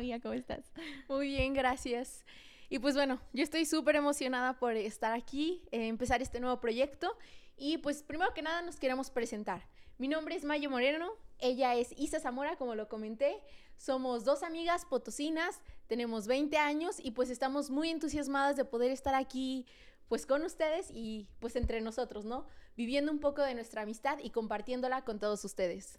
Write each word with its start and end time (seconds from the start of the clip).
Amiga, 0.00 0.18
¿cómo 0.18 0.32
estás? 0.32 0.64
Muy 1.10 1.28
bien, 1.28 1.52
gracias. 1.52 2.24
Y 2.70 2.78
pues 2.78 2.94
bueno, 2.94 3.20
yo 3.34 3.42
estoy 3.42 3.66
súper 3.66 3.96
emocionada 3.96 4.58
por 4.58 4.74
estar 4.74 5.12
aquí, 5.12 5.62
eh, 5.72 5.88
empezar 5.88 6.22
este 6.22 6.40
nuevo 6.40 6.58
proyecto. 6.58 7.18
Y 7.58 7.76
pues 7.76 8.02
primero 8.02 8.32
que 8.32 8.40
nada 8.40 8.62
nos 8.62 8.76
queremos 8.76 9.10
presentar. 9.10 9.68
Mi 9.98 10.08
nombre 10.08 10.36
es 10.36 10.44
Mayo 10.46 10.70
Moreno, 10.70 11.12
ella 11.38 11.74
es 11.74 11.92
Isa 11.98 12.18
Zamora, 12.18 12.56
como 12.56 12.74
lo 12.74 12.88
comenté. 12.88 13.42
Somos 13.76 14.24
dos 14.24 14.42
amigas 14.42 14.86
potosinas, 14.86 15.60
tenemos 15.86 16.26
20 16.26 16.56
años 16.56 16.96
y 16.98 17.10
pues 17.10 17.28
estamos 17.28 17.68
muy 17.68 17.90
entusiasmadas 17.90 18.56
de 18.56 18.64
poder 18.64 18.92
estar 18.92 19.14
aquí 19.14 19.66
pues 20.08 20.24
con 20.24 20.42
ustedes 20.44 20.90
y 20.90 21.28
pues 21.40 21.56
entre 21.56 21.82
nosotros, 21.82 22.24
¿no? 22.24 22.46
Viviendo 22.74 23.12
un 23.12 23.20
poco 23.20 23.42
de 23.42 23.52
nuestra 23.52 23.82
amistad 23.82 24.18
y 24.22 24.30
compartiéndola 24.30 25.04
con 25.04 25.18
todos 25.18 25.44
ustedes. 25.44 25.98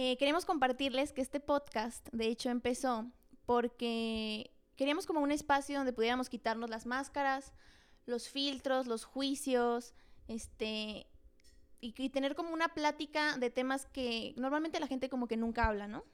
Eh, 0.00 0.16
queremos 0.16 0.44
compartirles 0.44 1.12
que 1.12 1.20
este 1.20 1.40
podcast, 1.40 2.08
de 2.12 2.28
hecho, 2.28 2.50
empezó 2.50 3.10
porque 3.48 4.50
queríamos 4.76 5.06
como 5.06 5.20
un 5.20 5.32
espacio 5.32 5.78
donde 5.78 5.94
pudiéramos 5.94 6.28
quitarnos 6.28 6.68
las 6.68 6.84
máscaras, 6.84 7.54
los 8.04 8.28
filtros, 8.28 8.86
los 8.86 9.06
juicios, 9.06 9.94
este, 10.26 11.06
y, 11.80 12.10
tener 12.10 12.34
como 12.34 12.52
una 12.52 12.68
plática 12.68 13.38
de 13.38 13.48
temas 13.48 13.86
que 13.86 14.34
normalmente 14.36 14.78
la 14.80 14.86
gente 14.86 15.08
como 15.08 15.28
que 15.28 15.38
nunca 15.38 15.66
habla, 15.66 15.88
¿no? 15.88 16.04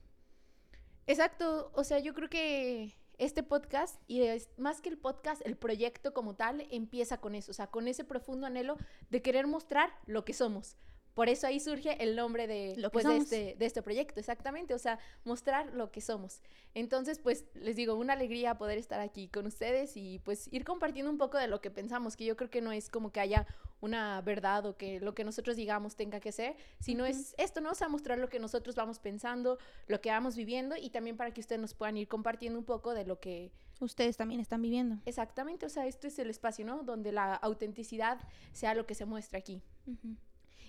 Exacto, 1.08 1.72
o 1.74 1.82
sea, 1.82 1.98
yo 1.98 2.14
creo 2.14 2.30
que 2.30 2.94
este 3.18 3.42
podcast, 3.42 4.00
y 4.06 4.22
es, 4.22 4.48
más 4.56 4.80
que 4.80 4.90
el 4.90 4.96
podcast, 4.96 5.44
el 5.44 5.56
proyecto 5.56 6.14
como 6.14 6.36
tal, 6.36 6.64
empieza 6.70 7.20
con 7.20 7.34
eso, 7.34 7.50
o 7.50 7.54
sea, 7.54 7.66
con 7.66 7.88
ese 7.88 8.04
profundo 8.04 8.46
anhelo 8.46 8.76
de 9.10 9.22
querer 9.22 9.48
mostrar 9.48 9.92
lo 10.06 10.24
que 10.24 10.34
somos. 10.34 10.76
Por 11.14 11.28
eso 11.28 11.46
ahí 11.46 11.60
surge 11.60 12.02
el 12.02 12.16
nombre 12.16 12.46
de, 12.46 12.74
lo 12.76 12.90
pues, 12.90 13.06
de, 13.06 13.16
este, 13.16 13.56
de 13.56 13.66
este 13.66 13.82
proyecto, 13.82 14.18
exactamente, 14.18 14.74
o 14.74 14.78
sea, 14.78 14.98
mostrar 15.24 15.72
lo 15.72 15.92
que 15.92 16.00
somos. 16.00 16.42
Entonces, 16.74 17.20
pues 17.20 17.44
les 17.54 17.76
digo, 17.76 17.94
una 17.94 18.14
alegría 18.14 18.58
poder 18.58 18.78
estar 18.78 19.00
aquí 19.00 19.28
con 19.28 19.46
ustedes 19.46 19.96
y 19.96 20.18
pues 20.18 20.48
ir 20.52 20.64
compartiendo 20.64 21.10
un 21.10 21.18
poco 21.18 21.38
de 21.38 21.46
lo 21.46 21.60
que 21.60 21.70
pensamos, 21.70 22.16
que 22.16 22.24
yo 22.24 22.36
creo 22.36 22.50
que 22.50 22.60
no 22.60 22.72
es 22.72 22.90
como 22.90 23.12
que 23.12 23.20
haya 23.20 23.46
una 23.80 24.20
verdad 24.22 24.66
o 24.66 24.76
que 24.76 24.98
lo 24.98 25.14
que 25.14 25.24
nosotros 25.24 25.56
digamos 25.56 25.94
tenga 25.94 26.18
que 26.18 26.32
ser, 26.32 26.56
sino 26.80 27.04
uh 27.04 27.06
-huh. 27.06 27.10
es 27.10 27.34
esto, 27.38 27.60
¿no? 27.60 27.70
O 27.70 27.74
sea, 27.74 27.88
mostrar 27.88 28.18
lo 28.18 28.28
que 28.28 28.40
nosotros 28.40 28.74
vamos 28.74 28.98
pensando, 28.98 29.58
lo 29.86 30.00
que 30.00 30.10
vamos 30.10 30.34
viviendo 30.34 30.74
y 30.76 30.90
también 30.90 31.16
para 31.16 31.32
que 31.32 31.40
ustedes 31.40 31.60
nos 31.60 31.74
puedan 31.74 31.96
ir 31.96 32.08
compartiendo 32.08 32.58
un 32.58 32.64
poco 32.64 32.92
de 32.92 33.04
lo 33.04 33.20
que 33.20 33.52
ustedes 33.80 34.16
también 34.16 34.40
están 34.40 34.62
viviendo. 34.62 34.98
Exactamente, 35.04 35.66
o 35.66 35.68
sea, 35.68 35.86
esto 35.86 36.08
es 36.08 36.18
el 36.18 36.30
espacio, 36.30 36.64
¿no? 36.64 36.82
Donde 36.82 37.12
la 37.12 37.34
autenticidad 37.34 38.18
sea 38.52 38.74
lo 38.74 38.86
que 38.86 38.94
se 38.94 39.04
muestra 39.04 39.38
aquí. 39.38 39.62
Uh 39.86 39.92
-huh. 39.92 40.16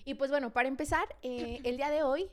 Y 0.06 0.14
pues 0.14 0.30
bueno, 0.30 0.54
para 0.54 0.68
empezar, 0.68 1.04
eh, 1.24 1.60
el 1.64 1.78
día 1.78 1.90
de 1.90 2.04
hoy, 2.04 2.30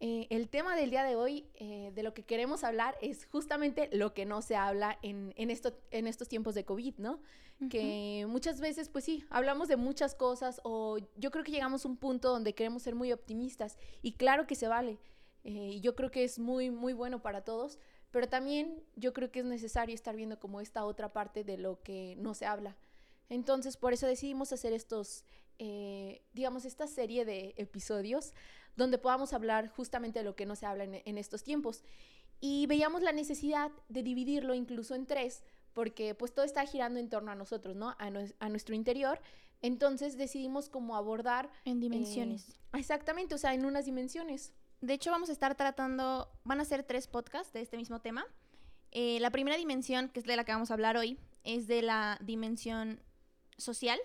eh, 0.00 0.26
el 0.30 0.48
tema 0.48 0.74
del 0.74 0.90
día 0.90 1.04
de 1.04 1.14
hoy, 1.14 1.46
eh, 1.54 1.92
de 1.94 2.02
lo 2.02 2.14
que 2.14 2.24
queremos 2.24 2.64
hablar, 2.64 2.96
es 3.02 3.26
justamente 3.26 3.90
lo 3.92 4.14
que 4.14 4.24
no 4.24 4.40
se 4.40 4.56
habla 4.56 4.98
en, 5.02 5.34
en, 5.36 5.50
esto, 5.50 5.78
en 5.90 6.06
estos 6.06 6.28
tiempos 6.28 6.54
de 6.54 6.64
COVID, 6.64 6.94
¿no? 6.96 7.12
Uh 7.60 7.64
-huh. 7.64 7.68
Que 7.68 8.26
muchas 8.26 8.60
veces, 8.60 8.88
pues 8.88 9.04
sí, 9.04 9.24
hablamos 9.28 9.68
de 9.68 9.76
muchas 9.76 10.14
cosas 10.14 10.60
o 10.64 10.98
yo 11.16 11.30
creo 11.30 11.44
que 11.44 11.52
llegamos 11.52 11.84
a 11.84 11.88
un 11.88 11.98
punto 11.98 12.30
donde 12.30 12.54
queremos 12.54 12.82
ser 12.82 12.94
muy 12.94 13.12
optimistas 13.12 13.76
y 14.02 14.12
claro 14.12 14.46
que 14.46 14.54
se 14.54 14.68
vale. 14.68 14.98
y 15.44 15.80
yo 15.80 15.94
creo 15.94 16.10
que 16.10 16.24
es 16.24 16.40
muy, 16.40 16.70
muy 16.70 16.92
bueno 16.92 17.22
para 17.22 17.42
todos, 17.42 17.78
pero 18.10 18.28
también 18.28 18.82
yo 18.96 19.12
creo 19.12 19.30
que 19.30 19.40
es 19.40 19.44
necesario 19.44 19.94
estar 19.94 20.16
viendo 20.16 20.40
como 20.40 20.60
esta 20.60 20.84
otra 20.84 21.12
parte 21.12 21.44
de 21.44 21.56
lo 21.56 21.80
que 21.84 22.16
no 22.18 22.34
se 22.34 22.46
habla. 22.46 22.76
Entonces, 23.28 23.76
por 23.76 23.92
eso 23.92 24.06
decidimos 24.06 24.52
hacer 24.52 24.72
estos, 24.72 25.24
eh, 25.58 26.22
digamos, 26.32 26.64
esta 26.64 26.86
serie 26.86 27.24
de 27.24 27.54
episodios 27.56 28.32
donde 28.76 28.98
podamos 28.98 29.32
hablar 29.32 29.68
justamente 29.68 30.18
de 30.18 30.24
lo 30.24 30.36
que 30.36 30.46
no 30.46 30.54
se 30.54 30.66
habla 30.66 30.84
en, 30.84 31.02
en, 31.04 31.18
estos 31.18 31.42
tiempos. 31.42 31.82
Y 32.40 32.66
veíamos 32.66 33.02
la 33.02 33.12
necesidad 33.12 33.72
de 33.88 34.02
dividirlo 34.02 34.54
incluso 34.54 34.94
en 34.94 35.06
tres, 35.06 35.42
porque 35.72 36.14
pues 36.14 36.34
todo 36.34 36.44
está 36.44 36.64
girando 36.66 37.00
en 37.00 37.08
torno 37.08 37.30
a 37.30 37.34
nosotros, 37.34 37.76
¿no? 37.76 37.94
A, 37.98 38.10
no, 38.10 38.20
a 38.38 38.48
nuestro 38.48 38.74
interior. 38.74 39.20
Entonces 39.62 40.16
decidimos 40.16 40.68
como 40.68 40.96
abordar... 40.96 41.50
En 41.64 41.80
dimensiones. 41.80 42.50
Eh, 42.50 42.78
exactamente, 42.78 43.34
o 43.34 43.38
sea, 43.38 43.54
en 43.54 43.64
unas 43.64 43.86
dimensiones. 43.86 44.52
De 44.80 44.92
hecho, 44.94 45.10
vamos 45.10 45.30
a 45.30 45.32
estar 45.32 45.54
tratando, 45.54 46.30
van 46.44 46.60
a 46.60 46.64
ser 46.64 46.82
tres 46.82 47.06
podcasts 47.06 47.52
de 47.52 47.62
este 47.62 47.76
mismo 47.76 48.00
tema. 48.00 48.26
Eh, 48.92 49.18
la 49.20 49.30
primera 49.30 49.56
dimensión, 49.56 50.08
que 50.10 50.20
es 50.20 50.26
de 50.26 50.36
la 50.36 50.44
que 50.44 50.52
vamos 50.52 50.70
a 50.70 50.74
hablar 50.74 50.96
hoy, 50.96 51.18
es 51.44 51.66
de 51.66 51.82
la 51.82 52.18
dimensión 52.22 53.00
social. 53.56 53.98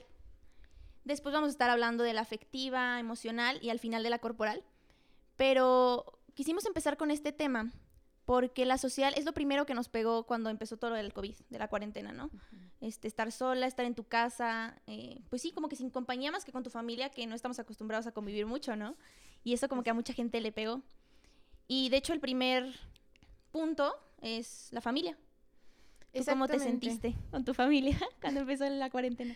Después 1.04 1.34
vamos 1.34 1.48
a 1.48 1.52
estar 1.52 1.70
hablando 1.70 2.04
de 2.04 2.14
la 2.14 2.22
afectiva, 2.22 3.00
emocional 3.00 3.60
y 3.62 3.70
al 3.70 3.80
final 3.80 4.04
de 4.04 4.10
la 4.10 4.20
corporal. 4.20 4.64
Pero 5.36 6.20
quisimos 6.34 6.66
empezar 6.66 6.98
con 6.98 7.12
este 7.12 7.32
tema 7.32 7.72
porque 8.26 8.66
la 8.66 8.78
social 8.78 9.14
es 9.18 9.26
lo 9.26 9.34
primero 9.34 9.66
que 9.66 9.74
nos 9.74 9.90
pegó 9.90 10.26
cuando 10.26 10.50
empezó 10.50 10.78
todo 10.78 10.96
el 10.96 11.12
COVID, 11.12 11.36
de 11.50 11.60
la 11.60 11.68
cuarentena, 11.68 12.14
¿no? 12.14 12.26
Uh 12.26 12.30
-huh. 12.30 12.72
este, 12.82 13.08
estar 13.08 13.32
sola, 13.32 13.68
estar 13.68 13.86
en 13.86 13.96
tu 13.96 14.04
casa, 14.04 14.80
eh, 14.88 15.22
pues 15.30 15.42
sí, 15.42 15.52
como 15.52 15.68
que 15.68 15.76
sin 15.76 15.90
compañía 15.90 16.32
más 16.32 16.46
que 16.46 16.52
con 16.52 16.64
tu 16.64 16.70
familia, 16.70 17.10
que 17.10 17.26
no 17.28 17.36
estamos 17.36 17.60
acostumbrados 17.60 18.08
a 18.08 18.12
convivir 18.12 18.46
mucho, 18.46 18.76
¿no? 18.76 18.96
Y 19.44 19.54
eso 19.54 19.68
como 19.68 19.84
que 19.84 19.90
a 19.90 19.94
mucha 19.94 20.14
gente 20.14 20.40
le 20.40 20.52
pegó. 20.52 20.82
Y 21.68 21.90
de 21.90 21.98
hecho 21.98 22.14
el 22.14 22.20
primer 22.20 22.74
punto 23.52 23.94
es 24.22 24.70
la 24.72 24.82
familia. 24.82 25.18
¿Tú 26.14 26.24
¿Cómo 26.26 26.48
te 26.48 26.60
sentiste 26.60 27.16
con 27.32 27.46
tu 27.46 27.54
familia 27.54 27.98
cuando 28.22 28.42
empezó 28.42 28.70
la 28.70 28.90
cuarentena? 28.90 29.36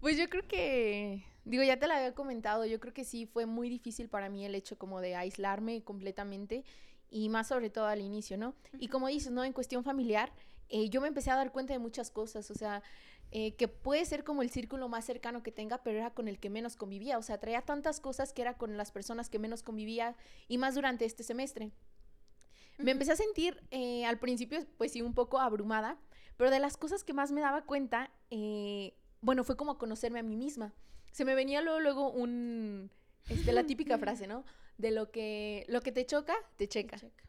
Pues 0.00 0.16
yo 0.16 0.28
creo 0.30 0.48
que, 0.48 1.26
digo, 1.44 1.62
ya 1.62 1.78
te 1.78 1.86
la 1.86 1.96
había 1.96 2.14
comentado, 2.14 2.64
yo 2.64 2.80
creo 2.80 2.94
que 2.94 3.04
sí 3.04 3.26
fue 3.26 3.44
muy 3.44 3.68
difícil 3.68 4.08
para 4.08 4.30
mí 4.30 4.46
el 4.46 4.54
hecho 4.54 4.78
como 4.78 5.00
de 5.00 5.14
aislarme 5.14 5.82
completamente 5.84 6.64
y 7.10 7.28
más 7.28 7.48
sobre 7.48 7.68
todo 7.68 7.86
al 7.86 8.00
inicio, 8.00 8.38
¿no? 8.38 8.48
Uh 8.48 8.52
-huh. 8.52 8.78
Y 8.80 8.88
como 8.88 9.08
dices, 9.08 9.30
¿no? 9.30 9.44
En 9.44 9.52
cuestión 9.52 9.84
familiar, 9.84 10.32
eh, 10.70 10.88
yo 10.88 11.00
me 11.02 11.08
empecé 11.08 11.30
a 11.30 11.36
dar 11.36 11.52
cuenta 11.52 11.74
de 11.74 11.78
muchas 11.78 12.10
cosas, 12.10 12.50
o 12.50 12.54
sea, 12.54 12.82
eh, 13.30 13.54
que 13.56 13.68
puede 13.68 14.04
ser 14.06 14.24
como 14.24 14.42
el 14.42 14.50
círculo 14.50 14.88
más 14.88 15.04
cercano 15.04 15.42
que 15.42 15.52
tenga, 15.52 15.82
pero 15.82 15.98
era 15.98 16.14
con 16.14 16.28
el 16.28 16.38
que 16.38 16.48
menos 16.48 16.76
convivía, 16.76 17.18
o 17.18 17.22
sea, 17.22 17.38
traía 17.38 17.62
tantas 17.62 18.00
cosas 18.00 18.32
que 18.32 18.42
era 18.42 18.56
con 18.56 18.76
las 18.76 18.92
personas 18.92 19.28
que 19.28 19.38
menos 19.38 19.62
convivía 19.62 20.16
y 20.48 20.56
más 20.56 20.74
durante 20.74 21.04
este 21.04 21.24
semestre. 21.24 21.66
Uh 21.66 21.68
-huh. 21.68 22.84
Me 22.84 22.90
empecé 22.92 23.12
a 23.12 23.16
sentir 23.16 23.62
eh, 23.70 24.06
al 24.06 24.18
principio, 24.18 24.64
pues 24.78 24.92
sí, 24.92 25.02
un 25.02 25.12
poco 25.14 25.38
abrumada, 25.40 25.98
pero 26.36 26.50
de 26.50 26.58
las 26.58 26.78
cosas 26.78 27.04
que 27.04 27.12
más 27.12 27.32
me 27.32 27.42
daba 27.42 27.66
cuenta, 27.66 28.10
eh, 28.30 28.94
bueno, 29.20 29.44
fue 29.44 29.56
como 29.56 29.78
conocerme 29.78 30.20
a 30.20 30.22
mí 30.22 30.36
misma. 30.36 30.72
Se 31.12 31.24
me 31.24 31.34
venía 31.34 31.60
luego, 31.60 31.80
luego 31.80 32.10
un, 32.10 32.90
este, 33.28 33.52
la 33.52 33.64
típica 33.64 33.98
frase, 33.98 34.26
¿no? 34.26 34.44
De 34.78 34.90
lo 34.90 35.10
que, 35.10 35.64
lo 35.68 35.80
que 35.80 35.92
te 35.92 36.06
choca, 36.06 36.34
te 36.56 36.68
checa. 36.68 36.96
te 36.96 37.06
checa. 37.06 37.24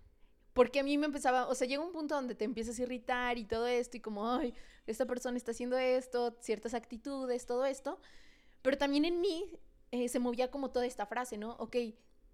Porque 0.53 0.81
a 0.81 0.84
mí 0.84 0.97
me 0.97 1.06
empezaba, 1.06 1.47
o 1.47 1.56
sea, 1.56 1.68
llega 1.68 1.84
un 1.84 1.94
punto 1.94 2.16
donde 2.16 2.35
te 2.35 2.44
empiezas 2.44 2.78
a 2.78 2.81
irritar 2.81 3.38
y 3.38 3.46
todo 3.46 3.68
esto, 3.68 3.96
y 3.97 4.01
como, 4.01 4.30
ay, 4.30 4.53
esta 4.85 5.06
persona 5.06 5.38
está 5.38 5.51
haciendo 5.51 5.78
esto, 5.78 6.35
ciertas 6.41 6.74
actitudes, 6.74 7.46
todo 7.46 7.66
esto. 7.66 8.00
Pero 8.62 8.78
también 8.78 9.06
en 9.06 9.22
mí 9.22 9.59
eh, 9.91 10.09
se 10.09 10.19
movía 10.19 10.51
como 10.51 10.72
toda 10.72 10.85
esta 10.85 11.06
frase, 11.06 11.38
¿no? 11.38 11.53
Ok, 11.53 11.78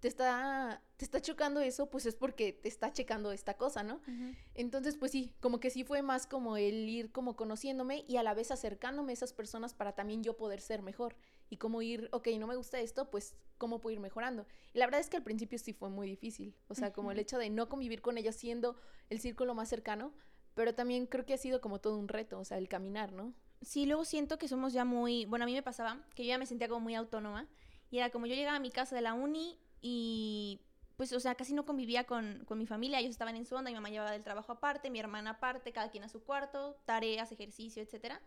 te 0.00 0.08
está, 0.08 0.82
te 0.96 1.04
está 1.04 1.20
chocando 1.20 1.60
eso, 1.60 1.90
pues 1.90 2.06
es 2.06 2.14
porque 2.14 2.52
te 2.52 2.68
está 2.68 2.92
checando 2.92 3.32
esta 3.32 3.56
cosa, 3.56 3.82
¿no? 3.82 3.96
Uh 3.96 4.10
-huh. 4.10 4.36
Entonces, 4.54 4.96
pues 4.96 5.10
sí, 5.10 5.34
como 5.40 5.58
que 5.58 5.70
sí 5.70 5.82
fue 5.82 6.02
más 6.02 6.26
como 6.26 6.56
el 6.56 6.88
ir 6.88 7.10
como 7.10 7.34
conociéndome 7.34 8.04
y 8.06 8.16
a 8.16 8.22
la 8.22 8.34
vez 8.34 8.50
acercándome 8.50 9.12
a 9.12 9.14
esas 9.14 9.32
personas 9.32 9.74
para 9.74 9.92
también 9.94 10.22
yo 10.22 10.36
poder 10.36 10.60
ser 10.60 10.82
mejor. 10.82 11.16
Y 11.50 11.56
como 11.56 11.82
ir, 11.82 12.08
ok, 12.12 12.28
no 12.38 12.46
me 12.46 12.56
gusta 12.56 12.78
esto, 12.78 13.10
pues 13.10 13.34
cómo 13.56 13.80
puedo 13.80 13.94
ir 13.94 14.00
mejorando. 14.00 14.46
Y 14.72 14.78
la 14.78 14.86
verdad 14.86 15.00
es 15.00 15.08
que 15.08 15.16
al 15.16 15.24
principio 15.24 15.58
sí 15.58 15.72
fue 15.72 15.88
muy 15.88 16.06
difícil. 16.06 16.54
O 16.68 16.74
sea, 16.74 16.88
uh 16.88 16.90
-huh. 16.90 16.94
como 16.94 17.10
el 17.10 17.18
hecho 17.18 17.38
de 17.38 17.50
no 17.50 17.68
convivir 17.68 18.00
con 18.00 18.18
ellos 18.18 18.36
siendo 18.36 18.76
el 19.10 19.18
círculo 19.18 19.54
más 19.54 19.68
cercano, 19.68 20.12
pero 20.54 20.74
también 20.74 21.06
creo 21.06 21.24
que 21.24 21.34
ha 21.34 21.38
sido 21.38 21.60
como 21.60 21.80
todo 21.80 21.96
un 21.98 22.08
reto, 22.08 22.38
o 22.38 22.44
sea, 22.44 22.58
el 22.58 22.68
caminar, 22.68 23.12
¿no? 23.12 23.32
Sí, 23.62 23.86
luego 23.86 24.04
siento 24.04 24.38
que 24.38 24.46
somos 24.46 24.72
ya 24.72 24.84
muy, 24.84 25.24
bueno, 25.24 25.44
a 25.44 25.46
mí 25.46 25.54
me 25.54 25.62
pasaba 25.62 26.04
que 26.14 26.24
yo 26.24 26.28
ya 26.28 26.38
me 26.38 26.46
sentía 26.46 26.68
como 26.68 26.80
muy 26.80 26.94
autónoma. 26.94 27.48
Y 27.90 27.98
era 27.98 28.10
como 28.10 28.26
yo 28.26 28.34
llegaba 28.34 28.56
a 28.56 28.60
mi 28.60 28.70
casa 28.70 28.94
de 28.94 29.02
la 29.02 29.14
uni 29.14 29.58
y 29.80 30.60
pues, 30.96 31.12
o 31.12 31.20
sea, 31.20 31.36
casi 31.36 31.54
no 31.54 31.64
convivía 31.64 32.04
con, 32.04 32.44
con, 32.44 32.58
mi 32.58 32.66
familia, 32.66 32.98
ellos 32.98 33.12
estaban 33.12 33.36
en 33.36 33.46
su 33.46 33.54
onda, 33.54 33.70
mi 33.70 33.76
mamá 33.76 33.88
llevaba 33.88 34.10
del 34.10 34.24
trabajo 34.24 34.50
aparte, 34.50 34.90
mi 34.90 34.98
hermana 34.98 35.30
aparte, 35.30 35.72
cada 35.72 35.90
quien 35.90 36.02
a 36.02 36.08
su 36.08 36.24
cuarto, 36.24 36.76
tareas, 36.86 37.30
ejercicio, 37.30 37.80
etcétera. 37.80 38.20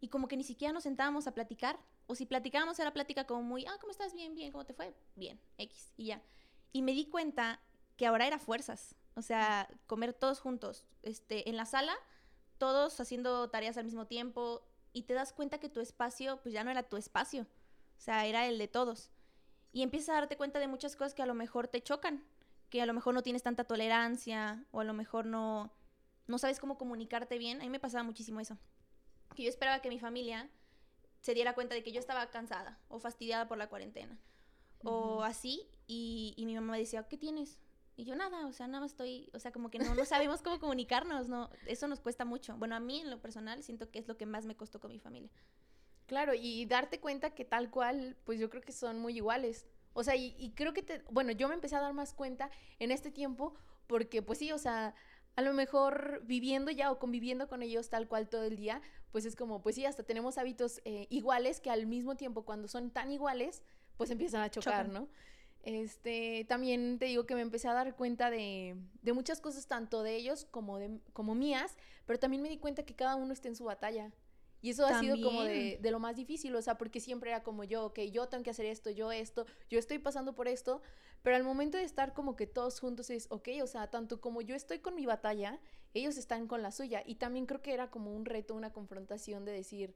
Y 0.00 0.08
como 0.08 0.28
que 0.28 0.36
ni 0.36 0.44
siquiera 0.44 0.72
nos 0.72 0.84
sentábamos 0.84 1.26
a 1.26 1.34
platicar, 1.34 1.76
o 2.06 2.14
si 2.14 2.24
platicábamos 2.24 2.78
era 2.78 2.92
plática 2.92 3.26
como 3.26 3.42
muy, 3.42 3.66
ah, 3.66 3.76
¿cómo 3.80 3.90
estás? 3.90 4.14
Bien, 4.14 4.32
bien, 4.36 4.52
¿cómo 4.52 4.64
te 4.64 4.74
fue? 4.74 4.94
Bien, 5.16 5.40
X, 5.58 5.92
y 5.96 6.06
ya. 6.06 6.22
Y 6.72 6.82
me 6.82 6.92
di 6.92 7.06
cuenta 7.06 7.60
que 7.96 8.06
ahora 8.06 8.28
era 8.28 8.38
fuerzas, 8.38 8.94
o 9.16 9.22
sea, 9.22 9.68
comer 9.88 10.12
todos 10.12 10.38
juntos, 10.38 10.86
este, 11.02 11.48
en 11.48 11.56
la 11.56 11.66
sala, 11.66 11.96
todos 12.58 13.00
haciendo 13.00 13.50
tareas 13.50 13.76
al 13.76 13.86
mismo 13.86 14.06
tiempo, 14.06 14.64
y 14.92 15.02
te 15.02 15.14
das 15.14 15.32
cuenta 15.32 15.58
que 15.58 15.68
tu 15.68 15.80
espacio, 15.80 16.40
pues 16.42 16.52
ya 16.52 16.62
no 16.62 16.70
era 16.70 16.84
tu 16.84 16.96
espacio, 16.96 17.42
o 17.42 18.00
sea, 18.00 18.24
era 18.26 18.46
el 18.46 18.58
de 18.58 18.68
todos 18.68 19.10
y 19.74 19.82
empiezas 19.82 20.10
a 20.10 20.14
darte 20.14 20.36
cuenta 20.36 20.60
de 20.60 20.68
muchas 20.68 20.94
cosas 20.94 21.14
que 21.14 21.22
a 21.22 21.26
lo 21.26 21.34
mejor 21.34 21.66
te 21.66 21.82
chocan, 21.82 22.24
que 22.70 22.80
a 22.80 22.86
lo 22.86 22.94
mejor 22.94 23.12
no 23.12 23.22
tienes 23.22 23.42
tanta 23.42 23.64
tolerancia 23.64 24.64
o 24.70 24.80
a 24.80 24.84
lo 24.84 24.94
mejor 24.94 25.26
no, 25.26 25.72
no 26.28 26.38
sabes 26.38 26.60
cómo 26.60 26.78
comunicarte 26.78 27.38
bien. 27.38 27.60
A 27.60 27.64
mí 27.64 27.70
me 27.70 27.80
pasaba 27.80 28.04
muchísimo 28.04 28.38
eso, 28.38 28.56
que 29.34 29.42
yo 29.42 29.48
esperaba 29.48 29.82
que 29.82 29.88
mi 29.88 29.98
familia 29.98 30.48
se 31.20 31.34
diera 31.34 31.54
cuenta 31.54 31.74
de 31.74 31.82
que 31.82 31.90
yo 31.90 31.98
estaba 31.98 32.30
cansada 32.30 32.78
o 32.88 33.00
fastidiada 33.00 33.48
por 33.48 33.58
la 33.58 33.68
cuarentena 33.68 34.16
uh 34.84 34.86
-huh. 34.86 34.90
o 34.92 35.22
así 35.24 35.66
y, 35.88 36.34
y, 36.36 36.46
mi 36.46 36.54
mamá 36.54 36.76
decía, 36.76 37.02
¿qué 37.08 37.18
tienes? 37.18 37.58
Y 37.96 38.04
yo 38.04 38.14
nada, 38.14 38.46
o 38.46 38.52
sea, 38.52 38.68
nada 38.68 38.80
más 38.80 38.92
estoy, 38.92 39.28
o 39.34 39.40
sea, 39.40 39.50
como 39.50 39.70
que 39.70 39.78
no, 39.78 39.92
no 39.94 40.04
sabemos 40.04 40.40
cómo 40.40 40.60
comunicarnos, 40.60 41.28
¿no? 41.28 41.50
Eso 41.66 41.88
nos 41.88 42.00
cuesta 42.00 42.24
mucho. 42.24 42.56
Bueno, 42.56 42.76
a 42.76 42.80
mí 42.80 43.00
en 43.00 43.10
lo 43.10 43.20
personal 43.20 43.62
siento 43.62 43.90
que 43.90 43.98
es 43.98 44.06
lo 44.06 44.16
que 44.16 44.26
más 44.26 44.46
me 44.46 44.56
costó 44.56 44.78
con 44.80 44.92
mi 44.92 45.00
familia. 45.00 45.30
Claro, 46.06 46.32
y 46.34 46.66
darte 46.66 47.00
cuenta 47.00 47.30
que 47.30 47.44
tal 47.44 47.70
cual, 47.70 48.16
pues 48.24 48.38
yo 48.38 48.50
creo 48.50 48.62
que 48.62 48.72
son 48.72 48.98
muy 48.98 49.16
iguales. 49.16 49.66
O 49.94 50.02
sea, 50.04 50.16
y, 50.16 50.34
y 50.38 50.50
creo 50.50 50.72
que, 50.74 50.82
te, 50.82 51.02
bueno, 51.10 51.32
yo 51.32 51.48
me 51.48 51.54
empecé 51.54 51.76
a 51.76 51.80
dar 51.80 51.94
más 51.94 52.12
cuenta 52.14 52.50
en 52.78 52.90
este 52.90 53.10
tiempo 53.10 53.54
porque, 53.86 54.22
pues 54.22 54.38
sí, 54.38 54.52
o 54.52 54.58
sea, 54.58 54.94
a 55.36 55.42
lo 55.42 55.52
mejor 55.52 56.22
viviendo 56.24 56.70
ya 56.70 56.90
o 56.90 56.98
conviviendo 56.98 57.48
con 57.48 57.62
ellos 57.62 57.88
tal 57.88 58.08
cual 58.08 58.28
todo 58.28 58.44
el 58.44 58.56
día, 58.56 58.82
pues 59.12 59.24
es 59.24 59.36
como, 59.36 59.62
pues 59.62 59.76
sí, 59.76 59.84
hasta 59.86 60.02
tenemos 60.02 60.38
hábitos 60.38 60.80
eh, 60.84 61.06
iguales 61.10 61.60
que 61.60 61.70
al 61.70 61.86
mismo 61.86 62.16
tiempo 62.16 62.44
cuando 62.44 62.68
son 62.68 62.90
tan 62.90 63.10
iguales, 63.10 63.62
pues 63.96 64.10
empiezan 64.10 64.42
a 64.42 64.50
chocar, 64.50 64.86
Chocan. 64.86 64.92
¿no? 64.92 65.08
Este, 65.62 66.44
también 66.48 66.98
te 66.98 67.06
digo 67.06 67.24
que 67.24 67.34
me 67.34 67.40
empecé 67.40 67.68
a 67.68 67.72
dar 67.72 67.96
cuenta 67.96 68.30
de, 68.30 68.76
de 69.02 69.12
muchas 69.12 69.40
cosas, 69.40 69.66
tanto 69.66 70.02
de 70.02 70.16
ellos 70.16 70.44
como, 70.50 70.78
de, 70.78 71.00
como 71.12 71.34
mías, 71.34 71.76
pero 72.04 72.18
también 72.18 72.42
me 72.42 72.48
di 72.48 72.58
cuenta 72.58 72.84
que 72.84 72.94
cada 72.94 73.16
uno 73.16 73.32
está 73.32 73.48
en 73.48 73.56
su 73.56 73.64
batalla. 73.64 74.12
Y 74.64 74.70
eso 74.70 74.86
ha 74.86 74.98
sido 74.98 75.20
como 75.20 75.42
de, 75.42 75.48
También. 75.48 75.82
de 75.82 75.90
lo 75.90 75.98
más 76.00 76.16
difícil, 76.16 76.56
o 76.56 76.62
sea, 76.62 76.78
porque 76.78 76.98
siempre 76.98 77.28
era 77.28 77.42
como 77.42 77.64
yo, 77.64 77.84
ok, 77.84 78.00
yo 78.10 78.28
tengo 78.28 78.42
que 78.42 78.48
hacer 78.48 78.64
esto, 78.64 78.88
yo 78.88 79.12
esto, 79.12 79.44
yo 79.68 79.78
estoy 79.78 79.98
pasando 79.98 80.34
por 80.34 80.48
esto, 80.48 80.80
pero 81.20 81.36
al 81.36 81.44
momento 81.44 81.76
de 81.76 81.84
estar 81.84 82.14
como 82.14 82.34
que 82.34 82.46
todos 82.46 82.80
juntos 82.80 83.10
es, 83.10 83.26
ok, 83.28 83.46
o 83.62 83.66
sea, 83.66 83.90
tanto 83.90 84.22
como 84.22 84.40
yo 84.40 84.54
estoy 84.54 84.78
con 84.78 84.94
mi 84.94 85.04
batalla, 85.04 85.60
ellos 85.92 86.16
están 86.16 86.46
con 86.46 86.62
la 86.62 86.70
suya. 86.70 87.02
Y 87.04 87.16
también 87.16 87.44
creo 87.44 87.60
que 87.60 87.74
era 87.74 87.90
como 87.90 88.16
un 88.16 88.24
reto, 88.24 88.54
una 88.54 88.72
confrontación 88.72 89.44
de 89.44 89.52
decir, 89.52 89.94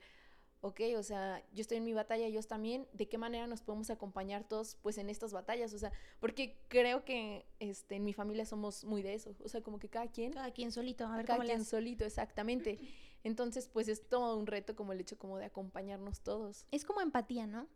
ok, 0.60 0.80
o 0.98 1.02
sea, 1.02 1.42
yo 1.50 1.62
estoy 1.62 1.78
en 1.78 1.84
mi 1.84 1.94
batalla, 1.94 2.26
ellos 2.26 2.46
también, 2.46 2.86
¿de 2.92 3.08
qué 3.08 3.16
manera 3.16 3.46
nos 3.46 3.62
podemos 3.62 3.88
acompañar 3.88 4.46
todos 4.46 4.76
pues 4.82 4.98
en 4.98 5.08
estas 5.08 5.32
batallas? 5.32 5.72
O 5.72 5.78
sea, 5.78 5.92
porque 6.20 6.60
creo 6.68 7.06
que 7.06 7.46
este, 7.58 7.96
en 7.96 8.04
mi 8.04 8.12
familia 8.12 8.44
somos 8.44 8.84
muy 8.84 9.00
de 9.00 9.14
eso, 9.14 9.34
o 9.42 9.48
sea, 9.48 9.62
como 9.62 9.78
que 9.78 9.88
cada 9.88 10.08
quien 10.08 10.32
Cada 10.32 10.50
quien 10.50 10.72
solito, 10.72 11.06
a 11.06 11.16
ver 11.16 11.24
cada 11.24 11.38
cómo 11.38 11.48
quien 11.48 11.64
solito, 11.64 12.04
exactamente. 12.04 12.78
Entonces, 13.24 13.68
pues 13.68 13.88
es 13.88 14.08
todo 14.08 14.36
un 14.36 14.46
reto 14.46 14.76
como 14.76 14.92
el 14.92 15.00
hecho 15.00 15.18
como 15.18 15.38
de 15.38 15.46
acompañarnos 15.46 16.20
todos. 16.20 16.66
Es 16.70 16.84
como 16.84 17.00
empatía, 17.00 17.46
¿no? 17.46 17.66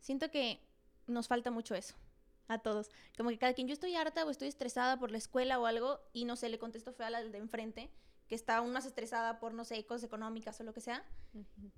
Siento 0.00 0.30
que 0.30 0.60
nos 1.06 1.28
falta 1.28 1.50
mucho 1.50 1.74
eso 1.74 1.94
a 2.48 2.58
todos. 2.58 2.90
Como 3.16 3.30
que 3.30 3.38
cada 3.38 3.54
quien, 3.54 3.68
yo 3.68 3.72
estoy 3.72 3.94
harta 3.96 4.24
o 4.24 4.30
estoy 4.30 4.48
estresada 4.48 4.98
por 4.98 5.10
la 5.10 5.18
escuela 5.18 5.58
o 5.58 5.66
algo 5.66 6.00
y 6.12 6.24
no 6.24 6.36
sé, 6.36 6.48
le 6.48 6.58
contesto 6.58 6.92
feo 6.92 7.06
a 7.06 7.10
la 7.10 7.24
de 7.24 7.38
enfrente, 7.38 7.90
que 8.28 8.34
está 8.34 8.56
aún 8.56 8.72
más 8.72 8.86
estresada 8.86 9.38
por, 9.38 9.54
no 9.54 9.64
sé, 9.64 9.84
cosas 9.86 10.04
económicas 10.04 10.60
o 10.60 10.64
lo 10.64 10.72
que 10.72 10.80
sea. 10.80 11.04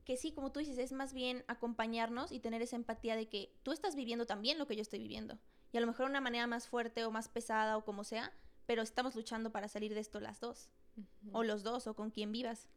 Que 0.05 0.17
sí, 0.17 0.33
como 0.33 0.53
tú 0.53 0.61
dices, 0.61 0.79
es 0.79 0.93
más 0.93 1.13
bien 1.13 1.45
acompañarnos 1.49 2.33
y 2.33 2.41
tener 2.41 2.63
esa 2.63 2.77
empatía 2.77 3.17
de 3.17 3.29
que 3.29 3.55
tú 3.63 3.73
estás 3.73 3.95
viviendo 3.95 4.27
también 4.27 4.59
lo 4.59 4.67
que 4.67 4.77
yo 4.77 4.83
estoy 4.83 4.99
viviendo. 4.99 5.39
Y 5.73 5.77
a 5.77 5.81
lo 5.81 5.87
mejor 5.87 6.07
de 6.07 6.11
una 6.11 6.21
manera 6.21 6.47
más 6.47 6.69
fuerte 6.69 7.05
o 7.05 7.11
más 7.11 7.29
pesada 7.29 7.77
o 7.77 7.85
como 7.85 8.05
sea, 8.05 8.33
pero 8.67 8.83
estamos 8.83 9.15
luchando 9.15 9.51
para 9.51 9.69
salir 9.69 9.95
de 9.95 10.01
esto 10.01 10.21
las 10.21 10.41
dos. 10.41 10.71
O 11.33 11.45
los 11.45 11.63
dos, 11.63 11.87
o 11.87 11.95
con 11.95 12.11
quien 12.11 12.33
vivas. 12.33 12.69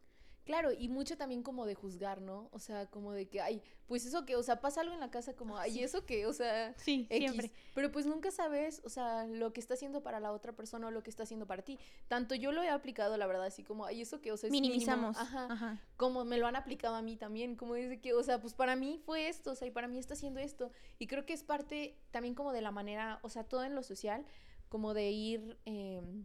Claro, 0.44 0.72
y 0.72 0.88
mucho 0.88 1.16
también 1.16 1.42
como 1.44 1.66
de 1.66 1.74
juzgar, 1.76 2.20
¿no? 2.20 2.48
O 2.50 2.58
sea, 2.58 2.86
como 2.86 3.12
de 3.12 3.28
que, 3.28 3.40
ay, 3.40 3.62
pues 3.86 4.04
eso 4.06 4.24
que, 4.26 4.34
o 4.34 4.42
sea, 4.42 4.60
pasa 4.60 4.80
algo 4.80 4.92
en 4.92 4.98
la 5.00 5.10
casa 5.10 5.34
como, 5.34 5.56
ay, 5.56 5.72
Sí. 5.74 5.82
eso 5.84 6.04
que, 6.04 6.26
o 6.26 6.32
sea, 6.32 6.74
Sí, 6.78 7.06
X. 7.10 7.50
Pero 7.74 7.92
pues 7.92 8.06
nunca 8.06 8.30
sabes, 8.32 8.80
o 8.84 8.88
sea, 8.88 9.24
lo 9.26 9.52
que 9.52 9.60
está 9.60 9.74
haciendo 9.74 10.02
para 10.02 10.18
la 10.18 10.32
otra 10.32 10.52
persona 10.52 10.88
o 10.88 10.90
lo 10.90 11.02
que 11.04 11.10
está 11.10 11.22
haciendo 11.22 11.46
para 11.46 11.62
ti. 11.62 11.78
Tanto 12.08 12.34
yo 12.34 12.50
lo 12.50 12.62
he 12.62 12.68
aplicado, 12.70 13.16
la 13.16 13.26
verdad, 13.28 13.44
así 13.46 13.62
como, 13.62 13.84
ay, 13.86 14.00
eso 14.02 14.20
que, 14.20 14.32
o 14.32 14.36
sea, 14.36 14.48
es 14.48 14.52
mínimo". 14.52 14.72
Minimizamos. 14.72 15.16
Ajá. 15.16 15.46
Ajá. 15.50 15.80
como 15.96 16.24
me 16.24 16.36
lo 16.38 16.48
han 16.48 16.56
aplicado 16.56 16.96
a 16.96 17.02
mí 17.02 17.16
también, 17.16 17.54
como 17.54 17.74
dice 17.74 18.00
que, 18.00 18.12
o 18.12 18.22
sea, 18.24 18.40
pues 18.40 18.54
para 18.54 18.74
mí 18.74 19.00
fue 19.06 19.28
esto, 19.28 19.52
o 19.52 19.54
sea, 19.54 19.68
y 19.68 19.70
para 19.70 19.86
mí 19.86 19.98
está 19.98 20.14
haciendo 20.14 20.40
esto. 20.40 20.72
Y 20.98 21.06
creo 21.06 21.24
que 21.24 21.32
es 21.32 21.44
parte 21.44 21.96
también 22.10 22.34
como 22.34 22.52
de 22.52 22.60
la 22.62 22.72
manera, 22.72 23.20
o 23.22 23.28
sea, 23.28 23.44
todo 23.44 23.62
en 23.62 23.76
lo 23.76 23.84
social, 23.84 24.26
como 24.68 24.92
de 24.94 25.10
ir, 25.12 25.56
em, 25.66 26.24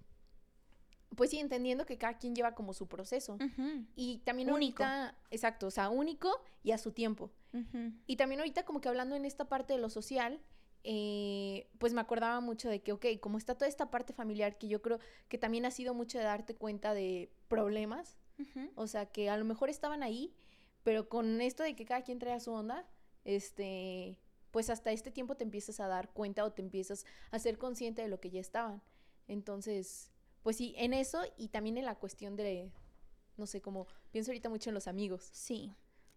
pues 1.16 1.30
sí, 1.30 1.40
entendiendo 1.40 1.86
que 1.86 1.98
cada 1.98 2.18
quien 2.18 2.36
lleva 2.36 2.54
como 2.54 2.74
su 2.74 2.88
proceso. 2.88 3.38
Y 3.96 4.20
también 4.20 4.52
Único. 4.52 4.84
ahorita, 4.84 5.16
exacto, 5.32 5.68
o 5.68 5.72
sea, 5.72 5.90
único 5.90 6.30
y 6.64 6.72
a 6.72 6.78
su 6.78 6.92
tiempo. 6.92 7.32
Y 8.06 8.18
también 8.18 8.40
ahorita 8.40 8.66
como 8.66 8.82
que 8.82 8.90
hablando 8.90 9.16
en 9.16 9.26
esta 9.26 9.46
parte 9.46 9.74
de 9.74 9.80
lo 9.80 9.90
social, 9.90 10.40
eh, 10.84 11.68
pues 11.80 11.94
me 11.94 12.02
acordaba 12.02 12.40
mucho 12.40 12.70
de 12.70 12.82
que, 12.82 12.92
ok, 12.92 13.06
como 13.20 13.38
está 13.38 13.56
toda 13.56 13.68
esta 13.68 13.90
parte 13.90 14.14
familiar, 14.14 14.58
que 14.58 14.68
yo 14.68 14.82
creo 14.82 15.00
que 15.28 15.38
también 15.38 15.66
ha 15.66 15.72
sido 15.72 15.94
mucho 15.94 16.18
de 16.18 16.24
darte 16.24 16.56
cuenta 16.56 16.94
de 16.94 17.32
problemas, 17.48 18.18
o 18.76 18.86
sea, 18.86 19.08
que 19.08 19.30
a 19.30 19.38
lo 19.38 19.46
mejor 19.46 19.70
estaban 19.70 20.04
ahí, 20.04 20.36
pero 20.84 21.10
con 21.10 21.42
esto 21.42 21.64
de 21.64 21.76
que 21.76 21.86
cada 21.86 22.04
quien 22.04 22.20
trae 22.20 22.40
su 22.40 22.52
onda, 22.52 22.86
este, 23.26 24.20
pues 24.52 24.70
hasta 24.70 24.92
este 24.92 25.12
tiempo 25.12 25.36
te 25.36 25.44
empiezas 25.44 25.80
a 25.80 25.88
dar 25.88 26.10
cuenta 26.14 26.46
o 26.46 26.54
te 26.54 26.62
empiezas 26.62 27.06
a 27.32 27.40
ser 27.40 27.58
consciente 27.58 28.04
de 28.04 28.08
lo 28.08 28.20
que 28.20 28.30
ya 28.30 28.40
estaban. 28.40 28.82
Entonces, 29.28 30.12
pues 30.44 30.58
sí, 30.58 30.74
en 30.78 30.94
eso 30.94 31.22
y 31.38 31.50
también 31.50 31.78
en 31.78 31.86
la 31.86 31.96
cuestión 31.96 32.36
de, 32.36 32.72
no 33.38 33.46
sé, 33.48 33.62
como 33.62 33.88
pienso 34.12 34.32
ahorita 34.32 34.50
mucho 34.50 34.70
en 34.70 34.74
los 34.76 34.88
amigos. 34.88 35.30
Sí. 35.34 35.74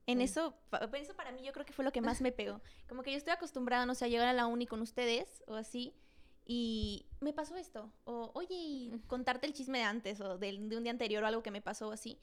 En 0.07 0.19
Mm. 0.19 0.23
eso, 0.23 0.55
pa- 0.71 0.89
eso 0.95 1.15
para 1.15 1.31
mí 1.33 1.43
yo 1.45 1.53
creo 1.53 1.65
que 1.67 1.73
fue 1.73 1.85
lo 1.85 1.93
que 1.93 2.01
más 2.01 2.21
me 2.21 2.33
pegó. 2.33 2.61
Como 2.89 3.03
que 3.03 3.11
yo 3.13 3.17
estoy 3.19 3.33
acostumbrada, 3.33 3.87
no 3.87 3.95
sé, 3.95 4.05
a 4.07 4.09
llegar 4.09 4.29
a 4.29 4.33
la 4.33 4.47
uni 4.47 4.67
con 4.67 4.81
ustedes 4.81 5.43
o 5.47 5.55
así. 5.55 5.95
Y 6.47 7.07
me 7.21 7.33
pasó 7.33 7.55
esto. 7.57 7.93
O, 8.05 8.31
oye, 8.35 8.55
y 8.55 9.01
contarte 9.07 9.47
el 9.47 9.53
chisme 9.53 9.79
de 9.79 9.85
antes 9.85 10.21
o 10.21 10.37
del- 10.39 10.69
de, 10.69 10.77
un 10.77 10.83
día 10.83 10.91
anterior 10.93 11.23
o 11.23 11.27
algo 11.27 11.43
que 11.43 11.51
me 11.51 11.61
pasó 11.63 11.89
o 11.89 11.93
así. 11.93 12.19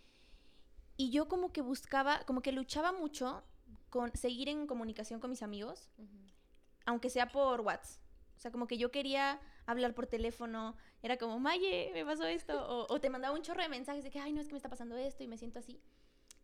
Y 0.97 1.11
yo 1.11 1.27
como 1.27 1.53
que 1.53 1.61
buscaba, 1.61 2.23
como 2.25 2.41
que 2.41 2.51
luchaba 2.51 2.91
mucho 2.91 3.43
con 3.89 4.11
seguir 4.17 4.49
en 4.49 4.65
comunicación 4.67 5.19
con 5.19 5.29
mis 5.29 5.43
amigos, 5.43 5.89
aunque 6.85 7.09
sea 7.09 7.29
por 7.31 7.61
WhatsApp. 7.61 8.01
O 8.37 8.39
sea, 8.39 8.51
como 8.51 8.67
que 8.67 8.77
yo 8.77 8.91
quería 8.91 9.39
hablar 9.65 9.93
por 9.95 10.07
teléfono. 10.07 10.77
Era 11.01 11.17
como, 11.17 11.39
Maye, 11.39 11.89
me 11.93 12.05
pasó 12.05 12.25
esto. 12.25 12.53
O, 12.67 12.93
o 12.93 13.01
te 13.01 13.09
mandaba 13.09 13.35
un 13.35 13.41
chorro 13.41 13.63
de 13.63 13.69
mensajes 13.69 14.03
de 14.03 14.11
que, 14.11 14.19
ay, 14.19 14.31
no, 14.31 14.41
es 14.41 14.47
que 14.47 14.53
me 14.53 14.57
está 14.57 14.69
pasando 14.69 14.95
esto 14.95 15.23
y 15.23 15.27
me 15.27 15.37
siento 15.37 15.59
así. 15.59 15.81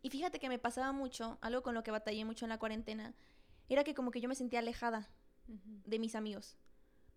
Y 0.02 0.10
fíjate 0.10 0.38
que 0.38 0.48
me 0.48 0.58
pasaba 0.58 0.92
mucho, 0.92 1.38
algo 1.40 1.62
con 1.62 1.74
lo 1.74 1.82
que 1.82 1.90
batallé 1.90 2.24
mucho 2.24 2.44
en 2.44 2.50
la 2.50 2.58
cuarentena, 2.58 3.14
era 3.68 3.84
que 3.84 3.94
como 3.94 4.10
que 4.10 4.20
yo 4.20 4.28
me 4.28 4.34
sentía 4.34 4.58
alejada 4.58 5.08
de 5.46 5.98
mis 5.98 6.14
amigos. 6.14 6.58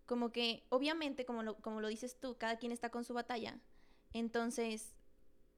Como 0.06 0.32
que, 0.32 0.64
obviamente, 0.70 1.26
como 1.26 1.42
lo, 1.42 1.56
como 1.60 1.80
lo 1.80 1.88
dices 1.88 2.18
tú, 2.18 2.38
cada 2.38 2.56
quien 2.56 2.72
está 2.72 2.90
con 2.90 3.04
su 3.04 3.12
batalla. 3.12 3.60
Entonces, 4.14 4.94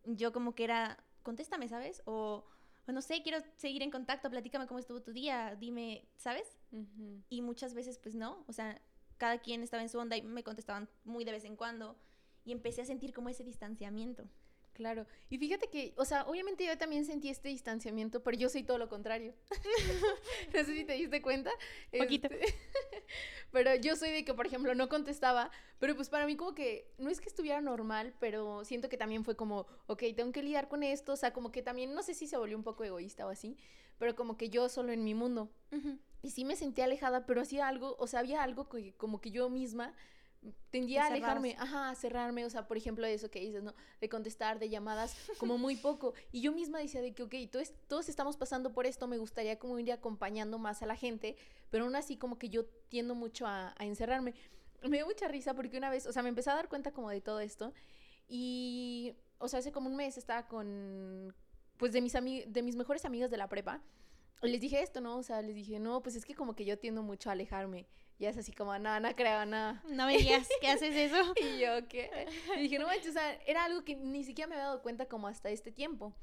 yo 0.05 0.33
como 0.33 0.55
que 0.55 0.65
era, 0.65 1.05
contéstame, 1.23 1.69
¿sabes? 1.69 2.03
O, 2.05 2.47
o 2.89 2.93
no 2.93 3.01
sé, 3.01 3.23
quiero 3.23 3.39
seguir 3.57 3.83
en 3.83 3.93
contacto, 3.93 4.29
platícame 4.29 4.67
cómo 4.67 4.81
estuvo 4.81 5.01
tu 5.01 5.13
día, 5.13 5.55
dime, 5.55 6.09
¿sabes? 6.17 6.59
Ujú. 6.73 7.23
Y 7.29 7.43
muchas 7.43 7.75
veces, 7.75 7.99
pues 7.99 8.17
no, 8.17 8.45
o 8.49 8.53
sea, 8.53 8.81
cada 9.21 9.39
quien 9.39 9.63
estaba 9.63 9.83
en 9.83 9.91
su 9.91 9.99
onda 9.99 10.17
y 10.17 10.23
me 10.23 10.43
contestaban 10.43 10.89
muy 11.05 11.25
de 11.25 11.33
vez 11.33 11.45
en 11.45 11.55
cuando. 11.55 11.95
Y 12.43 12.53
empecé 12.53 12.81
a 12.81 12.87
sentir 12.87 13.13
como 13.13 13.29
ese 13.29 13.45
distanciamiento. 13.45 14.25
Claro. 14.73 15.07
Y 15.29 15.37
fíjate 15.37 15.69
que, 15.69 15.93
o 15.99 16.07
sea, 16.07 16.23
obviamente 16.23 16.65
yo 16.65 16.79
también 16.79 17.05
sentí 17.05 17.29
este 17.29 17.51
distanciamiento, 17.51 18.23
pero 18.23 18.39
yo 18.39 18.49
soy 18.49 18.63
todo 18.63 18.79
lo 18.79 18.89
contrario. 18.89 19.35
no 20.55 20.65
sé 20.65 20.75
si 20.75 20.85
te 20.85 20.95
diste 20.95 21.21
cuenta. 21.21 21.51
Poquito. 21.97 22.29
Este, 22.29 22.55
pero 23.53 23.75
yo 23.75 23.95
soy 23.95 24.11
de 24.11 24.25
que, 24.25 24.33
por 24.33 24.47
ejemplo, 24.47 24.75
no 24.75 24.89
contestaba, 24.89 25.51
pero 25.79 25.95
pues 25.97 26.09
para 26.09 26.25
mí 26.25 26.35
como 26.35 26.55
que 26.55 26.91
no 26.97 27.11
es 27.11 27.21
que 27.21 27.29
estuviera 27.29 27.61
normal, 27.61 28.15
pero 28.21 28.65
siento 28.65 28.89
que 28.89 28.97
también 28.97 29.23
fue 29.23 29.37
como, 29.37 29.67
ok, 29.87 30.03
tengo 30.17 30.33
que 30.33 30.43
lidiar 30.43 30.69
con 30.69 30.83
esto, 30.83 31.13
o 31.13 31.17
sea, 31.17 31.35
como 31.35 31.53
que 31.53 31.61
también, 31.61 31.93
no 31.93 32.03
sé 32.03 32.15
si 32.15 32.27
se 32.27 32.39
volvió 32.39 32.57
un 32.57 32.65
poco 32.65 32.83
egoísta 32.83 33.27
o 33.27 33.29
así, 33.29 33.59
pero 33.99 34.17
como 34.17 34.39
que 34.39 34.49
yo 34.49 34.71
solo 34.71 34.93
en 34.93 35.05
mi 35.05 35.13
mundo. 35.13 35.51
Y 36.23 36.31
sí 36.31 36.45
me 36.45 36.57
sentía 36.57 36.85
alejada, 36.85 37.27
pero 37.27 37.41
hacía 37.41 37.69
algo, 37.69 37.97
o 37.99 38.07
sea, 38.07 38.21
había 38.21 38.43
algo 38.43 38.69
que 38.69 38.93
como 38.95 39.21
que 39.21 39.31
yo 39.31 39.49
misma 39.49 39.95
tendía 40.71 41.05
a 41.05 41.07
alejarme, 41.09 41.55
ajá, 41.59 41.91
a 41.91 41.95
cerrarme, 41.95 42.45
o 42.47 42.51
sea, 42.51 42.67
por 42.67 42.77
ejemplo, 42.77 43.07
eso 43.07 43.31
que 43.31 43.41
dices, 43.41 43.63
¿no? 43.63 43.75
De 44.01 44.09
contestar, 44.09 44.59
de 44.59 44.71
llamadas, 44.71 45.15
como 45.39 45.59
muy 45.59 45.77
poco. 45.77 46.15
Y 46.33 46.41
yo 46.41 46.53
misma 46.53 46.79
decía 46.79 47.03
de 47.03 47.13
que, 47.13 47.23
ok, 47.23 47.35
todos, 47.51 47.73
todos 47.89 48.09
estamos 48.09 48.37
pasando 48.37 48.73
por 48.73 48.87
esto, 48.87 49.07
me 49.07 49.19
gustaría 49.19 49.59
como 49.59 49.79
ir 49.79 49.93
acompañando 49.93 50.59
más 50.59 50.83
a 50.83 50.87
la 50.87 50.97
gente, 50.97 51.37
pero 51.71 51.85
aún 51.85 51.97
así 51.97 52.17
como 52.17 52.39
que 52.39 52.49
yo 52.49 52.65
tiendo 52.89 53.15
mucho 53.15 53.47
a, 53.47 53.75
a 53.79 53.85
encerrarme. 53.85 54.35
Me 54.83 54.97
dio 54.97 55.07
mucha 55.07 55.29
risa 55.29 55.55
porque 55.55 55.77
una 55.77 55.91
vez, 55.91 56.07
o 56.07 56.13
sea, 56.13 56.23
me 56.23 56.31
empecé 56.31 56.51
a 56.51 56.55
dar 56.55 56.69
cuenta 56.69 56.93
como 56.93 57.11
de 57.11 57.21
todo 57.21 57.41
esto 57.41 57.75
y, 58.31 59.15
o 59.39 59.49
sea, 59.49 59.59
hace 59.59 59.73
como 59.73 59.91
un 59.91 59.97
mes 59.97 60.17
estaba 60.17 60.47
con, 60.47 61.35
pues, 61.77 61.93
de 61.93 62.01
mis, 62.01 62.13
de 62.13 62.63
mis 62.63 62.77
mejores 62.77 63.05
amigas 63.05 63.31
de 63.31 63.37
la 63.37 63.49
prepa. 63.49 63.83
Les 64.43 64.61
dije 64.61 64.83
esto, 64.83 65.01
¿no? 65.01 65.19
O 65.19 65.23
sea, 65.23 65.43
les 65.43 65.55
dije, 65.55 65.79
no, 65.79 66.03
pues 66.03 66.17
es 66.17 66.25
que 66.25 66.35
como 66.35 66.55
que 66.55 66.65
yo 66.65 66.79
tiendo 66.79 67.03
mucho 67.03 67.29
a 67.29 67.33
alejarme. 67.33 67.87
Y 68.19 68.27
es 68.27 68.37
así 68.37 68.53
como, 68.53 68.77
nada, 68.79 69.01
no 69.01 69.15
creo, 69.17 69.47
nada. 69.47 69.83
No 69.89 70.07
me 70.07 70.19
digas 70.19 70.49
que 70.61 70.69
haces 70.69 70.95
eso. 70.95 71.35
Y 71.41 71.61
yo, 71.61 71.89
¿qué? 71.89 72.11
Y 72.57 72.63
dije, 72.63 72.79
no 72.79 72.87
manches, 72.87 73.11
o 73.11 73.13
sea, 73.13 73.35
era 73.47 73.65
algo 73.65 73.85
que 73.85 73.97
ni 73.97 74.25
siquiera 74.25 74.49
me 74.49 74.55
había 74.55 74.67
dado 74.67 74.83
cuenta 74.83 75.07
como 75.07 75.27
hasta 75.27 75.51
este 75.51 75.73
tiempo. 75.73 76.15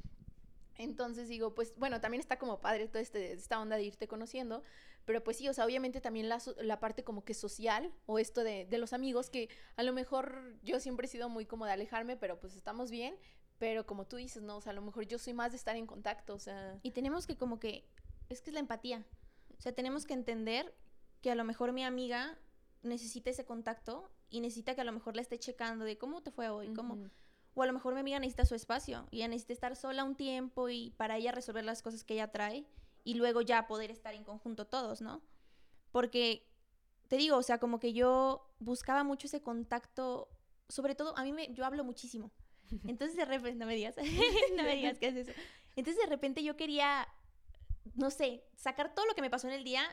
Entonces 0.77 1.27
digo, 1.27 1.55
pues 1.55 1.73
bueno, 1.77 1.99
también 2.01 2.19
está 2.19 2.37
como 2.37 2.61
padre 2.61 2.87
toda 2.87 3.01
este, 3.01 3.33
esta 3.33 3.59
onda 3.59 3.77
de 3.77 3.83
irte 3.83 4.07
conociendo, 4.07 4.63
pero 5.05 5.23
pues 5.23 5.37
sí, 5.37 5.49
o 5.49 5.53
sea, 5.53 5.65
obviamente 5.65 6.01
también 6.01 6.29
la, 6.29 6.39
la 6.61 6.79
parte 6.79 7.03
como 7.03 7.23
que 7.23 7.33
social 7.33 7.91
o 8.05 8.19
esto 8.19 8.43
de, 8.43 8.65
de 8.65 8.77
los 8.77 8.93
amigos, 8.93 9.29
que 9.29 9.49
a 9.75 9.83
lo 9.83 9.93
mejor 9.93 10.55
yo 10.63 10.79
siempre 10.79 11.07
he 11.07 11.09
sido 11.09 11.29
muy 11.29 11.45
como 11.45 11.65
de 11.65 11.71
alejarme, 11.71 12.15
pero 12.15 12.39
pues 12.39 12.55
estamos 12.55 12.91
bien, 12.91 13.15
pero 13.57 13.85
como 13.87 14.05
tú 14.05 14.17
dices, 14.17 14.43
¿no? 14.43 14.57
O 14.57 14.61
sea, 14.61 14.71
a 14.71 14.75
lo 14.75 14.81
mejor 14.81 15.07
yo 15.07 15.17
soy 15.17 15.33
más 15.33 15.51
de 15.51 15.57
estar 15.57 15.75
en 15.75 15.87
contacto, 15.87 16.35
o 16.35 16.39
sea... 16.39 16.79
Y 16.83 16.91
tenemos 16.91 17.25
que 17.25 17.37
como 17.37 17.59
que, 17.59 17.85
es 18.29 18.41
que 18.41 18.49
es 18.49 18.53
la 18.53 18.59
empatía. 18.59 19.05
O 19.57 19.61
sea, 19.61 19.73
tenemos 19.73 20.05
que 20.05 20.13
entender 20.13 20.73
que 21.21 21.31
a 21.31 21.35
lo 21.35 21.43
mejor 21.43 21.73
mi 21.73 21.83
amiga 21.83 22.37
necesita 22.83 23.29
ese 23.29 23.45
contacto 23.45 24.09
y 24.29 24.39
necesita 24.39 24.75
que 24.75 24.81
a 24.81 24.83
lo 24.83 24.91
mejor 24.91 25.15
la 25.15 25.21
esté 25.21 25.39
checando 25.39 25.85
de 25.85 25.97
cómo 25.97 26.21
te 26.21 26.31
fue 26.31 26.49
hoy, 26.49 26.73
cómo... 26.73 27.09
O 27.53 27.63
a 27.63 27.65
lo 27.65 27.73
mejor 27.73 27.95
mi 27.95 28.01
amiga 28.01 28.19
necesita 28.19 28.45
su 28.45 28.53
espacio 28.53 29.07
y 29.09 29.17
ella 29.17 29.29
necesita 29.29 29.53
estar 29.53 29.75
sola 29.75 30.03
un 30.03 30.15
tiempo 30.15 30.69
y 30.69 30.91
para 30.91 31.17
ella 31.17 31.31
resolver 31.31 31.65
las 31.65 31.81
cosas 31.81 32.03
que 32.03 32.13
ella 32.13 32.31
trae 32.31 32.67
y 33.03 33.15
luego 33.15 33.41
ya 33.41 33.65
poder 33.65 33.89
estar 33.89 34.13
en 34.13 34.23
conjunto 34.23 34.67
todos, 34.67 35.01
¿no? 35.01 35.23
Porque, 35.91 36.47
te 37.07 37.17
digo, 37.17 37.37
o 37.37 37.41
sea, 37.41 37.57
como 37.57 37.79
que 37.79 37.93
yo 37.93 38.53
buscaba 38.59 39.03
mucho 39.03 39.25
ese 39.25 39.41
contacto, 39.41 40.29
sobre 40.69 40.93
todo, 40.93 41.17
a 41.17 41.23
mí 41.23 41.33
me, 41.33 41.51
yo 41.53 41.65
hablo 41.65 41.83
muchísimo. 41.83 42.31
Entonces 42.85 43.15
de 43.15 43.25
repente, 43.25 43.57
no 43.57 43.65
me 43.65 43.75
digas, 43.75 43.95
no 44.55 44.63
me 44.63 44.75
digas 44.75 44.97
qué 44.99 45.07
es 45.07 45.15
eso. 45.15 45.31
Entonces 45.75 46.03
de 46.03 46.09
repente 46.09 46.43
yo 46.43 46.55
quería, 46.57 47.07
no 47.95 48.09
sé, 48.09 48.43
sacar 48.55 48.93
todo 48.93 49.05
lo 49.05 49.15
que 49.15 49.21
me 49.21 49.29
pasó 49.29 49.47
en 49.47 49.53
el 49.53 49.63
día 49.63 49.83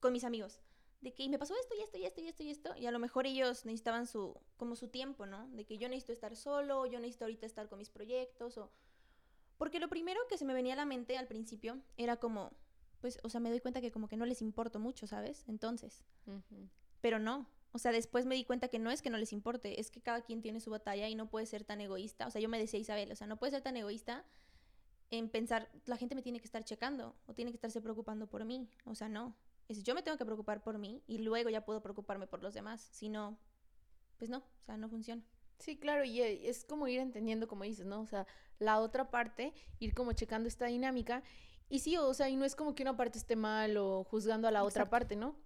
con 0.00 0.12
mis 0.12 0.24
amigos 0.24 0.60
de 1.04 1.12
que 1.12 1.28
me 1.28 1.38
pasó 1.38 1.54
esto 1.60 1.74
y 1.78 1.82
esto 1.82 1.98
y 1.98 2.06
esto 2.06 2.20
y 2.22 2.28
esto 2.28 2.42
y 2.42 2.50
esto, 2.50 2.76
y 2.76 2.86
a 2.86 2.90
lo 2.90 2.98
mejor 2.98 3.26
ellos 3.26 3.66
necesitaban 3.66 4.06
su, 4.06 4.40
como 4.56 4.74
su 4.74 4.88
tiempo, 4.88 5.26
¿no? 5.26 5.46
De 5.50 5.66
que 5.66 5.76
yo 5.76 5.86
necesito 5.90 6.14
estar 6.14 6.34
solo, 6.34 6.86
yo 6.86 6.98
necesito 6.98 7.26
ahorita 7.26 7.44
estar 7.44 7.68
con 7.68 7.78
mis 7.78 7.90
proyectos, 7.90 8.56
o... 8.56 8.72
Porque 9.58 9.80
lo 9.80 9.88
primero 9.88 10.18
que 10.30 10.38
se 10.38 10.46
me 10.46 10.54
venía 10.54 10.72
a 10.72 10.76
la 10.76 10.86
mente 10.86 11.18
al 11.18 11.26
principio 11.26 11.78
era 11.98 12.16
como, 12.16 12.52
pues, 13.02 13.20
o 13.22 13.28
sea, 13.28 13.38
me 13.38 13.50
doy 13.50 13.60
cuenta 13.60 13.82
que 13.82 13.92
como 13.92 14.08
que 14.08 14.16
no 14.16 14.24
les 14.24 14.40
importo 14.40 14.80
mucho, 14.80 15.06
¿sabes? 15.06 15.44
Entonces, 15.46 16.02
pero 17.02 17.18
no, 17.18 17.50
o 17.72 17.78
sea, 17.78 17.92
después 17.92 18.24
me 18.24 18.34
di 18.34 18.44
cuenta 18.44 18.68
que 18.68 18.78
no 18.78 18.90
es 18.90 19.02
que 19.02 19.10
no 19.10 19.18
les 19.18 19.34
importe, 19.34 19.78
es 19.80 19.90
que 19.90 20.00
cada 20.00 20.22
quien 20.22 20.40
tiene 20.40 20.58
su 20.58 20.70
batalla 20.70 21.06
y 21.06 21.14
no 21.14 21.28
puede 21.28 21.44
ser 21.44 21.64
tan 21.64 21.82
egoísta. 21.82 22.26
O 22.26 22.30
sea, 22.30 22.40
yo 22.40 22.48
me 22.48 22.58
decía 22.58 22.80
Isabel, 22.80 23.12
o 23.12 23.14
sea, 23.16 23.26
no 23.26 23.36
puede 23.36 23.50
ser 23.50 23.62
tan 23.62 23.76
egoísta 23.76 24.24
en 25.18 25.28
pensar, 25.28 25.70
la 25.86 25.96
gente 25.96 26.14
me 26.14 26.22
tiene 26.22 26.40
que 26.40 26.46
estar 26.46 26.64
checando 26.64 27.14
o 27.26 27.34
tiene 27.34 27.50
que 27.50 27.56
estarse 27.56 27.80
preocupando 27.80 28.26
por 28.26 28.44
mí. 28.44 28.68
O 28.84 28.94
sea, 28.94 29.08
no 29.08 29.34
es 29.68 29.82
yo 29.82 29.94
me 29.94 30.02
tengo 30.02 30.18
que 30.18 30.24
preocupar 30.24 30.62
por 30.62 30.78
mí 30.78 31.02
y 31.06 31.18
luego 31.18 31.50
ya 31.50 31.64
puedo 31.64 31.82
preocuparme 31.82 32.26
por 32.26 32.42
los 32.42 32.54
demás. 32.54 32.80
Si 32.92 33.08
no, 33.08 33.38
pues 34.18 34.30
no, 34.30 34.38
o 34.38 34.62
sea, 34.62 34.76
no 34.76 34.88
funciona. 34.88 35.22
Sí, 35.58 35.78
claro, 35.78 36.04
y 36.04 36.20
eh, 36.20 36.48
es 36.48 36.64
como 36.64 36.88
ir 36.88 37.00
entendiendo, 37.00 37.48
como 37.48 37.64
dices, 37.64 37.86
¿no? 37.86 38.00
O 38.00 38.06
sea, 38.06 38.26
la 38.58 38.80
otra 38.80 39.10
parte, 39.10 39.54
ir 39.78 39.94
como 39.94 40.12
checando 40.12 40.48
esta 40.48 40.66
dinámica. 40.66 41.22
Y 41.68 41.78
sí, 41.78 41.96
o 41.96 42.12
sea, 42.12 42.28
y 42.28 42.36
no 42.36 42.44
es 42.44 42.56
como 42.56 42.74
que 42.74 42.82
una 42.82 42.96
parte 42.96 43.18
esté 43.18 43.36
mal 43.36 43.76
o 43.76 44.04
juzgando 44.04 44.48
a 44.48 44.50
la 44.50 44.64
otra 44.64 44.90
parte, 44.90 45.16
¿no? 45.16 45.36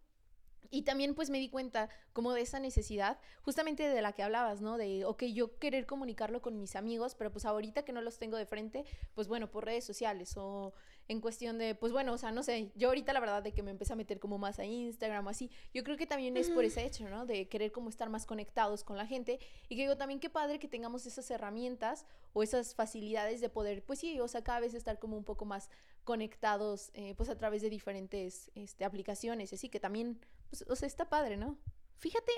Y 0.70 0.82
también 0.82 1.14
pues 1.14 1.30
me 1.30 1.38
di 1.38 1.48
cuenta 1.48 1.88
como 2.12 2.32
de 2.32 2.42
esa 2.42 2.60
necesidad, 2.60 3.18
justamente 3.42 3.88
de 3.88 4.02
la 4.02 4.12
que 4.12 4.22
hablabas, 4.22 4.60
¿no? 4.60 4.76
De, 4.76 5.04
ok, 5.04 5.24
yo 5.24 5.58
querer 5.58 5.86
comunicarlo 5.86 6.42
con 6.42 6.58
mis 6.58 6.76
amigos, 6.76 7.14
pero 7.14 7.30
pues 7.32 7.44
ahorita 7.44 7.84
que 7.84 7.92
no 7.92 8.02
los 8.02 8.18
tengo 8.18 8.36
de 8.36 8.46
frente, 8.46 8.84
pues 9.14 9.28
bueno, 9.28 9.50
por 9.50 9.64
redes 9.64 9.84
sociales 9.84 10.36
o 10.36 10.74
en 11.08 11.22
cuestión 11.22 11.56
de, 11.56 11.74
pues 11.74 11.90
bueno, 11.92 12.12
o 12.12 12.18
sea, 12.18 12.32
no 12.32 12.42
sé, 12.42 12.70
yo 12.74 12.88
ahorita 12.88 13.14
la 13.14 13.20
verdad 13.20 13.42
de 13.42 13.52
que 13.52 13.62
me 13.62 13.70
empecé 13.70 13.94
a 13.94 13.96
meter 13.96 14.20
como 14.20 14.36
más 14.36 14.58
a 14.58 14.66
Instagram 14.66 15.26
o 15.26 15.30
así, 15.30 15.50
yo 15.72 15.82
creo 15.82 15.96
que 15.96 16.06
también 16.06 16.36
es 16.36 16.50
por 16.50 16.64
ese 16.64 16.84
hecho, 16.84 17.08
¿no? 17.08 17.24
De 17.24 17.48
querer 17.48 17.72
como 17.72 17.88
estar 17.88 18.10
más 18.10 18.26
conectados 18.26 18.84
con 18.84 18.98
la 18.98 19.06
gente 19.06 19.38
y 19.68 19.76
que 19.76 19.82
digo 19.82 19.96
también 19.96 20.20
qué 20.20 20.28
padre 20.28 20.58
que 20.58 20.68
tengamos 20.68 21.06
esas 21.06 21.30
herramientas 21.30 22.04
o 22.34 22.42
esas 22.42 22.74
facilidades 22.74 23.40
de 23.40 23.48
poder, 23.48 23.82
pues 23.82 24.00
sí, 24.00 24.20
o 24.20 24.28
sea, 24.28 24.44
cada 24.44 24.60
vez 24.60 24.74
estar 24.74 24.98
como 24.98 25.16
un 25.16 25.24
poco 25.24 25.46
más 25.46 25.70
conectados, 26.04 26.90
eh, 26.94 27.14
pues 27.16 27.30
a 27.30 27.38
través 27.38 27.62
de 27.62 27.70
diferentes 27.70 28.50
este, 28.54 28.84
aplicaciones, 28.84 29.52
así 29.52 29.68
que 29.70 29.80
también, 29.80 30.20
pues, 30.50 30.64
o 30.68 30.76
sea, 30.76 30.86
está 30.86 31.08
padre, 31.08 31.36
¿no? 31.36 31.58
Fíjate 31.98 32.32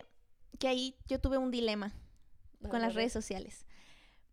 que 0.58 0.68
ahí 0.68 0.96
yo 1.06 1.20
tuve 1.20 1.38
un 1.38 1.50
dilema 1.50 1.94
con 2.68 2.82
las 2.82 2.94
redes 2.94 3.12
sociales, 3.12 3.66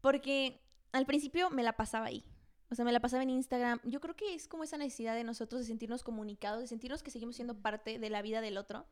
porque 0.01 0.61
al 0.91 1.05
principio 1.05 1.49
me 1.49 1.63
la 1.63 1.77
pasaba 1.77 2.07
ahí 2.07 2.25
o 2.69 2.75
sea, 2.75 2.83
me 2.83 2.91
la 2.91 2.99
pasaba 2.99 3.23
en 3.23 3.29
Instagram. 3.29 3.79
Yo 3.83 4.01
creo 4.01 4.15
que 4.15 4.33
es 4.33 4.47
como 4.47 4.63
esa 4.63 4.77
necesidad 4.77 5.15
de 5.15 5.23
nosotros 5.23 5.61
de 5.61 5.67
sentirnos 5.67 6.03
comunicados, 6.03 6.59
de 6.59 6.67
sentirnos 6.67 7.01
que 7.01 7.11
seguimos 7.11 7.35
siendo 7.35 7.61
parte 7.61 7.97
de 7.97 8.09
la 8.09 8.21
vida 8.21 8.41
del 8.41 8.57
otro. 8.57 8.85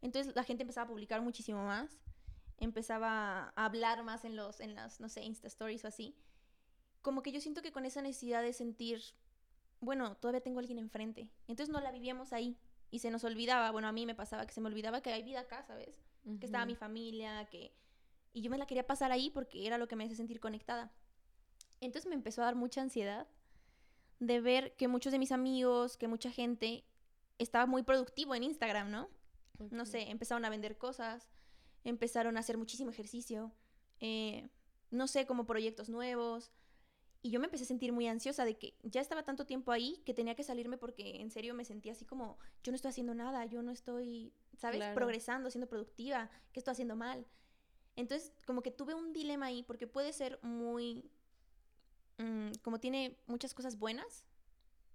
Entonces 0.00 0.34
la 0.36 0.44
gente 0.44 0.62
empezaba 0.62 0.84
a 0.84 0.88
publicar 0.88 1.22
muchísimo 1.22 1.64
más, 1.64 1.98
empezaba 2.58 3.52
a 3.56 3.64
hablar 3.64 4.04
más 4.04 4.24
en 4.24 4.36
los, 4.36 4.60
en 4.60 4.74
las, 4.74 5.00
no 5.00 5.08
sé, 5.08 5.22
Insta 5.22 5.48
Stories 5.48 5.84
o 5.84 5.88
así. 5.88 6.16
Como 7.02 7.22
que 7.22 7.32
yo 7.32 7.40
siento 7.40 7.62
que 7.62 7.72
con 7.72 7.84
esa 7.84 8.00
necesidad 8.00 8.42
de 8.42 8.52
sentir, 8.52 9.02
bueno, 9.80 10.16
todavía 10.16 10.40
tengo 10.40 10.58
a 10.58 10.60
alguien 10.60 10.78
enfrente. 10.78 11.28
Entonces 11.48 11.72
no 11.72 11.80
la 11.80 11.90
vivíamos 11.90 12.32
ahí 12.32 12.56
y 12.90 13.00
se 13.00 13.10
nos 13.10 13.24
olvidaba, 13.24 13.70
bueno, 13.70 13.88
a 13.88 13.92
mí 13.92 14.06
me 14.06 14.14
pasaba 14.14 14.46
que 14.46 14.52
se 14.52 14.60
me 14.60 14.68
olvidaba 14.68 15.00
que 15.00 15.12
hay 15.12 15.22
vida 15.22 15.40
acá, 15.40 15.62
¿sabes? 15.62 15.94
Que 16.40 16.46
estaba 16.46 16.66
mi 16.66 16.74
familia, 16.74 17.46
que... 17.50 17.72
Y 18.32 18.42
yo 18.42 18.50
me 18.50 18.58
la 18.58 18.66
quería 18.66 18.86
pasar 18.86 19.12
ahí 19.12 19.30
porque 19.30 19.66
era 19.66 19.78
lo 19.78 19.88
que 19.88 19.96
me 19.96 20.04
hacía 20.04 20.16
sentir 20.16 20.40
conectada. 20.40 20.92
Entonces 21.80 22.08
me 22.08 22.14
empezó 22.14 22.42
a 22.42 22.46
dar 22.46 22.54
mucha 22.54 22.82
ansiedad 22.82 23.26
de 24.18 24.40
ver 24.40 24.76
que 24.76 24.88
muchos 24.88 25.12
de 25.12 25.18
mis 25.18 25.32
amigos, 25.32 25.96
que 25.96 26.08
mucha 26.08 26.30
gente 26.30 26.84
estaba 27.38 27.66
muy 27.66 27.82
productivo 27.82 28.34
en 28.34 28.42
Instagram, 28.42 28.90
¿no? 28.90 29.08
No 29.70 29.86
sé, 29.86 30.10
empezaron 30.10 30.44
a 30.44 30.50
vender 30.50 30.78
cosas, 30.78 31.28
empezaron 31.84 32.36
a 32.36 32.40
hacer 32.40 32.58
muchísimo 32.58 32.90
ejercicio, 32.90 33.52
eh, 34.00 34.48
no 34.90 35.06
sé, 35.06 35.26
como 35.26 35.46
proyectos 35.46 35.88
nuevos. 35.88 36.50
Y 37.26 37.30
yo 37.30 37.40
me 37.40 37.46
empecé 37.46 37.64
a 37.64 37.66
sentir 37.66 37.92
muy 37.92 38.06
ansiosa 38.06 38.44
de 38.44 38.56
que 38.56 38.76
ya 38.82 39.00
estaba 39.00 39.24
tanto 39.24 39.46
tiempo 39.46 39.72
ahí 39.72 40.00
que 40.04 40.14
tenía 40.14 40.36
que 40.36 40.44
salirme 40.44 40.78
porque 40.78 41.20
en 41.20 41.30
serio 41.30 41.54
me 41.54 41.64
sentía 41.64 41.92
así 41.92 42.04
como, 42.04 42.38
yo 42.62 42.70
no 42.70 42.76
estoy 42.76 42.90
haciendo 42.90 43.14
nada, 43.14 43.44
yo 43.46 43.62
no 43.62 43.72
estoy, 43.72 44.32
¿sabes? 44.56 44.82
Progresando, 44.94 45.50
siendo 45.50 45.68
productiva, 45.68 46.30
¿qué 46.52 46.60
estoy 46.60 46.72
haciendo 46.72 46.94
mal? 46.94 47.26
Entonces, 47.96 48.32
como 48.46 48.62
que 48.62 48.70
tuve 48.70 48.94
un 48.94 49.12
dilema 49.12 49.46
ahí 49.46 49.64
porque 49.64 49.86
puede 49.86 50.12
ser 50.12 50.38
muy 50.42 51.10
Mm, 52.18 52.52
como 52.62 52.80
tiene 52.80 53.18
muchas 53.26 53.52
cosas 53.52 53.78
buenas, 53.78 54.26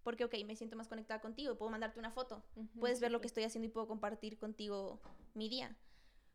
porque, 0.04 0.26
ok, 0.26 0.34
me 0.46 0.56
siento 0.56 0.76
más 0.76 0.88
conectada 0.88 1.22
contigo, 1.22 1.56
puedo 1.56 1.70
mandarte 1.70 2.00
una 2.00 2.12
foto, 2.12 2.44
puedes 2.80 3.00
ver 3.00 3.12
lo 3.12 3.22
que 3.22 3.28
estoy 3.28 3.44
haciendo 3.44 3.68
y 3.68 3.70
puedo 3.70 3.88
compartir 3.88 4.40
contigo 4.40 5.00
mi 5.36 5.48
día. 5.48 5.76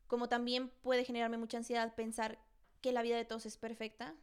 Como 0.07 0.29
también 0.29 0.71
puede 0.83 1.05
generarme 1.05 1.39
mucha 1.39 1.59
ansiedad 1.59 1.95
pensar 1.97 2.39
que 2.81 2.93
la 2.93 3.03
vida 3.03 3.17
de 3.17 3.25
todos 3.25 3.47
es 3.47 3.57
perfecta 3.57 4.15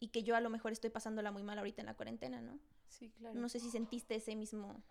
y 0.00 0.08
que 0.08 0.22
yo 0.22 0.36
a 0.36 0.40
lo 0.40 0.50
mejor 0.50 0.72
estoy 0.72 0.90
pasándola 0.90 1.32
muy 1.32 1.42
mal 1.42 1.58
ahorita 1.58 1.82
en 1.82 1.86
la 1.86 1.94
cuarentena, 1.94 2.40
¿no? 2.40 2.58
Sí, 2.88 3.10
claro. 3.10 3.38
No 3.38 3.48
sé 3.48 3.60
si 3.60 3.70
sentiste 3.70 4.14
ese 4.16 4.36
mismo... 4.36 4.82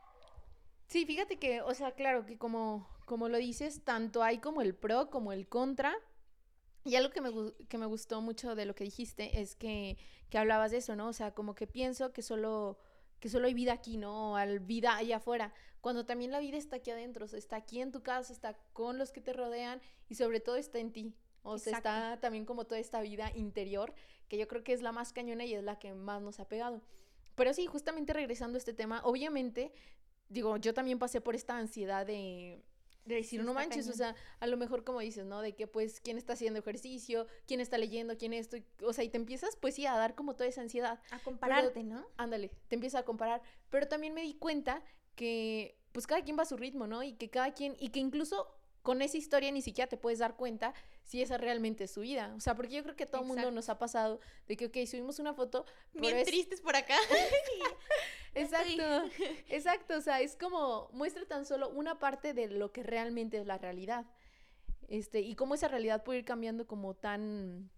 Sí, 0.87 1.05
fíjate 1.05 1.39
que, 1.39 1.61
o 1.61 1.73
sea, 1.73 1.93
claro 1.93 2.25
que 2.25 2.37
como, 2.37 2.87
como 3.05 3.29
lo 3.29 3.37
dices, 3.37 3.83
tanto 3.83 4.21
hay 4.21 4.39
como 4.39 4.61
el 4.61 4.75
pro 4.75 5.09
como 5.09 5.31
el 5.31 5.47
contra, 5.47 5.95
y 6.85 6.95
algo 6.95 7.11
que 7.11 7.21
me, 7.21 7.31
que 7.69 7.77
me 7.77 7.85
gustó 7.85 8.21
mucho 8.21 8.55
de 8.55 8.65
lo 8.65 8.75
que 8.75 8.83
dijiste 8.83 9.41
es 9.41 9.55
que, 9.55 9.97
que, 10.29 10.37
hablabas 10.37 10.71
de 10.71 10.77
eso, 10.77 10.95
¿no? 10.95 11.07
O 11.07 11.13
sea, 11.13 11.33
como 11.33 11.55
que 11.55 11.65
pienso 11.65 12.11
que 12.11 12.21
solo, 12.21 12.77
que 13.19 13.29
solo 13.29 13.47
hay 13.47 13.53
vida 13.53 13.71
aquí, 13.71 13.97
¿no? 13.97 14.33
O 14.33 14.35
hay 14.35 14.59
vida 14.59 14.97
allá 14.97 15.17
afuera, 15.17 15.53
cuando 15.79 16.05
también 16.05 16.31
la 16.31 16.39
vida 16.39 16.57
está 16.57 16.77
aquí 16.77 16.91
adentro, 16.91 17.25
o 17.25 17.27
sea, 17.27 17.39
está 17.39 17.55
aquí 17.55 17.79
en 17.79 17.91
tu 17.91 18.03
casa, 18.03 18.33
está 18.33 18.57
con 18.73 18.97
los 18.97 19.11
que 19.11 19.21
te 19.21 19.33
rodean 19.33 19.81
y 20.09 20.15
sobre 20.15 20.41
todo 20.41 20.57
está 20.57 20.79
en 20.79 20.91
ti. 20.91 21.15
O 21.43 21.57
sea, 21.57 21.77
está 21.77 22.19
también 22.19 22.45
como 22.45 22.65
toda 22.65 22.79
esta 22.79 23.01
vida 23.01 23.31
interior, 23.35 23.93
que 24.27 24.37
yo 24.37 24.47
creo 24.47 24.63
que 24.63 24.73
es 24.73 24.81
la 24.81 24.91
más 24.91 25.13
cañona 25.13 25.45
y 25.45 25.53
es 25.53 25.63
la 25.63 25.77
que 25.77 25.93
más 25.93 26.21
nos 26.21 26.39
ha 26.39 26.47
pegado. 26.47 26.81
Pero 27.35 27.53
sí, 27.53 27.65
justamente 27.65 28.13
regresando 28.13 28.57
a 28.57 28.59
este 28.59 28.73
tema, 28.73 29.01
obviamente, 29.03 29.71
digo, 30.29 30.57
yo 30.57 30.73
también 30.73 30.99
pasé 30.99 31.21
por 31.21 31.35
esta 31.35 31.57
ansiedad 31.57 32.05
de 32.05 32.63
de 33.05 33.15
decir, 33.15 33.43
no 33.43 33.53
manches, 33.53 33.89
o 33.89 33.93
sea, 33.93 34.15
a 34.39 34.47
lo 34.47 34.57
mejor 34.57 34.83
como 34.83 34.99
dices, 34.99 35.25
¿no? 35.25 35.41
De 35.41 35.53
que 35.53 35.67
pues 35.67 35.99
quién 35.99 36.17
está 36.17 36.33
haciendo 36.33 36.59
ejercicio, 36.59 37.27
quién 37.47 37.59
está 37.59 37.77
leyendo, 37.77 38.17
quién 38.17 38.33
esto, 38.33 38.57
o 38.81 38.93
sea, 38.93 39.03
y 39.03 39.09
te 39.09 39.17
empiezas 39.17 39.55
pues 39.57 39.75
sí 39.75 39.85
a 39.85 39.95
dar 39.95 40.15
como 40.15 40.35
toda 40.35 40.47
esa 40.47 40.61
ansiedad. 40.61 40.99
A 41.11 41.19
compararte, 41.19 41.83
¿no? 41.83 42.05
Ándale, 42.17 42.51
te 42.67 42.75
empiezas 42.75 43.01
a 43.01 43.05
comparar, 43.05 43.41
pero 43.69 43.87
también 43.87 44.13
me 44.13 44.21
di 44.21 44.35
cuenta 44.35 44.81
que 45.15 45.77
pues 45.91 46.07
cada 46.07 46.23
quien 46.23 46.37
va 46.37 46.43
a 46.43 46.45
su 46.45 46.57
ritmo, 46.57 46.87
¿no? 46.87 47.03
Y 47.03 47.13
que 47.13 47.29
cada 47.29 47.53
quien, 47.53 47.75
y 47.79 47.89
que 47.89 47.99
incluso 47.99 48.47
con 48.81 49.01
esa 49.01 49.17
historia 49.17 49.51
ni 49.51 49.61
siquiera 49.61 49.87
te 49.87 49.97
puedes 49.97 50.19
dar 50.19 50.35
cuenta 50.35 50.73
si 51.03 51.21
esa 51.21 51.37
realmente 51.37 51.85
es 51.85 51.91
su 51.91 52.01
vida. 52.01 52.33
O 52.35 52.39
sea, 52.39 52.55
porque 52.55 52.75
yo 52.75 52.83
creo 52.83 52.95
que 52.95 53.03
a 53.03 53.07
todo 53.07 53.21
el 53.21 53.27
mundo 53.27 53.51
nos 53.51 53.69
ha 53.69 53.77
pasado 53.77 54.19
de 54.47 54.57
que, 54.57 54.67
ok, 54.67 54.77
subimos 54.87 55.19
una 55.19 55.33
foto. 55.33 55.65
Bien 55.93 56.23
tristes 56.25 56.61
por 56.61 56.75
acá. 56.75 56.95
exacto, 58.35 58.83
exacto. 59.49 59.97
O 59.97 60.01
sea, 60.01 60.21
es 60.21 60.35
como 60.35 60.89
muestra 60.93 61.25
tan 61.25 61.45
solo 61.45 61.69
una 61.69 61.99
parte 61.99 62.33
de 62.33 62.47
lo 62.47 62.71
que 62.71 62.83
realmente 62.83 63.37
es 63.37 63.45
la 63.45 63.57
realidad. 63.57 64.05
Este, 64.87 65.21
y 65.21 65.35
cómo 65.35 65.55
esa 65.55 65.67
realidad 65.67 66.03
puede 66.03 66.19
ir 66.19 66.25
cambiando 66.25 66.67
como 66.67 66.93
tan 66.93 67.69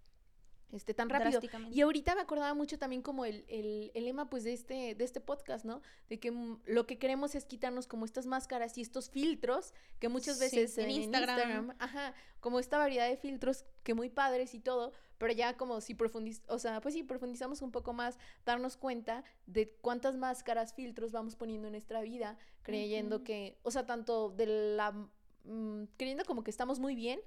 este, 0.76 0.94
tan 0.94 1.10
rápido. 1.10 1.40
Y 1.72 1.82
ahorita 1.82 2.16
me 2.16 2.22
acordaba 2.22 2.54
mucho 2.54 2.78
también 2.78 3.02
como 3.02 3.26
el, 3.26 3.46
el, 3.48 3.92
el, 3.94 4.06
lema 4.06 4.30
pues 4.30 4.44
de 4.44 4.54
este, 4.54 4.96
de 4.96 5.04
este 5.04 5.22
podcast, 5.22 5.66
¿no? 5.66 5.82
De 6.10 6.20
que 6.20 6.34
lo 6.66 6.86
que 6.86 6.98
queremos 6.98 7.36
es 7.36 7.46
quitarnos 7.46 7.88
como 7.88 8.06
estas 8.06 8.26
máscaras 8.26 8.78
y 8.78 8.82
estos 8.82 9.10
filtros 9.10 9.74
que 10.00 10.10
muchas 10.10 10.40
veces 10.40 10.78
en, 10.78 10.90
Instagram. 10.92 11.76
ajá, 11.80 12.14
como 12.40 12.60
esta 12.60 12.78
variedad 12.78 13.10
de 13.10 13.18
filtros 13.18 13.66
que 13.84 13.94
muy 13.94 14.10
padres 14.10 14.54
y 14.54 14.60
todo, 14.60 14.94
pero 15.18 15.34
ya 15.34 15.58
como 15.58 15.82
si 15.82 15.96
profundizamos, 15.96 16.50
o 16.50 16.60
sea, 16.60 16.82
pues 16.82 16.94
si 16.94 17.04
profundizamos 17.04 17.62
un 17.62 17.72
poco 17.72 17.94
más, 17.94 18.18
darnos 18.46 18.78
cuenta 18.78 19.24
de 19.46 19.70
cuántas 19.82 20.18
máscaras, 20.18 20.74
filtros 20.74 21.12
vamos 21.12 21.36
poniendo 21.36 21.68
en 21.68 21.74
nuestra 21.74 22.02
vida, 22.02 22.38
creyendo 22.64 23.24
que, 23.24 23.58
o 23.64 23.72
sea, 23.72 23.86
tanto 23.86 24.30
de 24.30 24.76
la, 24.76 24.92
mm, 25.44 25.86
creyendo 25.98 26.26
como 26.26 26.44
que 26.44 26.52
estamos 26.52 26.80
muy 26.80 26.96
bien, 26.96 27.20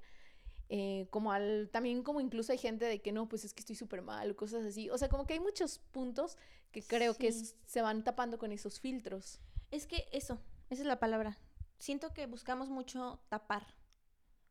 eh, 0.71 1.07
como 1.11 1.33
al, 1.33 1.71
también 1.73 2.03
como 2.03 2.21
incluso 2.21 2.53
hay 2.53 2.59
gente 2.59 2.85
de 2.85 3.01
que 3.01 3.11
no, 3.13 3.29
pues 3.29 3.45
es 3.45 3.55
que 3.55 3.61
estoy 3.61 3.77
súper 3.77 4.03
mal, 4.03 4.37
cosas 4.37 4.65
así. 4.67 4.91
O 4.91 4.99
sea, 4.99 5.09
como 5.09 5.27
que 5.27 5.35
hay 5.35 5.41
muchos 5.41 5.79
puntos 5.79 6.37
que 6.73 6.83
creo 6.83 7.15
que 7.15 7.33
se 7.33 7.83
van 7.83 8.05
tapando 8.05 8.39
con 8.39 8.53
esos 8.53 8.79
filtros. 8.79 9.41
Es 9.71 9.87
que 9.87 10.09
eso, 10.13 10.41
esa 10.69 10.83
es 10.83 10.87
la 10.87 10.99
palabra. 10.99 11.39
Siento 11.79 12.13
que 12.13 12.27
buscamos 12.27 12.69
mucho 12.69 13.21
tapar. 13.29 13.67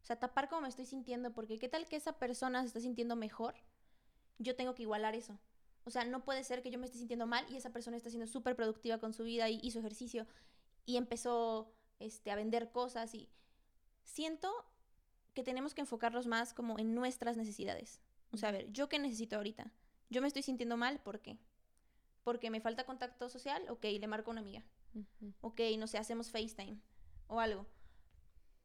O 0.02 0.06
sea, 0.08 0.18
tapar 0.18 0.50
cómo 0.50 0.62
me 0.62 0.70
estoy 0.70 0.86
sintiendo, 0.86 1.34
porque 1.34 1.60
qué 1.60 1.70
tal 1.70 1.86
que 1.86 1.98
esa 1.98 2.14
persona 2.14 2.62
se 2.62 2.68
está 2.68 2.80
sintiendo 2.80 3.16
mejor, 3.16 3.56
yo 4.40 4.56
tengo 4.56 4.74
que 4.74 4.84
igualar 4.84 5.16
eso. 5.16 5.38
O 5.84 5.90
sea, 5.90 6.04
no 6.06 6.24
puede 6.24 6.44
ser 6.44 6.62
que 6.62 6.72
yo 6.72 6.80
me 6.80 6.86
esté 6.86 6.98
sintiendo 6.98 7.28
mal 7.28 7.46
y 7.50 7.58
esa 7.58 7.72
persona 7.72 7.98
está 7.98 8.10
siendo 8.10 8.28
súper 8.28 8.56
productiva 8.56 8.98
con 9.00 9.14
su 9.14 9.24
vida 9.24 9.50
y 9.50 9.60
hizo 9.62 9.80
ejercicio 9.80 10.26
y 10.86 10.98
empezó 10.98 11.74
este, 12.00 12.32
a 12.32 12.36
vender 12.36 12.72
cosas 12.72 13.14
y 13.14 13.30
siento 14.04 14.52
que 15.38 15.44
tenemos 15.44 15.76
que 15.76 15.82
enfocarnos 15.82 16.26
más 16.26 16.52
como 16.52 16.80
en 16.80 16.96
nuestras 16.96 17.38
necesidades. 17.38 18.02
O 18.32 18.38
sea, 18.38 18.50
a 18.50 18.52
ver, 18.52 18.72
¿yo 18.72 18.90
qué 18.90 18.98
necesito 18.98 19.36
ahorita? 19.36 19.72
Yo 20.10 20.20
me 20.20 20.28
estoy 20.28 20.42
sintiendo 20.42 20.78
mal, 20.78 21.00
¿por 21.00 21.22
qué? 21.22 21.38
Porque 22.24 22.50
me 22.50 22.60
falta 22.60 22.88
contacto 22.88 23.30
social, 23.30 23.64
ok, 23.70 23.84
le 23.84 24.08
marco 24.08 24.32
a 24.32 24.34
una 24.34 24.42
amiga. 24.42 24.64
Ok, 25.42 25.62
no 25.78 25.86
sé, 25.86 26.00
hacemos 26.00 26.32
FaceTime 26.32 26.80
o 27.28 27.40
algo. 27.40 27.68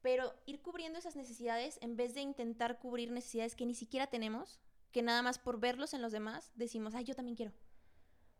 Pero 0.00 0.32
ir 0.46 0.62
cubriendo 0.62 0.98
esas 0.98 1.14
necesidades 1.14 1.78
en 1.82 1.94
vez 1.94 2.14
de 2.14 2.22
intentar 2.22 2.78
cubrir 2.78 3.12
necesidades 3.12 3.54
que 3.54 3.66
ni 3.66 3.74
siquiera 3.74 4.06
tenemos, 4.06 4.58
que 4.92 5.02
nada 5.02 5.20
más 5.20 5.38
por 5.38 5.60
verlos 5.60 5.92
en 5.92 6.00
los 6.00 6.10
demás 6.10 6.52
decimos, 6.54 6.94
ay, 6.94 7.04
yo 7.04 7.14
también 7.14 7.36
quiero. 7.36 7.52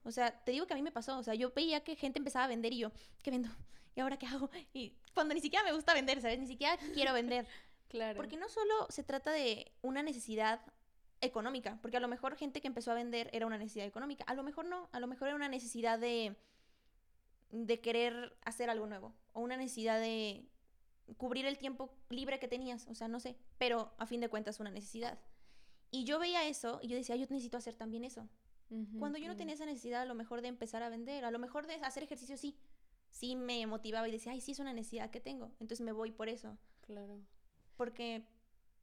O 0.05 0.11
sea, 0.11 0.43
te 0.43 0.53
digo 0.53 0.67
que 0.67 0.73
a 0.73 0.77
mí 0.77 0.83
me 0.83 0.91
pasó, 0.91 1.19
o 1.19 1.23
sea, 1.23 1.35
yo 1.35 1.53
veía 1.53 1.85
que 1.85 1.97
gente 1.97 2.19
empezaba 2.19 2.47
a 2.47 2.49
vender 2.49 2.73
y 2.73 2.79
yo, 2.79 2.93
¿qué 3.23 3.31
vendo? 3.31 3.51
¿Y 3.95 4.01
ahora 4.01 4.19
qué 4.19 4.25
hago? 4.27 4.49
Y 4.73 4.97
cuando 5.13 5.35
ni 5.35 5.43
siquiera 5.43 5.67
me 5.67 5.75
gusta 5.75 5.93
vender, 5.93 6.23
¿sabes? 6.23 6.39
Ni 6.39 6.47
siquiera 6.47 6.79
quiero 6.95 7.13
vender. 7.13 7.47
claro. 7.93 8.17
Porque 8.17 8.37
no 8.37 8.49
solo 8.49 8.87
se 8.89 9.05
trata 9.05 9.31
de 9.31 9.71
una 9.83 10.03
necesidad 10.03 10.61
económica, 11.21 11.79
porque 11.81 11.99
a 11.99 12.01
lo 12.01 12.09
mejor 12.09 12.35
gente 12.37 12.61
que 12.61 12.67
empezó 12.67 12.91
a 12.91 12.95
vender 12.95 13.31
era 13.33 13.47
una 13.47 13.59
necesidad 13.59 13.87
económica, 13.87 14.25
a 14.25 14.35
lo 14.35 14.43
mejor 14.43 14.65
no, 14.65 14.89
a 14.91 14.99
lo 14.99 15.07
mejor 15.07 15.29
era 15.29 15.37
una 15.37 15.49
necesidad 15.49 15.99
de 15.99 16.37
de 17.53 17.81
querer 17.81 18.35
hacer 18.45 18.71
algo 18.71 18.87
nuevo 18.87 19.15
o 19.35 19.41
una 19.41 19.57
necesidad 19.57 20.01
de 20.01 20.49
cubrir 21.19 21.45
el 21.45 21.59
tiempo 21.59 21.95
libre 22.09 22.39
que 22.39 22.49
tenías, 22.49 22.87
o 22.89 22.95
sea, 22.95 23.09
no 23.09 23.21
sé, 23.21 23.37
pero 23.59 23.93
a 23.99 24.07
fin 24.07 24.21
de 24.21 24.29
cuentas 24.29 24.59
una 24.59 24.71
necesidad. 24.71 25.19
Y 25.91 26.05
yo 26.05 26.19
veía 26.19 26.49
eso 26.49 26.81
y 26.83 26.89
yo 26.89 26.97
decía, 26.97 27.17
yo 27.17 27.27
necesito 27.29 27.59
hacer 27.59 27.75
también 27.75 28.05
eso. 28.05 28.29
Cuando 28.99 29.19
yo 29.19 29.29
no 29.29 29.37
tenía 29.37 29.53
esa 29.53 29.67
necesidad 29.67 30.01
a 30.01 30.07
lo 30.07 30.15
mejor 30.15 30.41
de 30.41 30.49
empezar 30.49 30.83
a 30.83 30.89
vender, 30.89 31.27
a 31.27 31.31
lo 31.31 31.39
mejor 31.39 31.67
de 31.67 31.75
hacer 31.75 32.03
ejercicio, 32.03 32.39
sí. 32.39 32.57
Sí 33.11 33.37
me 33.37 33.67
motivaba 33.67 34.09
y 34.09 34.13
decía, 34.13 34.33
ay, 34.33 34.41
sí 34.41 34.53
es 34.53 34.61
una 34.61 34.73
necesidad 34.73 35.11
que 35.11 35.21
tengo. 35.21 35.53
Entonces 35.61 35.85
me 35.85 35.93
voy 35.93 36.11
por 36.11 36.31
eso. 36.31 36.57
Claro. 36.81 37.21
Porque, 37.83 38.23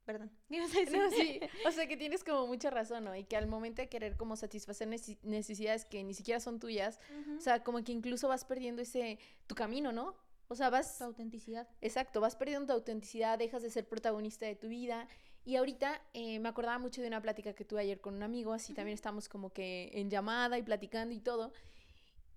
perdón. 0.04 0.30
No, 0.50 0.68
sí. 0.68 1.40
O 1.66 1.70
sea 1.70 1.86
que 1.88 1.96
tienes 1.96 2.22
como 2.22 2.46
mucha 2.46 2.68
razón, 2.68 3.04
¿no? 3.04 3.16
Y 3.16 3.24
que 3.24 3.34
al 3.34 3.46
momento 3.46 3.80
de 3.80 3.88
querer 3.88 4.18
como 4.18 4.36
satisfacer 4.36 4.86
necesidades 5.22 5.86
que 5.86 6.04
ni 6.04 6.12
siquiera 6.12 6.38
son 6.38 6.60
tuyas, 6.60 7.00
o 7.38 7.40
sea, 7.40 7.64
como 7.64 7.82
que 7.82 7.92
incluso 7.92 8.28
vas 8.28 8.44
perdiendo 8.44 8.82
ese, 8.82 9.18
tu 9.46 9.54
camino, 9.54 9.90
¿no? 9.90 10.14
O 10.48 10.54
sea, 10.54 10.68
vas... 10.68 10.98
Tu 10.98 11.04
autenticidad. 11.04 11.66
Exacto, 11.80 12.20
vas 12.20 12.36
perdiendo 12.36 12.66
tu 12.66 12.72
autenticidad, 12.74 13.38
dejas 13.38 13.62
de 13.62 13.70
ser 13.70 13.88
protagonista 13.88 14.44
de 14.44 14.54
tu 14.54 14.68
vida 14.68 15.08
y 15.46 15.56
ahorita 15.56 16.02
eh, 16.12 16.40
me 16.40 16.50
acordaba 16.50 16.78
mucho 16.78 17.00
de 17.00 17.08
una 17.08 17.22
plática 17.22 17.54
que 17.54 17.64
tuve 17.64 17.80
ayer 17.80 18.02
con 18.02 18.16
un 18.16 18.22
amigo, 18.22 18.52
así 18.52 18.74
también 18.74 18.96
estamos 18.96 19.30
como 19.30 19.50
que 19.50 19.90
en 19.94 20.10
llamada 20.10 20.58
y 20.58 20.62
platicando 20.62 21.14
y 21.14 21.20
todo. 21.20 21.54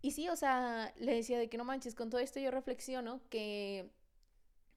Y 0.02 0.12
sí, 0.12 0.30
o 0.30 0.38
sea, 0.38 0.94
le 0.96 1.14
decía 1.14 1.38
de 1.38 1.50
que 1.50 1.58
no 1.58 1.66
manches, 1.66 1.94
con 1.94 2.10
todo 2.10 2.22
esto 2.22 2.40
yo 2.40 2.52
reflexiono 2.52 3.20
que 3.30 3.92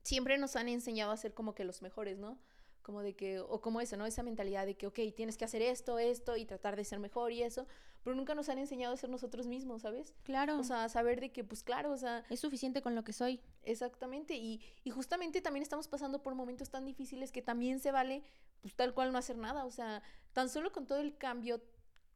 siempre 0.07 0.39
nos 0.39 0.55
han 0.55 0.69
enseñado 0.69 1.11
a 1.11 1.17
ser 1.17 1.35
como 1.35 1.55
que 1.55 1.65
los 1.65 1.83
mejores, 1.83 2.19
¿no? 2.19 2.39
Como 2.83 3.03
de 3.03 3.17
que, 3.17 3.41
o 3.41 3.61
como 3.61 3.81
eso, 3.81 3.97
¿no? 3.97 4.07
Esa 4.07 4.23
mentalidad 4.23 4.65
de 4.65 4.77
que, 4.77 4.87
ok, 4.87 5.01
tienes 5.17 5.37
que 5.37 5.45
hacer 5.45 5.63
esto, 5.63 5.99
esto 5.99 6.37
y 6.37 6.47
tratar 6.47 6.77
de 6.77 6.85
ser 6.85 7.01
mejor 7.01 7.33
y 7.33 7.43
eso, 7.43 7.67
pero 8.05 8.15
nunca 8.15 8.37
nos 8.37 8.49
han 8.49 8.59
enseñado 8.59 8.95
a 8.95 8.97
ser 8.97 9.11
nosotros 9.11 9.49
mismos, 9.49 9.83
¿sabes? 9.83 10.15
Claro. 10.23 10.61
O 10.61 10.63
sea, 10.63 10.89
saber 10.89 11.21
de 11.21 11.33
que, 11.33 11.43
pues 11.43 11.65
claro, 11.65 11.91
o 11.91 11.97
sea... 11.97 12.25
Es 12.31 12.39
suficiente 12.39 12.83
con 12.83 12.95
lo 12.95 13.03
que 13.03 13.13
soy. 13.13 13.41
Exactamente, 13.65 14.37
y, 14.37 14.61
y 14.85 14.91
justamente 14.91 15.41
también 15.41 15.65
estamos 15.65 15.89
pasando 15.89 16.23
por 16.23 16.37
momentos 16.37 16.71
tan 16.71 16.85
difíciles 16.85 17.33
que 17.33 17.43
también 17.43 17.81
se 17.81 17.91
vale, 17.91 18.23
pues 18.63 18.77
tal 18.77 18.95
cual 18.95 19.11
no 19.11 19.19
hacer 19.19 19.37
nada, 19.37 19.65
o 19.65 19.73
sea, 19.73 20.05
tan 20.33 20.49
solo 20.49 20.71
con 20.71 20.87
todo 20.87 21.01
el 21.01 21.19
cambio 21.19 21.61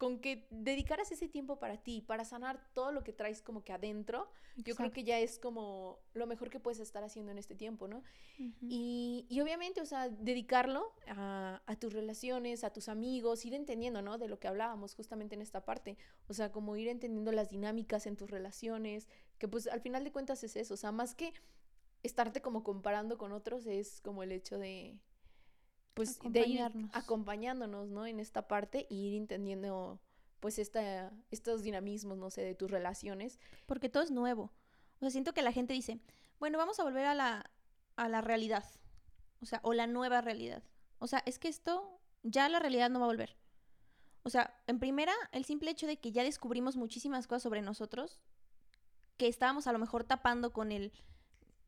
con 0.00 0.18
que 0.18 0.46
dedicaras 0.48 1.12
ese 1.12 1.28
tiempo 1.28 1.58
para 1.58 1.76
ti, 1.76 2.00
para 2.00 2.24
sanar 2.24 2.58
todo 2.72 2.90
lo 2.90 3.04
que 3.04 3.12
traes 3.12 3.42
como 3.42 3.62
que 3.64 3.74
adentro, 3.74 4.30
yo 4.56 4.74
creo 4.74 4.90
que 4.92 5.04
ya 5.04 5.18
es 5.18 5.38
como 5.38 5.98
lo 6.14 6.26
mejor 6.26 6.48
que 6.48 6.58
puedes 6.58 6.80
estar 6.80 7.04
haciendo 7.04 7.32
en 7.32 7.36
este 7.36 7.54
tiempo, 7.54 7.86
¿no? 7.86 8.02
y, 8.62 9.26
y, 9.28 9.42
obviamente, 9.42 9.82
o 9.82 9.84
sea, 9.84 10.08
dedicarlo 10.08 10.94
a, 11.06 11.60
a, 11.66 11.76
tus 11.76 11.92
relaciones, 11.92 12.64
a 12.64 12.72
tus 12.72 12.88
amigos, 12.88 13.44
ir 13.44 13.52
entendiendo, 13.52 14.00
¿no? 14.00 14.16
De 14.16 14.26
lo 14.26 14.38
que 14.38 14.48
hablábamos 14.48 14.94
justamente 14.94 15.34
en 15.34 15.42
esta 15.42 15.66
parte, 15.66 15.98
o 16.28 16.32
sea, 16.32 16.50
como 16.50 16.76
ir 16.76 16.88
entendiendo 16.88 17.30
las 17.30 17.50
dinámicas 17.50 18.06
en 18.06 18.16
tus 18.16 18.30
relaciones, 18.30 19.06
que 19.36 19.48
pues 19.48 19.66
al 19.66 19.82
final 19.82 20.02
de 20.02 20.12
cuentas 20.12 20.42
es 20.44 20.56
eso, 20.56 20.72
o 20.72 20.78
sea, 20.78 20.92
más 20.92 21.14
que 21.14 21.34
estarte 22.02 22.40
como 22.40 22.64
comparando 22.64 23.18
con 23.18 23.32
otros, 23.32 23.66
es 23.66 24.00
como 24.00 24.22
el 24.22 24.32
hecho 24.32 24.58
de 24.58 24.98
pues 25.94 26.18
de 26.22 26.46
ir 26.46 26.61
acompañándonos, 26.92 27.90
¿no? 27.90 28.07
En 28.07 28.20
esta 28.20 28.48
parte 28.48 28.87
y 28.88 29.09
ir 29.09 29.14
entendiendo 29.14 30.00
pues 30.40 30.59
esta, 30.59 31.12
estos 31.31 31.62
dinamismos, 31.62 32.16
no 32.16 32.31
sé, 32.31 32.42
de 32.42 32.55
tus 32.55 32.70
relaciones. 32.70 33.38
Porque 33.66 33.88
todo 33.88 34.03
es 34.03 34.11
nuevo. 34.11 34.53
O 34.96 34.98
sea, 35.00 35.11
siento 35.11 35.35
que 35.35 35.42
la 35.42 35.53
gente 35.53 35.74
dice, 35.74 36.00
bueno, 36.38 36.59
vamos 36.59 36.81
a 36.81 36.85
volver 36.85 37.07
a 37.07 37.14
la, 37.14 37.50
a 37.96 38.09
la 38.09 38.20
realidad. 38.20 38.64
O 39.42 39.46
sea, 39.46 39.61
o 39.62 39.72
la 39.74 39.87
nueva 39.87 40.20
realidad. 40.20 40.62
O 40.98 41.07
sea, 41.07 41.22
es 41.26 41.38
que 41.38 41.48
esto, 41.48 42.00
ya 42.22 42.48
la 42.48 42.59
realidad 42.59 42.90
no 42.90 43.00
va 43.00 43.07
a 43.07 43.09
volver. 43.09 43.37
O 44.22 44.31
sea, 44.31 44.55
en 44.66 44.79
primera, 44.79 45.14
el 45.33 45.44
simple 45.44 45.70
hecho 45.70 45.87
de 45.87 45.98
que 45.98 46.12
ya 46.12 46.22
descubrimos 46.22 46.76
muchísimas 46.76 47.26
cosas 47.26 47.42
sobre 47.42 47.62
nosotros, 47.62 48.18
que 49.16 49.29
estábamos 49.29 49.66
a 49.66 49.72
lo 49.72 49.79
mejor 49.79 50.05
tapando 50.05 50.53
con 50.53 50.72
el 50.72 50.92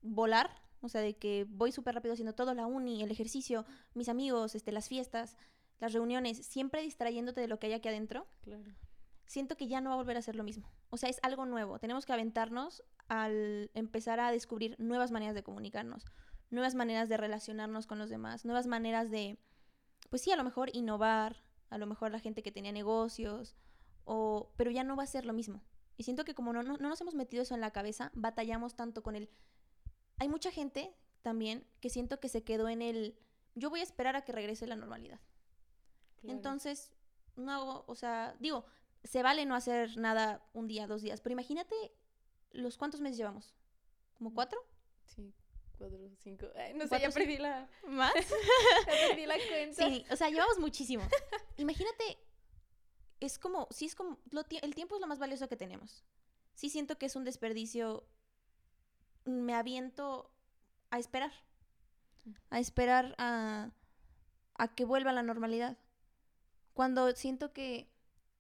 volar, 0.02 0.61
o 0.82 0.88
sea, 0.88 1.00
de 1.00 1.14
que 1.14 1.46
voy 1.48 1.72
súper 1.72 1.94
rápido 1.94 2.12
haciendo 2.12 2.34
todo, 2.34 2.54
la 2.54 2.66
uni, 2.66 3.02
el 3.02 3.10
ejercicio, 3.10 3.64
mis 3.94 4.08
amigos, 4.08 4.54
este, 4.54 4.72
las 4.72 4.88
fiestas, 4.88 5.36
las 5.78 5.92
reuniones, 5.92 6.44
siempre 6.44 6.82
distrayéndote 6.82 7.40
de 7.40 7.48
lo 7.48 7.58
que 7.58 7.68
hay 7.68 7.72
aquí 7.72 7.88
adentro. 7.88 8.26
Claro. 8.42 8.74
Siento 9.24 9.56
que 9.56 9.68
ya 9.68 9.80
no 9.80 9.90
va 9.90 9.94
a 9.94 9.98
volver 9.98 10.16
a 10.16 10.22
ser 10.22 10.36
lo 10.36 10.44
mismo. 10.44 10.70
O 10.90 10.96
sea, 10.96 11.08
es 11.08 11.18
algo 11.22 11.46
nuevo. 11.46 11.78
Tenemos 11.78 12.04
que 12.04 12.12
aventarnos 12.12 12.82
al 13.08 13.70
empezar 13.74 14.20
a 14.20 14.30
descubrir 14.30 14.76
nuevas 14.78 15.10
maneras 15.10 15.34
de 15.34 15.42
comunicarnos, 15.42 16.04
nuevas 16.50 16.74
maneras 16.74 17.08
de 17.08 17.16
relacionarnos 17.16 17.86
con 17.86 17.98
los 17.98 18.10
demás, 18.10 18.44
nuevas 18.44 18.66
maneras 18.66 19.10
de, 19.10 19.38
pues 20.10 20.22
sí, 20.22 20.32
a 20.32 20.36
lo 20.36 20.44
mejor 20.44 20.70
innovar, 20.74 21.44
a 21.70 21.78
lo 21.78 21.86
mejor 21.86 22.10
la 22.10 22.18
gente 22.18 22.42
que 22.42 22.52
tenía 22.52 22.72
negocios, 22.72 23.54
o, 24.04 24.52
pero 24.56 24.70
ya 24.70 24.84
no 24.84 24.96
va 24.96 25.04
a 25.04 25.06
ser 25.06 25.24
lo 25.24 25.32
mismo. 25.32 25.62
Y 25.96 26.02
siento 26.04 26.24
que 26.24 26.34
como 26.34 26.52
no, 26.52 26.62
no, 26.62 26.76
no 26.76 26.88
nos 26.88 27.00
hemos 27.00 27.14
metido 27.14 27.42
eso 27.42 27.54
en 27.54 27.60
la 27.60 27.70
cabeza, 27.70 28.10
batallamos 28.14 28.74
tanto 28.74 29.02
con 29.02 29.14
el 29.14 29.30
hay 30.18 30.28
mucha 30.28 30.50
gente 30.50 30.94
también 31.22 31.66
que 31.80 31.90
siento 31.90 32.20
que 32.20 32.28
se 32.28 32.42
quedó 32.42 32.68
en 32.68 32.82
el, 32.82 33.18
yo 33.54 33.70
voy 33.70 33.80
a 33.80 33.84
esperar 33.84 34.16
a 34.16 34.22
que 34.22 34.32
regrese 34.32 34.66
la 34.66 34.76
normalidad. 34.76 35.20
Entonces, 36.24 36.92
no 37.36 37.52
hago, 37.52 37.84
o 37.86 37.94
sea, 37.94 38.36
digo, 38.38 38.64
se 39.04 39.22
vale 39.22 39.46
no 39.46 39.54
hacer 39.54 39.96
nada 39.96 40.44
un 40.52 40.68
día, 40.68 40.86
dos 40.86 41.02
días, 41.02 41.20
pero 41.20 41.32
imagínate 41.32 41.74
los 42.52 42.76
cuántos 42.76 43.00
meses 43.00 43.16
llevamos. 43.16 43.54
¿Como 44.14 44.30
mm. 44.30 44.34
cuatro? 44.34 44.60
Sí, 45.04 45.34
cuatro, 45.76 45.98
cinco. 46.18 46.46
no 46.76 46.86
sé, 46.86 47.00
ya 47.00 47.10
perdí 47.10 47.38
la. 47.38 47.68
¿Más? 47.86 48.12
ya 48.86 49.08
perdí 49.08 49.26
la 49.26 49.36
cuenta. 49.48 49.88
Sí, 49.88 50.04
o 50.10 50.16
sea, 50.16 50.28
llevamos 50.28 50.58
muchísimo. 50.58 51.02
Imagínate, 51.56 52.18
es 53.20 53.38
como, 53.38 53.68
sí, 53.70 53.86
es 53.86 53.94
como, 53.94 54.20
el 54.62 54.74
tiempo 54.74 54.94
es 54.94 55.00
lo 55.00 55.06
más 55.06 55.18
valioso 55.18 55.48
que 55.48 55.56
tenemos. 55.56 56.04
Sí 56.54 56.70
siento 56.70 56.98
que 56.98 57.06
es 57.06 57.16
un 57.16 57.24
desperdicio 57.24 58.06
me 59.24 59.54
aviento 59.54 60.30
a 60.90 60.98
esperar. 60.98 61.32
A 62.50 62.60
esperar 62.60 63.14
a, 63.18 63.70
a 64.54 64.74
que 64.74 64.84
vuelva 64.84 65.12
la 65.12 65.22
normalidad. 65.22 65.76
Cuando 66.72 67.10
siento 67.12 67.52
que, 67.52 67.90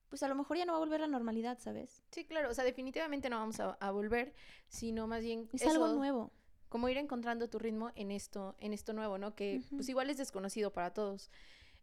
pues 0.08 0.22
a 0.22 0.28
lo 0.28 0.34
mejor 0.34 0.56
ya 0.56 0.64
no 0.64 0.72
va 0.72 0.78
a 0.78 0.80
volver 0.80 1.00
la 1.00 1.06
normalidad, 1.06 1.58
¿sabes? 1.58 2.02
Sí, 2.10 2.24
claro. 2.24 2.50
O 2.50 2.54
sea, 2.54 2.64
definitivamente 2.64 3.28
no 3.28 3.38
vamos 3.38 3.60
a, 3.60 3.90
volver, 3.90 4.34
sino 4.68 5.06
más 5.06 5.22
bien... 5.22 5.48
Es 5.52 5.66
algo 5.66 5.88
nuevo. 5.88 6.32
Como 6.68 6.88
ir 6.88 6.96
encontrando 6.96 7.50
tu 7.50 7.58
ritmo 7.58 7.90
en 7.96 8.10
esto, 8.10 8.56
en 8.58 8.72
esto 8.72 8.94
nuevo, 8.94 9.18
¿no? 9.18 9.34
Que 9.34 9.62
pues 9.70 9.88
igual 9.88 10.08
es 10.08 10.16
desconocido 10.16 10.72
para 10.72 10.94
todos. 10.94 11.30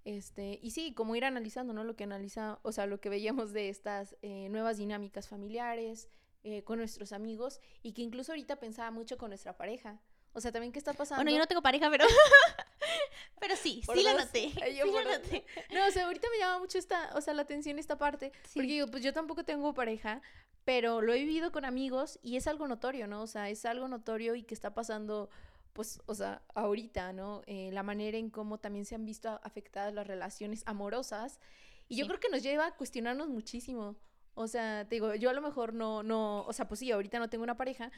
Este, 0.06 0.60
y 0.64 0.72
sí, 0.72 0.94
como 0.94 1.16
ir 1.16 1.26
analizando, 1.26 1.74
¿no? 1.74 1.84
Lo 1.84 1.96
que 1.96 2.06
analiza, 2.06 2.60
o 2.64 2.72
sea, 2.72 2.88
lo 2.88 3.00
que 3.00 3.10
veíamos 3.10 3.54
de 3.54 3.70
estas 3.70 4.16
eh, 4.22 4.48
nuevas 4.50 4.78
dinámicas 4.78 5.28
familiares, 5.28 6.10
eh, 6.44 6.64
con 6.64 6.80
nuestros 6.80 7.12
amigos 7.12 7.60
y 7.82 7.94
que 7.94 8.02
incluso 8.02 8.32
ahorita 8.32 8.58
pensaba 8.58 8.92
mucho 8.92 9.18
con 9.18 9.30
nuestra 9.30 9.58
pareja. 9.58 10.00
O 10.34 10.42
sea, 10.42 10.52
también 10.52 10.72
qué 10.72 10.80
está 10.80 10.94
pasando. 10.94 11.24
Bueno, 11.24 11.32
yo 11.32 11.40
no 11.40 11.48
tengo 11.48 11.62
pareja, 11.62 11.90
pero 11.90 12.06
pero 13.40 13.56
sí, 13.56 13.82
sí 13.94 14.04
la 14.04 14.14
noté. 14.14 14.52
sí 14.52 14.80
noté. 15.06 15.46
No, 15.74 15.88
o 15.88 15.92
sea, 15.92 16.06
ahorita 16.06 16.28
me 16.32 16.40
llama 16.40 16.60
mucho 16.60 16.78
esta, 16.78 17.12
o 17.16 17.22
sea, 17.22 17.34
la 17.34 17.42
atención 17.42 17.80
esta 17.80 17.98
parte, 17.98 18.32
porque 18.54 18.68
digo, 18.68 18.88
pues 18.88 19.04
yo 19.04 19.12
tampoco 19.12 19.44
tengo 19.44 19.74
pareja, 19.74 20.22
pero 20.66 21.02
lo 21.02 21.14
he 21.14 21.20
vivido 21.20 21.52
con 21.52 21.66
amigos 21.66 22.20
y 22.22 22.38
es 22.38 22.48
algo 22.48 22.68
notorio, 22.68 23.08
¿no? 23.08 23.24
O 23.24 23.28
sea, 23.28 23.50
es 23.50 23.66
algo 23.66 23.88
notorio 23.88 24.36
y 24.36 24.44
que 24.44 24.54
está 24.54 24.74
pasando 24.74 25.30
pues, 25.74 26.02
o 26.08 26.14
sea, 26.16 26.42
ahorita, 26.56 27.14
¿no? 27.14 27.42
Eh, 27.48 27.70
la 27.72 27.84
manera 27.84 28.18
en 28.18 28.30
cómo 28.30 28.60
también 28.60 28.86
se 28.86 28.96
han 28.96 29.06
visto 29.06 29.40
afectadas 29.44 29.94
las 29.94 30.08
relaciones 30.08 30.64
amorosas. 30.66 31.40
Y 31.88 31.96
yo 31.96 32.06
creo 32.06 32.20
que 32.20 32.30
nos 32.30 32.44
lleva 32.44 32.68
a 32.68 32.76
cuestionarnos 32.76 33.30
muchísimo. 33.30 33.96
O 34.42 34.48
sea, 34.48 34.88
te 34.88 34.96
digo, 34.96 35.14
yo 35.16 35.30
a 35.30 35.34
lo 35.34 35.42
mejor 35.42 35.74
no, 35.74 36.02
no, 36.02 36.46
o 36.46 36.54
sea, 36.54 36.66
pues 36.66 36.80
sí, 36.80 36.90
ahorita 36.94 37.20
no 37.20 37.30
tengo 37.30 37.44
una 37.44 37.58
pareja, 37.58 37.92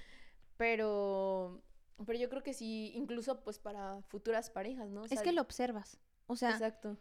pero, 0.57 1.61
Pero 2.03 2.17
yo 2.17 2.29
creo 2.29 2.41
que 2.41 2.55
sí, 2.55 2.91
incluso 2.95 3.43
pues 3.43 3.59
para 3.59 4.01
futuras 4.07 4.49
parejas, 4.49 4.89
¿no? 4.89 5.03
O 5.03 5.05
Es 5.05 5.21
que 5.21 5.33
lo 5.33 5.43
observas. 5.43 5.99
O 6.25 6.35
sea, 6.35 6.49
Exacto. 6.49 6.97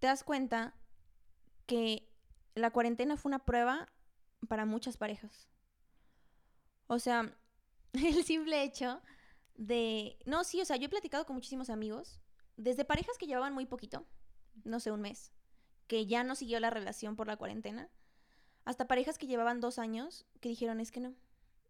te 0.00 0.06
das 0.06 0.22
cuenta 0.22 0.74
que 1.64 2.12
la 2.54 2.70
cuarentena 2.70 3.16
fue 3.16 3.30
una 3.30 3.46
prueba 3.46 3.90
para 4.48 4.66
muchas 4.66 4.98
parejas. 4.98 5.48
O 6.88 6.98
sea, 6.98 7.34
el 7.94 8.22
simple 8.22 8.62
hecho 8.64 9.00
de... 9.54 10.18
No, 10.26 10.44
sí, 10.44 10.60
o 10.60 10.66
sea, 10.66 10.76
yo 10.76 10.88
he 10.88 10.90
platicado 10.90 11.24
con 11.24 11.36
muchísimos 11.36 11.70
amigos, 11.70 12.20
desde 12.58 12.84
parejas 12.84 13.16
que 13.16 13.26
llevaban 13.26 13.54
muy 13.54 13.64
poquito, 13.64 14.04
no 14.64 14.78
sé, 14.78 14.90
un 14.90 15.00
mes, 15.00 15.32
que 15.86 16.04
ya 16.04 16.22
no 16.22 16.34
siguió 16.34 16.60
la 16.60 16.68
relación 16.68 17.16
por 17.16 17.28
la 17.28 17.38
cuarentena, 17.38 17.88
hasta 18.68 18.86
parejas 18.86 19.16
que 19.16 19.26
llevaban 19.26 19.62
dos 19.62 19.78
años 19.78 20.26
que 20.42 20.50
dijeron, 20.50 20.78
es 20.78 20.92
que 20.92 21.00
no. 21.00 21.14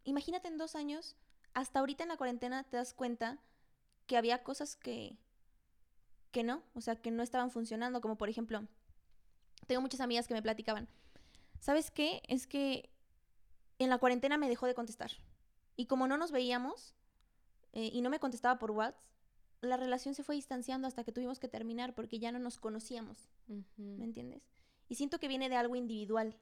Imagínate 0.03 0.49
en 0.49 0.59
dos 0.59 0.75
años, 0.75 1.15
hasta 1.55 1.79
ahorita 1.79 2.03
en 2.03 2.09
la 2.09 2.17
cuarentena 2.17 2.65
te 2.65 2.77
das 2.77 2.93
cuenta 2.93 3.39
que 4.09 4.17
había 4.17 4.43
cosas 4.43 4.75
que, 4.75 5.17
que 6.33 6.43
no, 6.43 6.65
o 6.75 6.81
sea, 6.81 6.97
que 6.97 7.13
no 7.13 7.23
estaban 7.23 7.53
funcionando, 7.53 8.01
como 8.01 8.19
por 8.19 8.29
ejemplo, 8.29 8.67
tengo 9.69 9.81
muchas 9.81 10.01
amigas 10.01 10.27
que 10.27 10.35
me 10.35 10.43
platicaban, 10.43 10.89
¿sabes 11.61 11.93
qué? 11.93 12.21
Es 12.27 12.49
que 12.49 12.91
en 13.79 13.91
la 13.91 13.99
cuarentena 13.99 14.37
me 14.37 14.49
dejó 14.49 14.67
de 14.67 14.75
contestar. 14.75 15.13
Y 15.77 15.87
como 15.87 16.09
no 16.09 16.17
nos 16.17 16.33
veíamos 16.33 16.95
eh, 17.75 17.91
y 17.93 18.01
no 18.01 18.11
me 18.11 18.19
contestaba 18.19 18.59
por 18.59 18.73
WhatsApp, 18.73 19.01
la 19.61 19.77
relación 19.77 20.17
se 20.17 20.25
fue 20.25 20.35
distanciando 20.35 20.89
hasta 20.89 21.05
que 21.05 21.13
tuvimos 21.13 21.39
que 21.39 21.47
terminar 21.47 21.95
porque 21.95 22.19
ya 22.19 22.33
no 22.33 22.41
nos 22.41 22.59
conocíamos, 22.59 23.29
¿me 23.77 24.05
entiendes? 24.05 24.43
Y 24.89 24.97
siento 24.97 25.21
que 25.21 25.29
viene 25.29 25.49
de 25.49 25.55
algo 25.55 25.77
individual, 25.77 26.37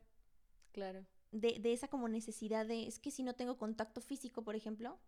Claro. 0.77 1.07
de, 1.33 1.59
de 1.59 1.73
esa 1.73 1.89
como 1.89 2.07
necesidad 2.07 2.67
de, 2.67 2.87
es 2.87 2.99
que 2.99 3.11
si 3.11 3.23
no 3.23 3.35
tengo 3.35 3.57
contacto 3.57 4.03
físico, 4.03 4.43
por 4.45 4.55
ejemplo, 4.57 4.99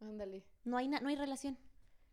Ándale. 0.00 0.44
no 0.64 0.76
hay, 0.76 0.88
na- 0.88 0.98
no 1.00 1.08
hay 1.08 1.14
relación. 1.16 1.56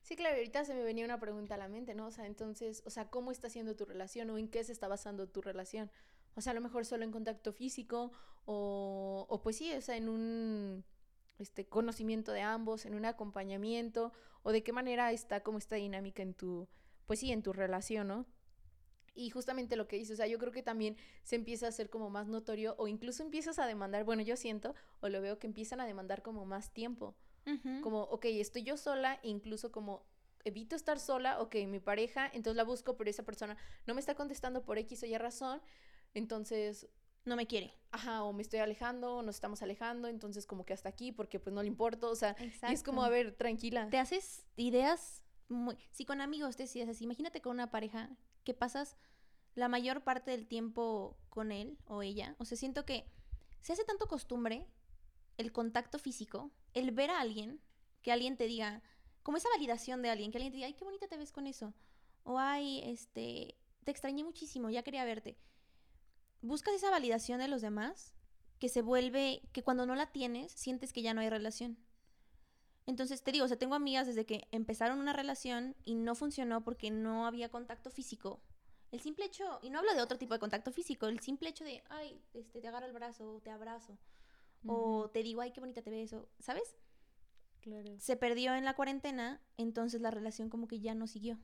Sí, 0.03 0.15
claro, 0.15 0.35
ahorita 0.35 0.63
se 0.63 0.75
me 0.75 0.83
venía 0.83 1.03
una 1.05 1.19
pregunta 1.19 1.55
a 1.55 1.57
la 1.57 1.67
mente, 1.67 1.95
¿no? 1.95 2.05
O 2.07 2.11
sea, 2.11 2.27
entonces, 2.27 2.83
o 2.85 2.89
sea, 2.91 3.09
¿cómo 3.09 3.31
está 3.31 3.49
siendo 3.49 3.75
tu 3.75 3.85
relación 3.85 4.29
o 4.29 4.37
en 4.37 4.47
qué 4.47 4.63
se 4.63 4.71
está 4.73 4.87
basando 4.87 5.27
tu 5.27 5.41
relación? 5.41 5.89
O 6.35 6.41
sea, 6.41 6.51
a 6.51 6.53
lo 6.53 6.61
mejor 6.61 6.85
solo 6.85 7.03
en 7.03 7.11
contacto 7.11 7.51
físico 7.51 8.11
o, 8.45 9.25
o 9.27 9.41
pues 9.41 9.57
sí, 9.57 9.73
o 9.73 9.81
sea, 9.81 9.97
en 9.97 10.07
un 10.09 10.83
este, 11.39 11.65
conocimiento 11.67 12.31
de 12.31 12.41
ambos, 12.41 12.85
en 12.85 12.93
un 12.95 13.05
acompañamiento 13.05 14.11
o 14.43 14.51
de 14.51 14.61
qué 14.63 14.71
manera 14.71 15.11
está 15.11 15.41
como 15.41 15.57
esta 15.57 15.77
dinámica 15.77 16.21
en 16.21 16.33
tu, 16.35 16.67
pues 17.07 17.19
sí, 17.19 17.31
en 17.31 17.41
tu 17.41 17.53
relación, 17.53 18.07
¿no? 18.07 18.25
Y 19.15 19.29
justamente 19.29 19.75
lo 19.75 19.87
que 19.87 19.97
dices, 19.97 20.13
o 20.13 20.17
sea, 20.17 20.27
yo 20.27 20.39
creo 20.39 20.51
que 20.51 20.63
también 20.63 20.97
se 21.23 21.35
empieza 21.35 21.67
a 21.67 21.69
hacer 21.69 21.89
como 21.89 22.09
más 22.09 22.27
notorio 22.27 22.75
o 22.77 22.87
incluso 22.87 23.21
empiezas 23.23 23.59
a 23.59 23.67
demandar, 23.67 24.03
bueno, 24.05 24.23
yo 24.23 24.35
siento 24.35 24.73
o 25.01 25.09
lo 25.09 25.21
veo 25.21 25.37
que 25.37 25.47
empiezan 25.47 25.79
a 25.79 25.85
demandar 25.85 26.21
como 26.23 26.45
más 26.45 26.73
tiempo 26.73 27.15
como, 27.81 28.03
ok, 28.03 28.25
estoy 28.25 28.63
yo 28.63 28.77
sola, 28.77 29.19
incluso 29.21 29.71
como 29.71 30.05
evito 30.45 30.75
estar 30.75 30.99
sola, 30.99 31.41
ok, 31.41 31.55
mi 31.67 31.79
pareja, 31.79 32.27
entonces 32.27 32.55
la 32.55 32.63
busco, 32.63 32.95
pero 32.97 33.09
esa 33.09 33.23
persona 33.23 33.57
no 33.85 33.93
me 33.93 33.99
está 33.99 34.15
contestando 34.15 34.63
por 34.63 34.77
X 34.77 35.03
o 35.03 35.05
Y 35.05 35.17
razón, 35.17 35.61
entonces, 36.13 36.87
no 37.25 37.35
me 37.35 37.47
quiere. 37.47 37.73
ajá, 37.91 38.23
o 38.23 38.33
me 38.33 38.41
estoy 38.41 38.59
alejando, 38.59 39.17
o 39.17 39.21
nos 39.23 39.35
estamos 39.35 39.61
alejando, 39.61 40.07
entonces 40.07 40.45
como 40.45 40.65
que 40.65 40.73
hasta 40.73 40.89
aquí, 40.89 41.11
porque 41.11 41.39
pues 41.39 41.53
no 41.53 41.61
le 41.61 41.67
importo, 41.67 42.09
o 42.09 42.15
sea, 42.15 42.35
y 42.39 42.73
es 42.73 42.83
como, 42.83 43.03
a 43.03 43.09
ver, 43.09 43.35
tranquila. 43.35 43.89
te 43.89 43.97
haces 43.97 44.45
ideas 44.55 45.22
Si 45.91 46.05
con 46.05 46.21
amigos 46.21 46.55
te 46.55 46.63
decides 46.63 46.89
así, 46.89 47.03
imagínate 47.03 47.41
con 47.41 47.53
una 47.53 47.71
pareja 47.71 48.09
que 48.43 48.53
pasas 48.53 48.97
la 49.55 49.67
mayor 49.67 50.03
parte 50.03 50.31
del 50.31 50.47
tiempo 50.47 51.17
con 51.29 51.51
él 51.51 51.77
o 51.85 52.01
ella. 52.01 52.35
O 52.39 52.45
sea, 52.45 52.57
siento 52.57 52.85
que 52.85 53.05
se 53.61 53.73
hace 53.73 53.83
tanto 53.83 54.07
costumbre 54.07 54.67
el 55.37 55.51
contacto 55.51 55.99
físico, 55.99 56.51
el 56.73 56.91
ver 56.91 57.09
a 57.09 57.19
alguien, 57.19 57.61
que 58.01 58.11
alguien 58.11 58.37
te 58.37 58.45
diga, 58.45 58.81
como 59.21 59.37
esa 59.37 59.49
validación 59.49 60.01
de 60.01 60.09
alguien, 60.09 60.31
que 60.31 60.37
alguien 60.37 60.51
te 60.51 60.57
diga, 60.57 60.67
ay, 60.67 60.73
qué 60.73 60.83
bonita 60.83 61.07
te 61.07 61.17
ves 61.17 61.31
con 61.31 61.47
eso. 61.47 61.73
O 62.23 62.37
ay, 62.39 62.81
este, 62.83 63.55
te 63.83 63.91
extrañé 63.91 64.23
muchísimo, 64.23 64.69
ya 64.69 64.83
quería 64.83 65.05
verte. 65.05 65.37
Buscas 66.41 66.75
esa 66.75 66.89
validación 66.89 67.39
de 67.39 67.47
los 67.47 67.61
demás 67.61 68.13
que 68.59 68.69
se 68.69 68.81
vuelve, 68.81 69.41
que 69.51 69.63
cuando 69.63 69.85
no 69.85 69.95
la 69.95 70.11
tienes, 70.11 70.51
sientes 70.51 70.93
que 70.93 71.01
ya 71.01 71.13
no 71.13 71.21
hay 71.21 71.29
relación. 71.29 71.77
Entonces 72.85 73.23
te 73.23 73.31
digo, 73.31 73.45
o 73.45 73.47
sea, 73.47 73.57
tengo 73.57 73.75
amigas 73.75 74.07
desde 74.07 74.25
que 74.25 74.47
empezaron 74.51 74.99
una 74.99 75.13
relación 75.13 75.75
y 75.85 75.95
no 75.95 76.15
funcionó 76.15 76.63
porque 76.63 76.91
no 76.91 77.25
había 77.25 77.49
contacto 77.49 77.89
físico. 77.89 78.41
El 78.91 78.99
simple 78.99 79.25
hecho, 79.25 79.59
y 79.63 79.69
no 79.69 79.79
hablo 79.79 79.93
de 79.95 80.01
otro 80.01 80.17
tipo 80.17 80.33
de 80.33 80.39
contacto 80.39 80.71
físico, 80.71 81.07
el 81.07 81.19
simple 81.19 81.49
hecho 81.49 81.63
de, 81.63 81.81
ay, 81.89 82.21
este, 82.33 82.61
te 82.61 82.67
agarro 82.67 82.85
el 82.85 82.93
brazo, 82.93 83.35
o 83.35 83.41
te 83.41 83.49
abrazo, 83.49 83.97
o 84.67 85.09
te 85.09 85.23
digo, 85.23 85.41
ay, 85.41 85.51
qué 85.51 85.59
bonita 85.59 85.81
te 85.81 85.89
ves, 85.89 86.13
o, 86.13 86.29
¿sabes? 86.39 86.75
claro. 87.61 87.95
Se 87.97 88.17
perdió 88.17 88.53
en 88.53 88.65
la 88.65 88.75
cuarentena, 88.75 89.41
entonces 89.57 90.01
la 90.01 90.11
relación 90.11 90.49
como 90.49 90.67
que 90.67 90.79
ya 90.79 90.93
no 90.93 91.07
siguió. 91.07 91.39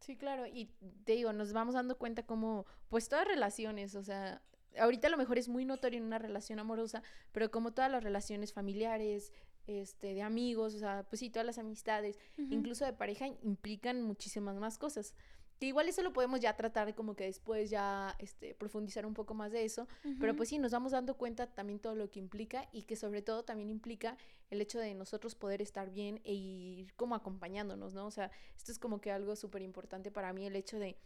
Sí, 0.00 0.16
claro, 0.16 0.46
y 0.46 0.66
te 1.04 1.12
digo, 1.12 1.32
nos 1.32 1.52
vamos 1.52 1.74
dando 1.74 1.96
cuenta 1.96 2.26
como, 2.26 2.66
pues 2.88 3.08
todas 3.08 3.28
relaciones, 3.28 3.94
o 3.94 4.02
sea, 4.02 4.42
ahorita 4.78 5.08
a 5.08 5.10
lo 5.10 5.16
mejor 5.16 5.38
es 5.38 5.48
muy 5.48 5.64
notorio 5.64 5.98
en 5.98 6.04
una 6.04 6.18
relación 6.18 6.58
amorosa, 6.58 7.02
pero 7.32 7.50
como 7.50 7.72
todas 7.72 7.90
las 7.90 8.02
relaciones 8.02 8.52
familiares, 8.52 9.32
este, 9.66 10.14
de 10.14 10.22
amigos, 10.22 10.74
o 10.74 10.78
sea, 10.78 11.06
pues 11.08 11.20
sí, 11.20 11.30
todas 11.30 11.46
las 11.46 11.58
amistades, 11.58 12.18
incluso 12.36 12.84
de 12.84 12.92
pareja, 12.92 13.26
implican 13.42 14.02
muchísimas 14.02 14.56
más 14.56 14.78
cosas. 14.78 15.14
Que 15.58 15.66
igual 15.66 15.88
eso 15.88 16.02
lo 16.02 16.12
podemos 16.12 16.40
ya 16.40 16.56
tratar 16.56 16.94
como 16.96 17.14
que 17.14 17.24
después 17.24 17.70
ya 17.70 18.16
este, 18.18 18.54
profundizar 18.54 19.06
un 19.06 19.14
poco 19.14 19.34
más 19.34 19.52
de 19.52 19.64
eso, 19.64 19.86
pero 20.18 20.34
pues 20.34 20.48
sí, 20.48 20.58
nos 20.58 20.72
vamos 20.72 20.92
dando 20.92 21.16
cuenta 21.16 21.46
también 21.46 21.78
todo 21.78 21.94
lo 21.94 22.10
que 22.10 22.18
implica 22.18 22.68
y 22.72 22.82
que 22.82 22.96
sobre 22.96 23.22
todo 23.22 23.44
también 23.44 23.70
implica 23.70 24.18
el 24.50 24.60
hecho 24.60 24.80
de 24.80 24.94
nosotros 24.94 25.36
poder 25.36 25.62
estar 25.62 25.90
bien 25.90 26.20
e 26.24 26.34
ir 26.34 26.92
como 26.94 27.14
acompañándonos, 27.14 27.94
¿no? 27.94 28.06
O 28.06 28.10
sea, 28.10 28.32
esto 28.56 28.72
es 28.72 28.80
como 28.80 29.00
que 29.00 29.12
algo 29.12 29.36
súper 29.36 29.62
importante 29.62 30.10
para 30.10 30.32
mí, 30.32 30.44
el 30.44 30.56
hecho 30.56 30.78
de 30.78 30.96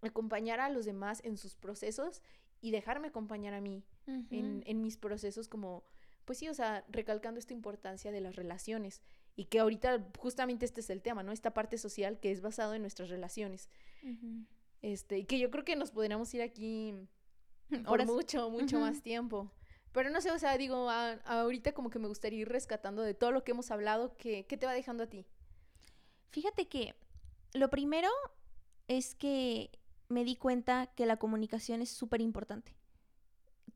acompañar 0.00 0.60
a 0.60 0.70
los 0.70 0.86
demás 0.86 1.20
en 1.24 1.36
sus 1.36 1.54
procesos 1.54 2.22
y 2.60 2.70
dejarme 2.70 3.08
acompañar 3.08 3.52
a 3.52 3.60
mí 3.60 3.84
en, 4.06 4.62
en 4.66 4.82
mis 4.82 4.96
procesos 4.96 5.48
como, 5.48 5.84
pues 6.28 6.38
sí, 6.40 6.48
o 6.50 6.52
sea, 6.54 6.84
recalcando 6.90 7.40
esta 7.40 7.54
importancia 7.54 8.12
de 8.12 8.20
las 8.20 8.36
relaciones 8.36 9.00
y 9.34 9.46
que 9.46 9.60
ahorita 9.60 10.06
justamente 10.18 10.66
este 10.66 10.82
es 10.82 10.90
el 10.90 11.00
tema, 11.00 11.22
¿no? 11.22 11.32
Esta 11.32 11.54
parte 11.54 11.78
social 11.78 12.20
que 12.20 12.30
es 12.30 12.42
basado 12.42 12.74
en 12.74 12.82
nuestras 12.82 13.08
relaciones. 13.08 13.70
Este, 14.82 15.16
y 15.20 15.24
que 15.24 15.38
yo 15.38 15.50
creo 15.50 15.64
que 15.64 15.74
nos 15.74 15.90
podríamos 15.90 16.32
ir 16.34 16.42
aquí 16.42 16.94
por 17.86 18.00
mucho, 18.06 18.50
mucho 18.50 18.78
más 18.78 19.02
tiempo. 19.02 19.50
Pero 19.92 20.10
no 20.10 20.20
sé, 20.20 20.30
o 20.32 20.38
sea, 20.38 20.58
digo, 20.58 20.90
a- 20.90 21.14
ahorita 21.24 21.72
como 21.72 21.88
que 21.88 21.98
me 21.98 22.08
gustaría 22.08 22.40
ir 22.40 22.48
rescatando 22.50 23.00
de 23.02 23.14
todo 23.14 23.32
lo 23.32 23.42
que 23.42 23.52
hemos 23.52 23.70
hablado, 23.70 24.16
¿qué, 24.18 24.44
qué 24.46 24.58
te 24.58 24.66
va 24.66 24.74
dejando 24.74 25.04
a 25.04 25.06
ti? 25.08 25.24
Fíjate 26.30 26.68
que 26.68 26.94
lo 27.54 27.70
primero 27.70 28.10
es 28.86 29.14
que 29.14 29.70
me 30.10 30.24
di 30.24 30.36
cuenta 30.36 30.88
que 30.94 31.06
la 31.06 31.16
comunicación 31.16 31.80
es 31.80 31.88
súper 31.88 32.20
importante. 32.20 32.74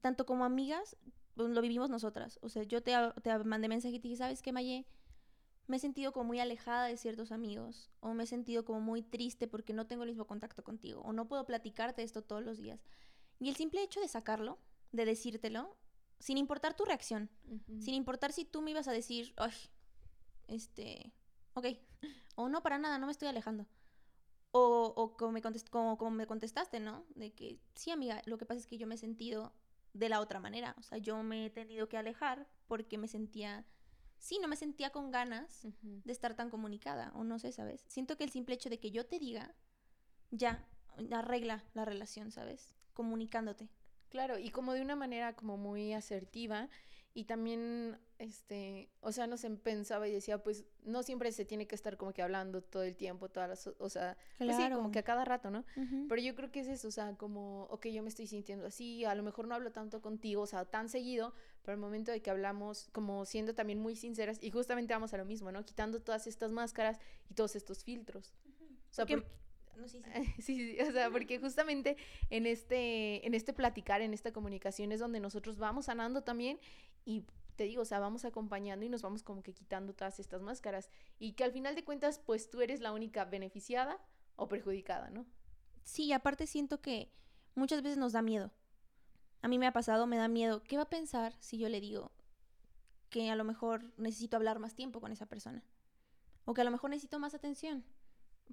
Tanto 0.03 0.27
como 0.27 0.45
amigas, 0.45 0.97
lo 1.37 1.61
vivimos 1.61 1.91
nosotras. 1.91 2.39
O 2.43 2.49
sea, 2.49 2.63
yo 2.63 2.83
te, 2.83 2.95
te 3.23 3.39
mandé 3.45 3.69
mensaje 3.69 3.95
y 3.97 3.99
te 4.01 4.09
dije, 4.09 4.19
¿sabes 4.19 4.43
qué, 4.43 4.53
Maye? 4.53 4.87
Me 5.67 5.77
he 5.77 5.81
sentido 5.81 6.13
como 6.13 6.25
muy 6.25 6.41
alejada 6.41 6.87
de 6.87 6.97
ciertos 6.97 7.33
amigos. 7.33 7.91
O 8.01 8.15
me 8.15 8.25
he 8.25 8.27
sentido 8.27 8.65
como 8.65 8.81
muy 8.81 9.03
triste 9.03 9.47
porque 9.49 9.73
no 9.73 9.87
tengo 9.87 10.03
el 10.03 10.11
mismo 10.11 10.27
contacto 10.27 10.63
contigo. 10.65 11.01
O 11.03 11.13
no 11.13 11.29
puedo 11.29 11.47
platicarte 11.47 12.03
esto 12.03 12.23
todos 12.23 12.43
los 12.43 12.59
días. 12.59 12.85
Y 13.39 13.49
el 13.49 13.57
simple 13.57 13.83
hecho 13.83 14.01
de 14.01 14.09
sacarlo, 14.09 14.59
de 14.93 15.05
decírtelo, 15.05 15.77
sin 16.19 16.39
importar 16.39 16.75
tu 16.75 16.85
reacción, 16.85 17.31
sin 17.81 17.95
importar 17.95 18.33
si 18.33 18.45
tú 18.45 18.63
me 18.63 18.71
ibas 18.71 18.87
a 18.87 18.93
decir, 18.93 19.35
ay, 19.37 19.53
este, 20.47 21.13
ok, 21.55 21.67
o 22.37 22.49
no, 22.49 22.63
para 22.63 22.79
nada, 22.79 22.99
no 22.99 23.07
me 23.07 23.13
estoy 23.13 23.27
alejando. 23.29 23.67
O, 24.53 24.93
o 24.95 25.17
como, 25.17 25.33
me 25.33 25.43
contest- 25.43 25.71
como, 25.71 25.97
como 25.99 26.11
me 26.13 26.27
contestaste, 26.27 26.79
¿no? 26.79 27.05
De 27.15 27.33
que, 27.33 27.59
sí, 27.75 27.91
amiga, 27.91 28.23
lo 28.27 28.39
que 28.39 28.47
pasa 28.47 28.61
es 28.61 28.67
que 28.67 28.79
yo 28.79 28.87
me 28.87 28.95
he 28.95 28.99
sentido 28.99 29.53
de 29.93 30.09
la 30.09 30.21
otra 30.21 30.41
manera. 30.41 30.75
O 30.79 30.83
sea, 30.83 30.99
yo 30.99 31.23
me 31.23 31.47
he 31.47 31.51
tenido 31.51 31.89
que 31.89 31.97
alejar 31.97 32.47
porque 32.67 32.99
me 32.99 33.09
sentía, 33.09 33.65
sí, 34.19 34.39
no 34.41 34.49
me 34.49 34.57
sentía 34.57 34.91
con 34.91 35.11
ganas 35.11 35.67
de 35.83 36.13
estar 36.13 36.35
tan 36.35 36.51
comunicada, 36.51 37.13
o 37.15 37.25
no 37.25 37.39
sé, 37.39 37.53
¿sabes? 37.53 37.85
Siento 37.89 38.17
que 38.17 38.25
el 38.25 38.31
simple 38.31 38.55
hecho 38.55 38.71
de 38.71 38.81
que 38.81 38.91
yo 38.91 39.07
te 39.07 39.19
diga, 39.19 39.55
ya, 40.31 40.67
arregla 41.11 41.65
la 41.75 41.85
relación, 41.85 42.31
¿sabes? 42.31 42.75
Comunicándote. 42.95 43.69
Claro, 44.09 44.39
y 44.39 44.51
como 44.51 44.75
de 44.75 44.83
una 44.83 44.97
manera 44.97 45.35
como 45.35 45.57
muy 45.57 45.95
asertiva 45.95 46.69
y 47.15 47.25
también, 47.25 47.99
este, 48.19 48.89
o 49.01 49.13
sea, 49.13 49.27
no 49.27 49.37
sé, 49.37 49.51
pensaba 49.51 50.09
y 50.09 50.13
decía, 50.13 50.43
pues 50.43 50.65
no 50.85 51.03
siempre 51.03 51.31
se 51.33 51.45
tiene 51.45 51.67
que 51.67 51.75
estar 51.75 51.97
como 51.97 52.13
que 52.15 52.23
hablando 52.23 52.63
todo 52.63 52.83
el 52.85 52.97
tiempo, 52.97 53.29
todas 53.29 53.49
las, 53.49 53.67
o 53.79 53.89
sea, 53.91 54.17
pues 54.39 54.57
sí, 54.57 54.63
como 54.71 54.91
que 54.93 54.99
a 55.01 55.03
cada 55.03 55.25
rato, 55.25 55.51
¿no? 55.51 55.65
Ujú. 55.77 56.07
Pero 56.09 56.23
yo 56.23 56.35
creo 56.35 56.51
que 56.51 56.61
es 56.61 56.69
eso, 56.69 56.89
o 56.89 56.91
sea, 56.91 57.15
como, 57.17 57.65
ok, 57.65 57.87
yo 57.89 58.03
me 58.03 58.09
estoy 58.09 58.27
sintiendo 58.27 58.67
así, 58.67 59.05
a 59.05 59.15
lo 59.15 59.23
mejor 59.23 59.47
no 59.47 59.55
hablo 59.55 59.73
tanto 59.73 60.01
contigo, 60.01 60.43
o 60.43 60.47
sea, 60.47 60.65
tan 60.65 60.89
seguido, 60.89 61.35
pero 61.63 61.75
al 61.75 61.81
momento 61.81 62.11
de 62.13 62.23
que 62.23 62.31
hablamos, 62.31 62.89
como 62.93 63.25
siendo 63.27 63.55
también 63.55 63.79
muy 63.79 63.95
sinceras, 63.95 64.39
y 64.43 64.51
justamente 64.51 64.95
vamos 64.95 65.13
a 65.13 65.19
lo 65.19 65.25
mismo, 65.25 65.53
¿no? 65.53 65.65
Quitando 65.65 66.01
todas 66.01 66.27
estas 66.27 66.51
máscaras 66.51 66.99
y 67.31 67.35
todos 67.35 67.57
estos 67.57 67.85
filtros. 67.85 68.33
O 68.91 68.95
sea, 68.95 69.05
Porque- 69.07 69.23
porque- 69.23 69.43
No, 69.77 69.89
sí, 69.89 70.01
sí. 70.37 70.43
Sí, 70.43 70.75
sí, 70.77 70.81
o 70.83 70.93
sea, 70.93 71.11
porque 71.11 71.39
justamente 71.41 71.97
en 72.31 72.45
este, 72.47 73.27
en 73.27 73.35
este 73.35 73.53
platicar, 73.55 74.03
en 74.03 74.13
esta 74.13 74.31
comunicación 74.31 74.93
es 74.93 75.01
donde 75.01 75.19
nosotros 75.19 75.57
vamos 75.57 75.87
sanando 75.87 76.23
también 76.23 76.59
y 77.05 77.25
te 77.57 77.65
digo, 77.65 77.83
o 77.83 77.85
sea, 77.85 77.99
vamos 77.99 78.25
acompañando 78.25 78.85
y 78.85 78.89
nos 78.89 79.03
vamos 79.03 79.23
como 79.23 79.43
que 79.43 79.53
quitando 79.53 79.95
todas 79.95 80.19
estas 80.21 80.43
máscaras 80.43 80.91
y 81.19 81.33
que 81.33 81.45
al 81.45 81.53
final 81.53 81.75
de 81.75 81.85
cuentas, 81.85 82.19
pues 82.19 82.51
tú 82.51 82.61
eres 82.61 82.81
la 82.81 82.93
única 82.93 83.25
beneficiada 83.25 83.99
o 84.37 84.49
perjudicada, 84.49 85.11
¿no? 85.11 85.27
Sí, 85.85 86.13
aparte 86.13 86.47
siento 86.47 86.81
que 86.81 87.13
muchas 87.55 87.83
veces 87.83 87.99
nos 87.99 88.13
da 88.13 88.23
miedo. 88.23 88.53
A 89.43 89.49
mí 89.49 89.59
me 89.59 89.67
ha 89.67 89.73
pasado, 89.73 90.07
me 90.07 90.17
da 90.17 90.29
miedo. 90.29 90.63
¿Qué 90.63 90.77
va 90.77 90.85
a 90.85 90.91
pensar 90.91 91.35
si 91.41 91.59
yo 91.59 91.69
le 91.69 91.81
digo 91.81 92.13
que 93.11 93.31
a 93.31 93.37
lo 93.37 93.45
mejor 93.45 93.93
necesito 93.99 94.37
hablar 94.37 94.59
más 94.59 94.75
tiempo 94.75 95.01
con 95.01 95.13
esa 95.13 95.27
persona? 95.27 95.63
O 96.45 96.55
que 96.55 96.61
a 96.61 96.65
lo 96.65 96.71
mejor 96.71 96.91
necesito 96.91 97.19
más 97.19 97.35
atención. 97.35 97.85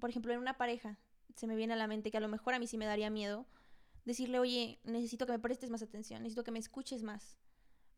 Por 0.00 0.10
ejemplo, 0.10 0.32
en 0.32 0.38
una 0.38 0.58
pareja, 0.58 0.98
se 1.36 1.46
me 1.46 1.56
viene 1.56 1.74
a 1.74 1.76
la 1.76 1.86
mente 1.86 2.10
que 2.10 2.16
a 2.16 2.20
lo 2.20 2.28
mejor 2.28 2.54
a 2.54 2.58
mí 2.58 2.66
sí 2.66 2.76
me 2.76 2.86
daría 2.86 3.10
miedo 3.10 3.46
decirle, 4.04 4.38
oye, 4.38 4.80
necesito 4.84 5.26
que 5.26 5.32
me 5.32 5.38
prestes 5.38 5.70
más 5.70 5.82
atención, 5.82 6.22
necesito 6.22 6.44
que 6.44 6.50
me 6.50 6.58
escuches 6.58 7.02
más, 7.02 7.38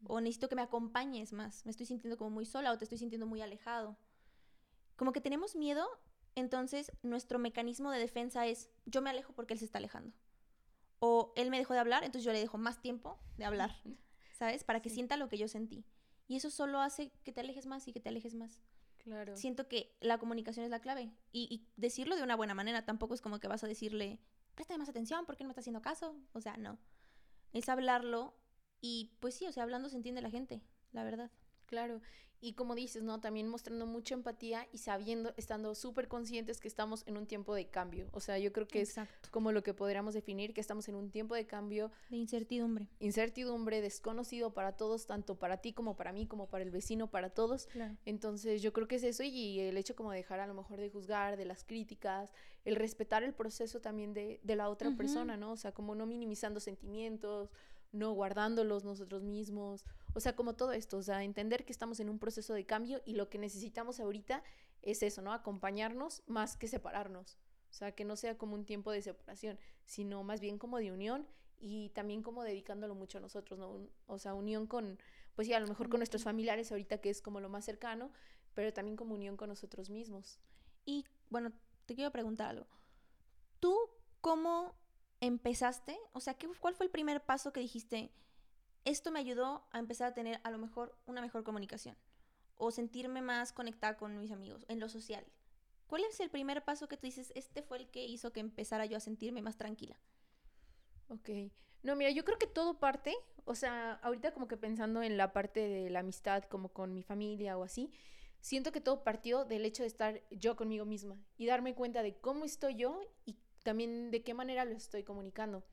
o 0.07 0.21
necesito 0.21 0.49
que 0.49 0.57
me 0.57 0.63
acompañes 0.63 1.33
más, 1.33 1.65
me 1.65 1.71
estoy 1.71 1.87
sintiendo 1.87 2.17
como 2.17 2.31
muy 2.31 2.47
sola 2.47 2.73
o 2.73 2.79
te 2.79 2.85
estoy 2.85 2.99
sintiendo 2.99 3.27
muy 3.27 3.41
alejado. 3.41 3.97
Como 4.97 5.13
que 5.13 5.21
tenemos 5.21 5.57
miedo, 5.57 5.87
entonces 6.35 6.93
nuestro 7.03 7.39
mecanismo 7.39 7.91
de 7.91 7.99
defensa 7.99 8.47
es, 8.47 8.71
yo 8.87 9.03
me 9.03 9.11
alejo 9.11 9.33
porque 9.33 9.55
él 9.55 9.59
se 9.59 9.65
está 9.65 9.79
alejando. 9.79 10.15
O 10.99 11.33
él 11.37 11.51
me 11.51 11.59
dejó 11.59 11.75
de 11.75 11.81
hablar, 11.81 12.05
entonces 12.05 12.25
yo 12.25 12.33
le 12.33 12.39
dejo 12.39 12.59
más 12.59 12.81
tiempo 12.81 13.19
de 13.37 13.45
hablar, 13.45 13.75
¿sabes? 14.33 14.65
Para 14.65 14.81
que 14.81 14.91
sienta 14.91 15.17
lo 15.17 15.29
que 15.29 15.39
yo 15.39 15.49
sentí. 15.49 15.85
Y 16.29 16.37
eso 16.37 16.51
solo 16.51 16.81
hace 16.81 17.11
que 17.25 17.33
te 17.33 17.41
alejes 17.41 17.67
más 17.67 17.87
y 17.89 17.93
que 17.93 18.01
te 18.01 18.09
alejes 18.09 18.35
más. 18.35 18.61
Claro. 18.99 19.37
Siento 19.37 19.67
que 19.67 19.97
la 20.01 20.19
comunicación 20.19 20.65
es 20.65 20.71
la 20.71 20.81
clave. 20.81 21.13
Y, 21.33 21.49
y 21.51 21.67
decirlo 21.77 22.15
de 22.15 22.23
una 22.23 22.37
buena 22.37 22.55
manera. 22.55 22.87
Tampoco 22.87 23.15
es 23.15 23.21
como 23.21 23.41
que 23.41 23.49
vas 23.49 23.65
a 23.65 23.67
decirle, 23.67 24.21
préstame 24.55 24.79
más 24.79 24.89
atención, 24.89 25.27
¿por 25.27 25.37
qué 25.37 25.43
no 25.43 25.49
me 25.49 25.53
está 25.53 25.61
haciendo 25.61 25.83
caso? 25.83 26.17
O 26.33 26.41
sea, 26.41 26.57
no. 26.57 26.79
Es 27.53 27.69
hablarlo 27.69 28.35
y 28.83 29.13
pues 29.21 29.35
sí, 29.35 29.47
o 29.47 29.53
sea, 29.53 29.63
hablando 29.63 29.89
se 29.89 29.97
entiende 29.97 30.21
la 30.21 30.31
gente, 30.31 30.61
la 30.93 31.05
verdad. 31.05 31.31
Claro. 31.67 32.03
Y 32.45 32.55
como 32.55 32.75
dices, 32.75 33.05
¿no? 33.05 33.21
También 33.21 33.47
mostrando 33.47 33.87
mucha 33.87 34.15
empatía 34.15 34.67
y 34.73 34.79
sabiendo, 34.79 35.33
estando 35.37 35.77
súper 35.77 36.09
conscientes 36.09 36.59
que 36.61 36.67
estamos 36.67 37.05
en 37.07 37.17
un 37.17 37.29
tiempo 37.29 37.55
de 37.55 37.69
cambio. 37.69 38.09
O 38.11 38.19
sea, 38.19 38.37
yo 38.37 38.53
creo 38.53 38.67
que 38.67 38.81
Exacto. 38.81 39.15
es 39.23 39.31
como 39.31 39.53
lo 39.53 39.63
que 39.63 39.75
podríamos 39.75 40.13
definir, 40.13 40.53
que 40.53 40.61
estamos 40.61 40.89
en 40.89 40.97
un 40.97 41.13
tiempo 41.13 41.37
de 41.37 41.47
cambio, 41.47 41.93
De 42.11 42.17
incertidumbre. 42.17 42.89
incertidumbre, 42.99 43.81
desconocido 43.81 44.53
para 44.55 44.73
todos, 44.77 45.07
tanto 45.07 45.37
para 45.39 45.59
ti 45.59 45.73
como 45.73 45.95
para 45.95 46.13
mí, 46.13 46.27
como 46.27 46.49
para 46.49 46.65
el 46.65 46.73
vecino, 46.73 47.09
para 47.09 47.31
todos. 47.31 47.67
Claro. 47.67 47.97
Entonces 48.07 48.61
yo 48.61 48.73
creo 48.73 48.89
que 48.89 48.97
es 48.97 49.05
eso 49.05 49.23
y 49.23 49.61
el 49.61 49.77
hecho 49.77 49.95
como 49.95 50.11
de 50.11 50.17
dejar 50.17 50.41
a 50.41 50.49
lo 50.49 50.55
mejor 50.55 50.81
de 50.81 50.91
juzgar, 50.91 51.37
de 51.37 51.45
las 51.45 51.63
críticas, 51.63 52.33
el 52.65 52.75
respetar 52.75 53.23
el 53.23 53.35
proceso 53.35 53.81
también 53.81 54.15
de, 54.15 54.41
de 54.43 54.57
la 54.57 54.69
otra 54.69 54.91
persona, 54.97 55.37
¿no? 55.37 55.53
O 55.53 55.57
sea, 55.57 55.71
como 55.71 55.95
no 55.95 56.07
minimizando 56.07 56.59
sentimientos, 56.59 57.51
no 57.93 58.13
guardándolos 58.13 58.85
nosotros 58.85 59.23
mismos, 59.23 59.85
o 60.15 60.21
sea, 60.21 60.35
como 60.35 60.55
todo 60.55 60.73
esto, 60.73 60.99
o 60.99 61.03
sea, 61.03 61.23
entender 61.25 61.65
que 61.65 61.73
estamos 61.73 62.01
en 62.01 62.09
un 62.09 62.19
proceso 62.19 62.55
de 62.55 62.67
cambio 62.67 63.03
y 63.05 63.15
lo 63.15 63.29
que 63.29 63.39
necesitamos 63.39 64.01
ahorita 64.01 64.43
es 64.83 65.03
eso, 65.03 65.23
¿no? 65.23 65.33
Acompañarnos 65.33 66.23
más 66.27 66.57
que 66.57 66.69
separarnos, 66.69 67.39
o 67.71 67.75
sea, 67.75 67.93
que 67.93 68.05
no 68.05 68.17
sea 68.17 68.37
como 68.39 68.55
un 68.55 68.65
tiempo 68.65 68.91
de 68.91 69.03
separación, 69.03 69.59
sino 69.85 70.23
más 70.25 70.41
bien 70.41 70.59
como 70.59 70.79
de 70.79 70.93
unión 70.93 71.27
y 71.59 71.91
también 71.91 72.23
como 72.23 72.43
dedicándolo 72.43 72.95
mucho 72.95 73.19
a 73.19 73.21
nosotros, 73.21 73.59
¿no? 73.59 73.71
Un- 73.71 73.91
o 74.07 74.19
sea, 74.19 74.35
unión 74.35 74.67
con, 74.67 74.99
pues 75.35 75.47
sí, 75.49 75.55
a 75.55 75.61
lo 75.61 75.69
mejor 75.69 75.89
con 75.89 76.01
nuestros 76.01 76.25
familiares 76.25 76.71
ahorita 76.73 76.99
que 76.99 77.11
es 77.11 77.23
como 77.23 77.41
lo 77.41 77.49
más 77.49 77.65
cercano, 77.65 78.11
pero 78.55 78.73
también 78.73 78.97
como 78.97 79.15
unión 79.15 79.37
con 79.37 79.49
nosotros 79.49 79.91
mismos. 79.91 80.39
Y 80.85 81.05
bueno, 81.31 81.53
te 81.87 81.95
quiero 81.95 82.11
preguntar 82.11 82.51
algo. 82.51 82.67
¿Tú 83.61 83.77
cómo 84.21 84.75
empezaste? 85.23 85.97
O 86.13 86.21
sea, 86.21 86.35
¿qué, 86.35 86.49
¿cuál 86.61 86.75
fue 86.75 86.85
el 86.85 86.91
primer 86.91 87.25
paso 87.25 87.53
que 87.53 87.61
dijiste? 87.61 88.13
Esto 88.85 89.13
me 89.13 89.21
ayudó 89.21 89.65
a 89.71 89.79
empezar 89.79 90.09
a 90.09 90.15
tener 90.15 90.41
a 90.43 90.51
lo 90.51 90.59
mejor 90.59 90.99
una 91.07 91.23
mejor 91.23 91.45
comunicación 91.45 91.97
o 92.57 92.73
sentirme 92.73 93.23
más 93.23 93.53
conectada 93.53 93.97
con 93.97 94.19
mis 94.19 94.33
amigos 94.33 94.67
en 94.69 94.81
lo 94.81 94.89
social. 94.89 95.25
¿Cuál 95.87 96.03
es 96.05 96.19
el 96.21 96.29
primer 96.29 96.65
paso 96.65 96.89
que 96.89 96.97
tú 96.97 97.07
dices, 97.07 97.33
este 97.37 97.63
fue 97.63 97.79
el 97.79 97.89
que 97.89 98.05
hizo 98.05 98.33
que 98.33 98.41
empezara 98.41 98.85
yo 98.85 98.97
a 98.97 99.01
sentirme 99.01 99.43
más 99.43 99.57
tranquila? 99.57 99.97
Ok. 101.09 101.31
No, 101.83 101.95
mira, 101.95 102.11
yo 102.11 102.25
creo 102.25 102.39
que 102.39 102.47
todo 102.47 102.81
parte, 102.81 103.15
o 103.45 103.55
sea, 103.55 103.95
ahorita 104.03 104.33
como 104.33 104.49
que 104.49 104.57
pensando 104.57 105.03
en 105.03 105.17
la 105.17 105.33
parte 105.33 105.69
de 105.69 105.91
la 105.91 106.01
amistad, 106.01 106.45
como 106.45 106.73
con 106.73 106.95
mi 106.95 107.03
familia 107.03 107.57
o 107.59 107.63
así, 107.63 107.91
siento 108.41 108.73
que 108.73 108.81
todo 108.81 109.05
partió 109.05 109.45
del 109.45 109.65
hecho 109.65 109.85
de 109.85 109.89
estar 109.89 110.21
yo 110.31 110.57
conmigo 110.57 110.85
misma 110.85 111.17
y 111.37 111.47
darme 111.47 111.75
cuenta 111.75 112.03
de 112.03 112.17
cómo 112.17 112.45
estoy 112.45 112.75
yo 112.75 113.01
y 113.25 113.37
también 113.63 114.11
de 114.11 114.23
qué 114.23 114.35
manera 114.35 114.65
lo 114.65 114.73
estoy 114.73 115.03
comunicando. 115.03 115.65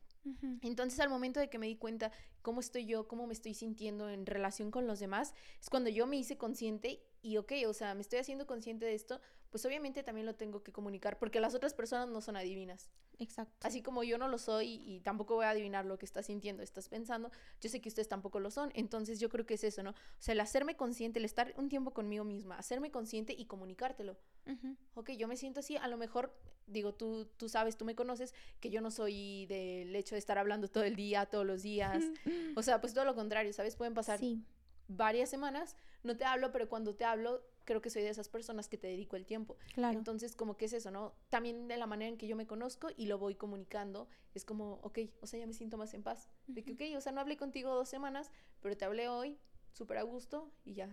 Entonces 0.60 1.00
al 1.00 1.08
momento 1.08 1.40
de 1.40 1.48
que 1.48 1.58
me 1.58 1.66
di 1.66 1.76
cuenta 1.76 2.12
cómo 2.42 2.60
estoy 2.60 2.84
yo, 2.84 3.08
cómo 3.08 3.26
me 3.26 3.32
estoy 3.32 3.54
sintiendo 3.54 4.10
en 4.10 4.26
relación 4.26 4.70
con 4.70 4.86
los 4.86 5.00
demás, 5.00 5.34
es 5.60 5.70
cuando 5.70 5.88
yo 5.88 6.06
me 6.06 6.16
hice 6.16 6.36
consciente 6.36 7.02
y 7.22 7.38
ok, 7.38 7.52
o 7.66 7.72
sea, 7.72 7.94
me 7.94 8.02
estoy 8.02 8.18
haciendo 8.18 8.46
consciente 8.46 8.84
de 8.84 8.94
esto, 8.94 9.20
pues 9.50 9.64
obviamente 9.66 10.02
también 10.02 10.26
lo 10.26 10.34
tengo 10.34 10.62
que 10.62 10.72
comunicar 10.72 11.18
porque 11.18 11.40
las 11.40 11.54
otras 11.54 11.74
personas 11.74 12.08
no 12.08 12.20
son 12.20 12.36
adivinas. 12.36 12.90
Exacto. 13.18 13.66
Así 13.66 13.82
como 13.82 14.02
yo 14.04 14.16
no 14.16 14.28
lo 14.28 14.38
soy 14.38 14.80
y 14.84 15.00
tampoco 15.00 15.34
voy 15.34 15.44
a 15.44 15.50
adivinar 15.50 15.84
lo 15.84 15.98
que 15.98 16.06
estás 16.06 16.26
sintiendo, 16.26 16.62
estás 16.62 16.88
pensando, 16.88 17.30
yo 17.60 17.68
sé 17.68 17.80
que 17.80 17.88
ustedes 17.88 18.08
tampoco 18.08 18.40
lo 18.40 18.50
son. 18.50 18.70
Entonces 18.74 19.18
yo 19.20 19.28
creo 19.28 19.44
que 19.44 19.54
es 19.54 19.64
eso, 19.64 19.82
¿no? 19.82 19.90
O 19.90 19.94
sea, 20.18 20.32
el 20.32 20.40
hacerme 20.40 20.76
consciente, 20.76 21.18
el 21.18 21.24
estar 21.24 21.52
un 21.56 21.68
tiempo 21.68 21.92
conmigo 21.92 22.24
misma, 22.24 22.56
hacerme 22.56 22.90
consciente 22.90 23.34
y 23.36 23.46
comunicártelo. 23.46 24.16
Ujú. 24.46 24.76
Ok, 24.94 25.10
yo 25.12 25.28
me 25.28 25.36
siento 25.36 25.60
así, 25.60 25.76
a 25.76 25.88
lo 25.88 25.96
mejor, 25.96 26.32
digo, 26.66 26.94
tú, 26.94 27.26
tú 27.36 27.48
sabes, 27.48 27.76
tú 27.76 27.84
me 27.84 27.94
conoces, 27.94 28.32
que 28.60 28.70
yo 28.70 28.80
no 28.80 28.90
soy 28.90 29.46
del 29.46 29.94
hecho 29.96 30.14
de 30.14 30.20
estar 30.20 30.38
hablando 30.38 30.68
todo 30.68 30.84
el 30.84 30.96
día, 30.96 31.26
todos 31.26 31.44
los 31.44 31.62
días. 31.62 32.04
O 32.56 32.62
sea, 32.62 32.80
pues 32.80 32.94
todo 32.94 33.04
lo 33.04 33.14
contrario, 33.14 33.52
¿sabes? 33.52 33.76
Pueden 33.76 33.94
pasar 33.94 34.18
Sí, 34.18 34.44
varias 34.88 35.30
semanas, 35.30 35.76
no 36.02 36.16
te 36.16 36.24
hablo, 36.24 36.52
pero 36.52 36.68
cuando 36.68 36.94
te 36.94 37.04
hablo, 37.04 37.42
creo 37.70 37.80
que 37.80 37.88
soy 37.90 38.02
de 38.02 38.08
esas 38.08 38.28
personas 38.28 38.66
que 38.68 38.76
te 38.76 38.88
dedico 38.88 39.14
el 39.14 39.24
tiempo. 39.26 39.56
claro. 39.74 39.96
Entonces, 39.96 40.34
como 40.34 40.56
que 40.56 40.64
es 40.64 40.72
eso, 40.72 40.90
¿no? 40.90 41.14
También 41.28 41.68
de 41.68 41.76
la 41.76 41.86
manera 41.86 42.08
en 42.08 42.18
que 42.18 42.26
yo 42.26 42.34
me 42.34 42.44
conozco 42.48 42.88
y 42.96 43.06
lo 43.06 43.16
voy 43.16 43.36
comunicando, 43.36 44.08
es 44.34 44.44
como, 44.44 44.80
ok, 44.82 44.98
o 45.20 45.26
sea, 45.28 45.38
ya 45.38 45.46
me 45.46 45.52
siento 45.54 45.78
más 45.78 45.94
en 45.94 46.02
paz. 46.02 46.28
De 46.48 46.64
que, 46.64 46.72
ok, 46.72 46.96
o 46.98 47.00
sea, 47.00 47.12
no 47.12 47.20
hablé 47.20 47.36
contigo 47.36 47.72
dos 47.72 47.88
semanas, 47.88 48.32
pero 48.60 48.76
te 48.76 48.84
hablé 48.84 49.08
hoy, 49.08 49.38
súper 49.72 49.98
a 49.98 50.02
gusto 50.02 50.50
y 50.64 50.74
ya. 50.74 50.86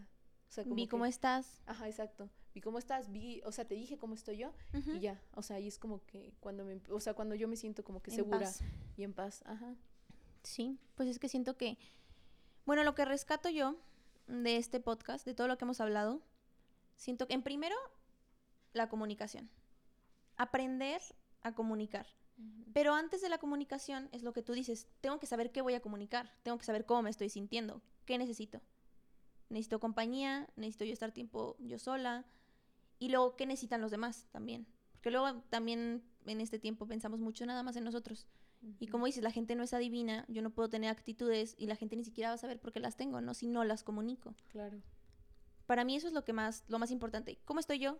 O 0.50 0.52
sea, 0.52 0.64
como 0.66 0.76
Vi 0.76 0.84
que- 0.84 0.90
cómo 0.90 1.06
estás. 1.08 1.62
Ajá, 1.66 1.88
exacto. 1.88 2.30
Vi 2.54 2.62
cómo 2.62 2.78
estás, 2.78 3.12
vi, 3.12 3.42
o 3.44 3.52
sea, 3.52 3.66
te 3.66 3.74
dije 3.74 3.98
cómo 3.98 4.14
estoy 4.14 4.38
yo 4.38 4.54
Ujú. 4.76 4.92
y 4.92 5.00
ya. 5.00 5.20
O 5.34 5.42
sea, 5.42 5.56
ahí 5.58 5.68
es 5.68 5.80
como 5.80 6.06
que 6.06 6.34
cuando 6.40 6.64
me, 6.64 6.80
o 6.90 7.00
sea, 7.00 7.16
cuando 7.16 7.34
yo 7.36 7.48
me 7.48 7.56
siento 7.56 7.84
como 7.84 8.02
que 8.04 8.12
En 8.12 8.18
segura 8.18 8.40
paz. 8.40 8.62
y 8.96 9.04
en 9.04 9.14
paz. 9.14 9.42
Ajá. 9.48 9.76
Sí, 10.44 10.78
pues 10.96 11.10
es 11.10 11.18
que 11.20 11.28
siento 11.28 11.58
que, 11.58 11.78
bueno, 12.66 12.84
lo 12.84 12.94
que 12.96 13.04
rescato 13.04 13.50
yo 13.50 13.76
de 14.28 14.58
este 14.58 14.80
podcast, 14.80 15.26
de 15.26 15.34
todo 15.34 15.48
lo 15.48 15.58
que 15.58 15.66
hemos 15.66 15.80
hablado, 15.82 16.22
siento 16.98 17.28
que 17.28 17.34
en 17.34 17.44
primero, 17.44 17.76
la 18.74 18.90
comunicación. 18.90 19.50
Aprender 20.36 21.02
a 21.42 21.56
comunicar. 21.56 22.08
Pero 22.74 22.94
antes 22.94 23.22
de 23.22 23.30
la 23.30 23.40
comunicación 23.40 24.10
es 24.12 24.22
lo 24.22 24.32
que 24.32 24.44
tú 24.44 24.54
dices, 24.54 24.88
tengo 25.02 25.20
que 25.20 25.26
saber 25.26 25.52
qué 25.52 25.62
voy 25.62 25.74
a 25.74 25.82
comunicar, 25.82 26.32
tengo 26.44 26.58
que 26.60 26.66
saber 26.66 26.86
cómo 26.86 27.02
me 27.02 27.10
estoy 27.10 27.30
sintiendo, 27.30 27.82
qué 28.06 28.20
necesito. 28.20 28.62
Necesito 29.50 29.80
compañía, 29.80 30.48
necesito 30.56 30.86
yo 30.86 30.94
estar 30.94 31.12
tiempo 31.12 31.56
yo 31.60 31.80
sola 31.80 32.26
y 33.00 33.10
luego 33.10 33.36
qué 33.36 33.48
necesitan 33.48 33.82
los 33.82 33.90
demás 33.90 34.28
también. 34.32 34.68
Porque 34.92 35.10
luego 35.10 35.42
también 35.50 36.04
en 36.26 36.42
este 36.42 36.60
tiempo 36.60 36.86
pensamos 36.86 37.20
mucho 37.20 37.46
nada 37.48 37.64
más 37.64 37.76
en 37.76 37.86
nosotros. 37.86 38.28
Y 38.80 38.88
como 38.88 39.06
dices, 39.06 39.24
la 39.24 39.32
gente 39.32 39.56
no 39.56 39.64
es 39.64 39.74
adivina, 39.74 40.26
yo 40.28 40.42
no 40.42 40.50
puedo 40.50 40.70
tener 40.70 40.90
actitudes 40.90 41.56
y 41.58 41.68
la 41.68 41.76
gente 41.76 41.96
ni 41.96 42.04
siquiera 42.04 42.30
va 42.30 42.36
a 42.36 42.40
saber 42.40 42.60
por 42.60 42.74
qué 42.74 42.80
las 42.80 42.98
tengo, 42.98 43.22
¿no? 43.22 43.34
Si 43.34 43.48
no 43.48 43.64
las 43.64 43.84
comunico. 43.84 44.36
Claro. 44.50 44.82
Para 45.68 45.84
mí 45.86 45.96
eso 45.96 46.08
es 46.08 46.14
lo 46.14 46.24
que 46.26 46.34
más, 46.34 46.64
lo 46.68 46.80
más 46.80 46.90
importante. 46.92 47.38
¿Cómo 47.46 47.60
estoy 47.60 47.78
yo? 47.80 48.00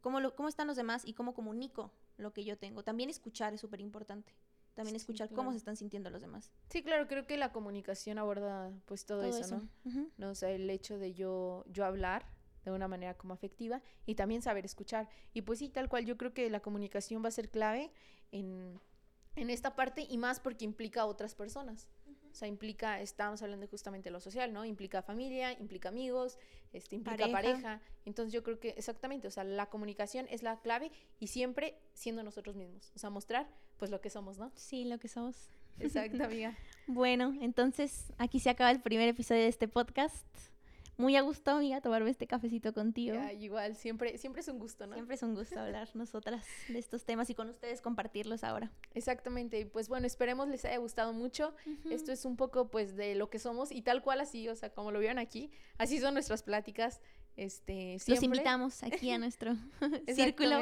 ¿Cómo, 0.00 0.20
lo- 0.20 0.34
cómo 0.34 0.48
están 0.48 0.66
los 0.68 0.76
demás? 0.76 1.02
Y 1.04 1.12
cómo 1.14 1.34
comunico 1.34 1.92
lo 2.16 2.32
que 2.32 2.44
yo 2.44 2.56
tengo. 2.56 2.82
También 2.82 3.10
escuchar 3.10 3.52
es 3.52 3.60
súper 3.60 3.80
importante. 3.80 4.32
También 4.74 4.92
Sí, 4.94 4.96
escuchar 4.98 5.28
claro. 5.28 5.36
cómo 5.36 5.50
se 5.52 5.56
están 5.58 5.76
sintiendo 5.76 6.10
los 6.10 6.20
demás. 6.22 6.50
Sí, 6.70 6.82
claro, 6.82 7.08
creo 7.08 7.26
que 7.26 7.36
la 7.36 7.50
comunicación 7.52 8.18
aborda 8.18 8.70
pues 8.84 9.04
todo, 9.06 9.20
Todo 9.22 9.30
eso, 9.30 9.40
eso. 9.40 9.56
¿no? 9.56 9.68
Ujú. 9.90 10.10
¿no? 10.16 10.30
O 10.30 10.34
sea, 10.34 10.50
el 10.50 10.68
hecho 10.70 10.98
de 10.98 11.12
yo, 11.14 11.64
yo 11.68 11.84
hablar 11.84 12.26
de 12.64 12.70
una 12.72 12.86
manera 12.88 13.14
como 13.16 13.32
afectiva 13.32 13.80
y 14.06 14.14
también 14.16 14.42
saber 14.42 14.64
escuchar. 14.64 15.08
Y 15.32 15.42
pues 15.42 15.58
sí, 15.60 15.68
tal 15.68 15.88
cual, 15.88 16.04
yo 16.04 16.16
creo 16.16 16.34
que 16.34 16.48
la 16.50 16.60
comunicación 16.60 17.22
va 17.24 17.28
a 17.28 17.32
ser 17.32 17.48
clave 17.50 17.90
en, 18.32 18.80
en 19.34 19.50
esta 19.50 19.74
parte 19.76 20.06
y 20.08 20.18
más 20.18 20.40
porque 20.40 20.64
implica 20.64 21.02
a 21.02 21.06
otras 21.06 21.34
personas. 21.34 21.88
O 22.36 22.38
sea, 22.38 22.48
implica, 22.48 23.00
estamos 23.00 23.40
hablando 23.40 23.66
justamente 23.66 24.10
de 24.10 24.12
lo 24.12 24.20
social, 24.20 24.52
¿no? 24.52 24.66
Implica 24.66 25.00
familia, 25.00 25.54
implica 25.58 25.88
amigos, 25.88 26.38
este, 26.74 26.96
implica 26.96 27.30
Pareja. 27.30 27.32
pareja. 27.32 27.80
Entonces 28.04 28.30
yo 28.34 28.42
creo 28.42 28.60
que 28.60 28.74
exactamente, 28.76 29.26
o 29.26 29.30
sea, 29.30 29.42
la 29.42 29.70
comunicación 29.70 30.26
es 30.28 30.42
la 30.42 30.60
clave 30.60 30.92
y 31.18 31.28
siempre 31.28 31.78
siendo 31.94 32.22
nosotros 32.22 32.54
mismos. 32.54 32.92
O 32.94 32.98
sea, 32.98 33.08
mostrar 33.08 33.48
pues 33.78 33.90
lo 33.90 34.02
que 34.02 34.10
somos, 34.10 34.36
¿no? 34.36 34.52
Sí, 34.54 34.84
lo 34.84 34.98
que 34.98 35.08
somos. 35.08 35.48
Exacto, 35.78 36.24
amiga. 36.24 36.54
Bueno, 36.88 37.34
entonces 37.40 38.12
aquí 38.18 38.38
se 38.38 38.50
acaba 38.50 38.70
el 38.70 38.82
primer 38.82 39.08
episodio 39.08 39.40
de 39.40 39.48
este 39.48 39.66
podcast. 39.66 40.26
Muy 40.98 41.16
a 41.16 41.22
gusto, 41.22 41.50
amiga, 41.50 41.80
tomarme 41.80 42.10
este 42.10 42.26
cafecito 42.26 42.72
contigo. 42.72 43.14
Ya, 43.14 43.32
igual, 43.32 43.76
siempre, 43.76 44.16
siempre 44.18 44.40
es 44.40 44.48
un 44.48 44.58
gusto, 44.58 44.86
¿no? 44.86 44.94
Siempre 44.94 45.16
es 45.16 45.22
un 45.22 45.34
gusto 45.34 45.60
hablar 45.60 45.88
nosotras 45.94 46.46
de 46.68 46.78
estos 46.78 47.04
temas 47.04 47.28
y 47.28 47.34
con 47.34 47.50
ustedes 47.50 47.82
compartirlos 47.82 48.44
ahora. 48.44 48.72
Exactamente, 48.94 49.66
pues 49.66 49.88
bueno, 49.88 50.06
esperemos 50.06 50.48
les 50.48 50.64
haya 50.64 50.78
gustado 50.78 51.12
mucho. 51.12 51.54
Esto 51.90 52.12
es 52.12 52.24
un 52.24 52.36
poco 52.36 52.68
pues 52.68 52.96
de 52.96 53.14
lo 53.14 53.28
que 53.28 53.38
somos 53.38 53.72
y 53.72 53.82
tal 53.82 54.02
cual 54.02 54.20
así, 54.20 54.48
o 54.48 54.56
sea, 54.56 54.70
como 54.70 54.90
lo 54.90 54.98
vieron 54.98 55.18
aquí, 55.18 55.50
así 55.78 55.98
son 55.98 56.14
nuestras 56.14 56.42
pláticas. 56.42 57.00
Este, 57.36 57.98
Los 58.06 58.22
invitamos 58.22 58.82
aquí 58.82 59.10
a 59.10 59.18
nuestro 59.18 59.54
círculo. 60.08 60.56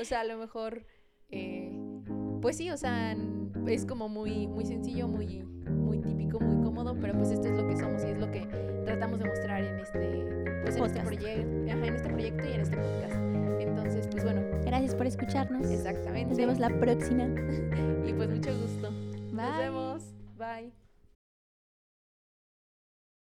O 0.00 0.04
sea, 0.04 0.20
a 0.20 0.24
lo 0.24 0.38
mejor, 0.38 0.86
eh, 1.30 1.72
pues 2.40 2.56
sí, 2.56 2.70
o 2.70 2.76
sea, 2.76 3.16
es 3.66 3.84
como 3.84 4.08
muy, 4.08 4.46
muy 4.46 4.64
sencillo, 4.64 5.08
muy, 5.08 5.42
muy 5.42 6.00
típico, 6.00 6.38
muy 6.38 6.65
pero 6.94 7.14
pues 7.14 7.30
esto 7.30 7.48
es 7.48 7.54
lo 7.56 7.66
que 7.66 7.76
somos 7.76 8.04
y 8.04 8.10
es 8.10 8.18
lo 8.18 8.30
que 8.30 8.46
tratamos 8.84 9.18
de 9.18 9.24
mostrar 9.26 9.62
en 9.62 9.78
este, 9.80 10.60
pues, 10.62 10.76
en 10.76 10.84
este, 10.84 11.00
proyecto, 11.00 11.28
en 11.28 11.84
este 11.84 12.08
proyecto 12.08 12.44
y 12.48 12.52
en 12.52 12.60
este 12.60 12.76
podcast. 12.76 13.14
Entonces, 13.60 14.08
pues 14.08 14.24
bueno. 14.24 14.42
Gracias 14.64 14.94
por 14.94 15.06
escucharnos. 15.06 15.70
Exactamente. 15.70 16.28
Nos 16.28 16.36
vemos 16.38 16.58
la 16.58 16.68
próxima. 16.68 17.24
y 18.06 18.12
pues 18.12 18.28
mucho 18.28 18.50
gusto. 18.58 18.90
Nos 19.32 19.58
vemos. 19.58 20.15